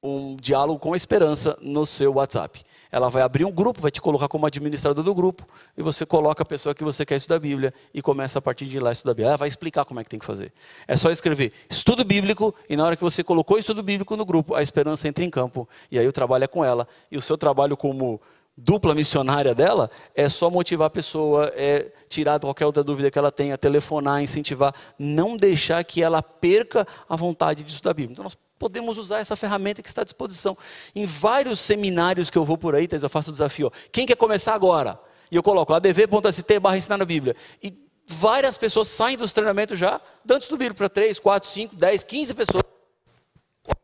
um 0.00 0.36
diálogo 0.36 0.78
com 0.78 0.94
esperança 0.94 1.58
no 1.60 1.84
seu 1.84 2.14
WhatsApp. 2.14 2.62
Ela 2.90 3.08
vai 3.08 3.22
abrir 3.22 3.44
um 3.44 3.50
grupo, 3.50 3.80
vai 3.80 3.90
te 3.90 4.00
colocar 4.00 4.28
como 4.28 4.46
administrador 4.46 5.02
do 5.02 5.12
grupo, 5.12 5.44
e 5.76 5.82
você 5.82 6.06
coloca 6.06 6.44
a 6.44 6.46
pessoa 6.46 6.72
que 6.72 6.84
você 6.84 7.04
quer 7.04 7.16
estudar 7.16 7.36
a 7.36 7.40
Bíblia 7.40 7.74
e 7.92 8.00
começa 8.00 8.38
a 8.38 8.42
partir 8.42 8.66
de 8.66 8.78
lá 8.78 8.90
a 8.90 8.92
estudar 8.92 9.10
a 9.10 9.14
Bíblia. 9.14 9.28
Ela 9.30 9.36
vai 9.36 9.48
explicar 9.48 9.84
como 9.84 9.98
é 9.98 10.04
que 10.04 10.10
tem 10.10 10.20
que 10.20 10.26
fazer. 10.26 10.52
É 10.86 10.96
só 10.96 11.10
escrever 11.10 11.52
estudo 11.68 12.04
bíblico, 12.04 12.54
e 12.68 12.76
na 12.76 12.84
hora 12.84 12.94
que 12.94 13.02
você 13.02 13.24
colocou 13.24 13.58
estudo 13.58 13.82
bíblico 13.82 14.16
no 14.16 14.24
grupo, 14.24 14.54
a 14.54 14.62
esperança 14.62 15.08
entra 15.08 15.24
em 15.24 15.30
campo, 15.30 15.68
e 15.90 15.98
aí 15.98 16.06
o 16.06 16.12
trabalho 16.12 16.44
é 16.44 16.48
com 16.48 16.64
ela. 16.64 16.86
E 17.10 17.16
o 17.16 17.20
seu 17.20 17.36
trabalho 17.36 17.76
como 17.76 18.20
dupla 18.56 18.94
missionária 18.94 19.54
dela 19.54 19.90
é 20.14 20.28
só 20.28 20.50
motivar 20.50 20.86
a 20.86 20.90
pessoa, 20.90 21.52
é 21.54 21.90
tirar 22.08 22.38
qualquer 22.38 22.66
outra 22.66 22.84
dúvida 22.84 23.10
que 23.10 23.18
ela 23.18 23.32
tenha, 23.32 23.56
telefonar, 23.56 24.22
incentivar, 24.22 24.74
não 24.98 25.36
deixar 25.36 25.82
que 25.84 26.02
ela 26.02 26.22
perca 26.22 26.86
a 27.08 27.16
vontade 27.16 27.62
de 27.62 27.70
estudar 27.70 27.90
a 27.90 27.94
Bíblia. 27.94 28.12
Então 28.12 28.24
nós 28.24 28.36
podemos 28.58 28.98
usar 28.98 29.18
essa 29.18 29.34
ferramenta 29.34 29.82
que 29.82 29.88
está 29.88 30.02
à 30.02 30.04
disposição. 30.04 30.56
Em 30.94 31.04
vários 31.06 31.60
seminários 31.60 32.30
que 32.30 32.38
eu 32.38 32.44
vou 32.44 32.58
por 32.58 32.74
aí, 32.74 32.88
eu 32.90 33.08
faço 33.08 33.30
o 33.30 33.32
desafio, 33.32 33.68
ó, 33.68 33.70
quem 33.90 34.06
quer 34.06 34.16
começar 34.16 34.54
agora? 34.54 34.98
E 35.30 35.36
eu 35.36 35.42
coloco 35.42 35.72
adv.st 35.72 36.60
barra 36.60 36.76
ensinar 36.76 36.98
na 36.98 37.06
Bíblia. 37.06 37.34
E 37.62 37.74
várias 38.06 38.58
pessoas 38.58 38.88
saem 38.88 39.16
dos 39.16 39.32
treinamentos 39.32 39.78
já, 39.78 40.00
dando 40.24 40.42
estudo 40.42 40.58
bíblico 40.58 40.78
para 40.78 40.88
3, 40.88 41.18
4, 41.18 41.48
5, 41.48 41.76
10, 41.76 42.02
15 42.02 42.34
pessoas. 42.34 42.62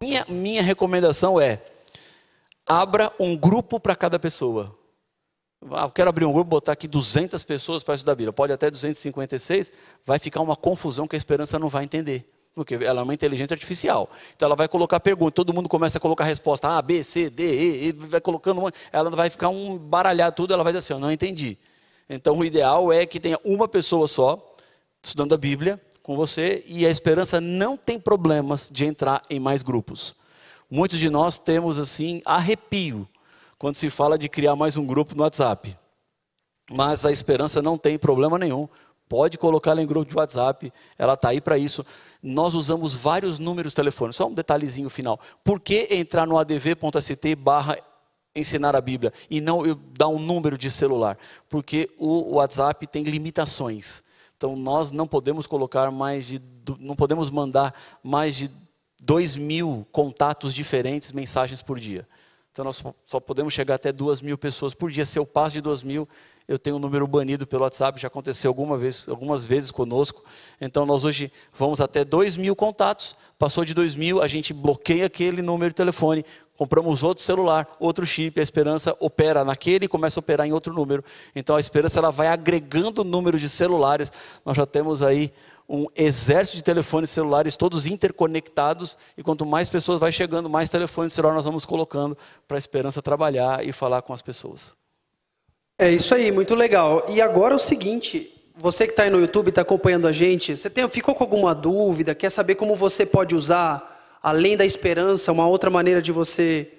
Minha, 0.01 0.27
minha 0.29 0.63
recomendação 0.63 1.41
é, 1.41 1.63
abra 2.69 3.13
um 3.19 3.37
grupo 3.37 3.81
para 3.81 3.97
cada 3.97 4.19
pessoa. 4.19 4.77
Ah, 5.71 5.85
eu 5.85 5.91
quero 5.91 6.09
abrir 6.09 6.25
um 6.25 6.33
grupo, 6.33 6.49
botar 6.49 6.73
aqui 6.73 6.87
200 6.87 7.43
pessoas 7.43 7.83
para 7.83 7.95
estudar 7.95 8.13
a 8.13 8.15
Bíblia. 8.15 8.33
Pode 8.33 8.53
até 8.53 8.71
256, 8.71 9.73
vai 10.07 10.19
ficar 10.19 10.41
uma 10.41 10.55
confusão 10.55 11.09
que 11.09 11.17
a 11.17 11.19
esperança 11.19 11.59
não 11.59 11.69
vai 11.69 11.85
entender. 11.85 12.31
Porque 12.55 12.75
ela 12.75 13.01
é 13.01 13.03
uma 13.03 13.15
inteligência 13.15 13.55
artificial. 13.55 14.09
Então 14.37 14.47
ela 14.47 14.55
vai 14.55 14.69
colocar 14.69 15.01
pergunta, 15.01 15.33
todo 15.33 15.53
mundo 15.53 15.69
começa 15.69 15.99
a 15.99 16.01
colocar 16.01 16.25
resposta 16.25 16.69
A, 16.69 16.83
B, 16.83 17.03
C, 17.03 17.31
D, 17.31 17.43
E, 17.45 17.89
e 17.89 17.93
vai 17.93 18.21
colocando, 18.21 18.73
ela 18.93 19.11
vai 19.11 19.31
ficar 19.31 19.49
um 19.49 19.79
baralhar 19.79 20.33
tudo, 20.33 20.53
ela 20.53 20.63
vai 20.63 20.73
dizer 20.73 20.79
assim, 20.79 20.93
eu 20.93 20.99
não 20.99 21.11
entendi. 21.11 21.59
Então 22.09 22.37
o 22.39 22.45
ideal 22.45 22.93
é 22.93 23.05
que 23.07 23.21
tenha 23.21 23.39
uma 23.45 23.67
pessoa 23.69 24.07
só 24.07 24.57
estudando 25.03 25.35
a 25.35 25.39
Bíblia 25.39 25.81
com 26.03 26.17
você 26.17 26.65
e 26.67 26.87
a 26.87 26.91
esperança 26.91 27.41
não 27.41 27.77
tem 27.77 27.99
problemas 27.99 28.69
de 28.73 28.85
entrar 28.85 29.23
em 29.29 29.39
mais 29.39 29.63
grupos. 29.63 30.17
Muitos 30.71 30.99
de 30.99 31.09
nós 31.09 31.39
temos 31.39 31.79
assim 31.79 32.21
arrepio 32.25 33.09
quando 33.59 33.77
se 33.77 33.89
fala 33.89 34.19
de 34.19 34.29
criar 34.29 34.55
mais 34.55 34.77
um 34.77 34.87
grupo 34.87 35.15
no 35.15 35.23
WhatsApp. 35.23 35.77
Mas 36.71 37.07
a 37.07 37.11
esperança 37.11 37.63
não 37.63 37.79
tem 37.79 37.99
problema 37.99 38.39
nenhum. 38.39 38.69
Pode 39.09 39.39
colocar 39.39 39.71
ela 39.71 39.83
em 39.83 39.87
grupo 39.87 40.11
de 40.11 40.15
WhatsApp, 40.15 40.71
ela 40.99 41.15
está 41.15 41.31
aí 41.31 41.41
para 41.41 41.57
isso. 41.57 41.85
Nós 42.23 42.55
usamos 42.55 42.95
vários 42.95 43.39
números 43.39 43.73
telefônicos. 43.73 44.17
Só 44.17 44.27
um 44.27 44.35
detalhezinho 44.35 44.91
final. 44.91 45.19
Por 45.43 45.59
que 45.59 45.89
entrar 45.91 46.27
no 46.27 46.37
adv.st 46.37 47.35
barra 47.35 47.79
ensinar 48.37 48.77
a 48.77 48.81
Bíblia 48.83 49.11
e 49.31 49.41
não 49.41 49.63
dar 49.97 50.09
um 50.09 50.19
número 50.19 50.59
de 50.59 50.71
celular? 50.71 51.17
Porque 51.49 51.91
o 51.99 52.35
WhatsApp 52.35 52.87
tem 52.87 53.03
limitações. 53.03 54.03
Então 54.37 54.55
nós 54.55 54.93
não 54.93 55.09
podemos 55.09 55.47
colocar 55.47 55.91
mais 55.91 56.27
de, 56.27 56.43
não 56.79 56.95
podemos 56.95 57.31
mandar 57.31 57.75
mais 58.05 58.37
de 58.37 58.51
2 59.01 59.37
mil 59.37 59.87
contatos 59.93 60.55
diferentes, 60.55 61.13
mensagens 61.13 61.63
por 61.63 61.79
dia. 61.79 62.07
Então 62.53 62.65
nós 62.65 62.83
só 63.07 63.21
podemos 63.21 63.55
chegar 63.55 63.77
até 63.77 63.93
2 63.93 64.21
mil 64.21 64.37
pessoas 64.37 64.75
por 64.75 64.91
dia. 64.91 65.05
Se 65.05 65.19
eu 65.19 65.25
passo 65.25 65.53
de 65.53 65.61
2 65.61 65.85
mil, 65.85 66.09
eu 66.49 66.59
tenho 66.59 66.77
um 66.77 66.79
número 66.79 67.07
banido 67.07 67.47
pelo 67.47 67.63
WhatsApp, 67.63 68.01
já 68.01 68.09
aconteceu 68.09 68.51
alguma 68.51 68.77
vez, 68.77 69.09
algumas 69.09 69.45
vezes 69.45 69.71
conosco. 69.71 70.25
Então 70.61 70.85
nós 70.85 71.05
hoje 71.05 71.31
vamos 71.53 71.81
até 71.81 72.05
2 72.05 72.37
mil 72.37 72.57
contatos. 72.57 73.15
Passou 73.39 73.65
de 73.65 73.75
2 73.75 73.95
mil, 73.95 74.21
a 74.21 74.27
gente 74.27 74.53
bloqueia 74.53 75.07
aquele 75.07 75.41
número 75.41 75.71
de 75.71 75.77
telefone, 75.77 76.25
compramos 76.57 77.05
outro 77.05 77.23
celular, 77.23 77.69
outro 77.79 78.05
chip, 78.05 78.41
a 78.41 78.43
esperança 78.43 78.97
opera 78.99 79.45
naquele 79.45 79.85
e 79.85 79.89
começa 79.89 80.19
a 80.19 80.23
operar 80.23 80.45
em 80.47 80.53
outro 80.53 80.73
número. 80.73 81.05
Então 81.37 81.55
a 81.55 81.61
esperança 81.61 82.01
ela 82.01 82.11
vai 82.11 82.27
agregando 82.27 83.03
o 83.03 83.05
número 83.05 83.39
de 83.39 83.49
celulares. 83.49 84.11
Nós 84.45 84.57
já 84.57 84.67
temos 84.67 85.01
aí 85.01 85.33
um 85.69 85.87
exército 85.95 86.57
de 86.57 86.65
telefones 86.65 87.11
celulares 87.11 87.55
todos 87.55 87.87
interconectados 87.87 88.97
e 89.17 89.23
quanto 89.23 89.45
mais 89.45 89.69
pessoas 89.69 89.99
vai 89.99 90.11
chegando, 90.11 90.49
mais 90.49 90.71
telefones 90.71 91.13
celulares 91.13 91.37
nós 91.37 91.45
vamos 91.45 91.65
colocando 91.67 92.17
para 92.47 92.57
a 92.57 92.59
esperança 92.59 93.03
trabalhar 93.03 93.67
e 93.67 93.71
falar 93.71 94.01
com 94.01 94.13
as 94.13 94.23
pessoas. 94.23 94.75
É 95.79 95.91
isso 95.91 96.15
aí, 96.15 96.33
muito 96.33 96.55
legal. 96.55 97.05
E 97.09 97.21
agora 97.21 97.55
o 97.55 97.59
seguinte, 97.59 98.33
você 98.57 98.87
que 98.87 98.93
está 98.93 99.05
aí 99.05 99.11
no 99.11 99.21
YouTube, 99.21 99.51
está 99.51 99.61
acompanhando 99.61 100.09
a 100.09 100.13
gente, 100.13 100.57
você 100.57 100.71
tem, 100.71 100.89
ficou 100.89 101.15
com 101.15 101.23
alguma 101.23 101.55
dúvida, 101.55 102.15
quer 102.15 102.31
saber 102.31 102.55
como 102.55 102.75
você 102.75 103.05
pode 103.05 103.35
usar, 103.35 104.19
além 104.23 104.57
da 104.57 104.65
esperança, 104.65 105.31
uma 105.31 105.47
outra 105.47 105.71
maneira 105.71 106.01
de 106.01 106.11
você 106.11 106.73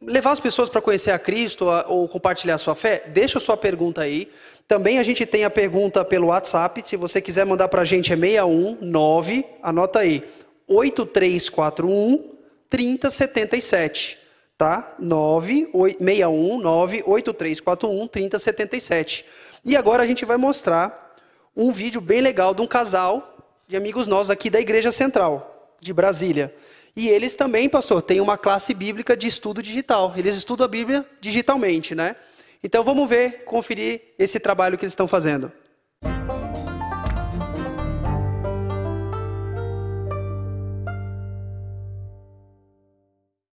levar 0.00 0.32
as 0.32 0.40
pessoas 0.40 0.68
para 0.68 0.80
conhecer 0.80 1.10
a 1.10 1.18
Cristo 1.18 1.66
ou 1.86 2.08
compartilhar 2.08 2.54
a 2.54 2.58
sua 2.58 2.74
fé? 2.74 3.04
Deixa 3.08 3.38
a 3.38 3.40
sua 3.40 3.56
pergunta 3.56 4.00
aí. 4.00 4.30
Também 4.66 4.98
a 4.98 5.02
gente 5.02 5.26
tem 5.26 5.44
a 5.44 5.50
pergunta 5.50 6.04
pelo 6.04 6.28
WhatsApp. 6.28 6.82
Se 6.86 6.96
você 6.96 7.20
quiser 7.20 7.44
mandar 7.44 7.68
para 7.68 7.82
a 7.82 7.84
gente 7.84 8.12
é 8.12 8.16
619, 8.16 9.44
anota 9.62 9.98
aí, 9.98 10.22
8341 10.66 12.32
3077, 12.68 14.18
tá? 14.56 14.94
619 14.98 17.02
8341 17.04 18.08
3077. 18.08 19.24
E 19.64 19.76
agora 19.76 20.02
a 20.02 20.06
gente 20.06 20.24
vai 20.24 20.36
mostrar 20.36 21.14
um 21.54 21.70
vídeo 21.70 22.00
bem 22.00 22.20
legal 22.20 22.54
de 22.54 22.62
um 22.62 22.66
casal 22.66 23.36
de 23.68 23.76
amigos 23.76 24.06
nossos 24.06 24.30
aqui 24.30 24.48
da 24.48 24.60
Igreja 24.60 24.90
Central 24.90 25.76
de 25.80 25.92
Brasília. 25.92 26.54
E 26.94 27.08
eles 27.08 27.36
também, 27.36 27.68
pastor, 27.68 28.02
têm 28.02 28.20
uma 28.20 28.36
classe 28.36 28.74
bíblica 28.74 29.16
de 29.16 29.26
estudo 29.26 29.62
digital. 29.62 30.12
Eles 30.16 30.36
estudam 30.36 30.64
a 30.64 30.68
Bíblia 30.68 31.06
digitalmente, 31.20 31.94
né? 31.94 32.16
Então 32.62 32.84
vamos 32.84 33.08
ver, 33.08 33.44
conferir 33.44 34.14
esse 34.18 34.38
trabalho 34.38 34.78
que 34.78 34.84
eles 34.84 34.92
estão 34.92 35.08
fazendo. 35.08 35.50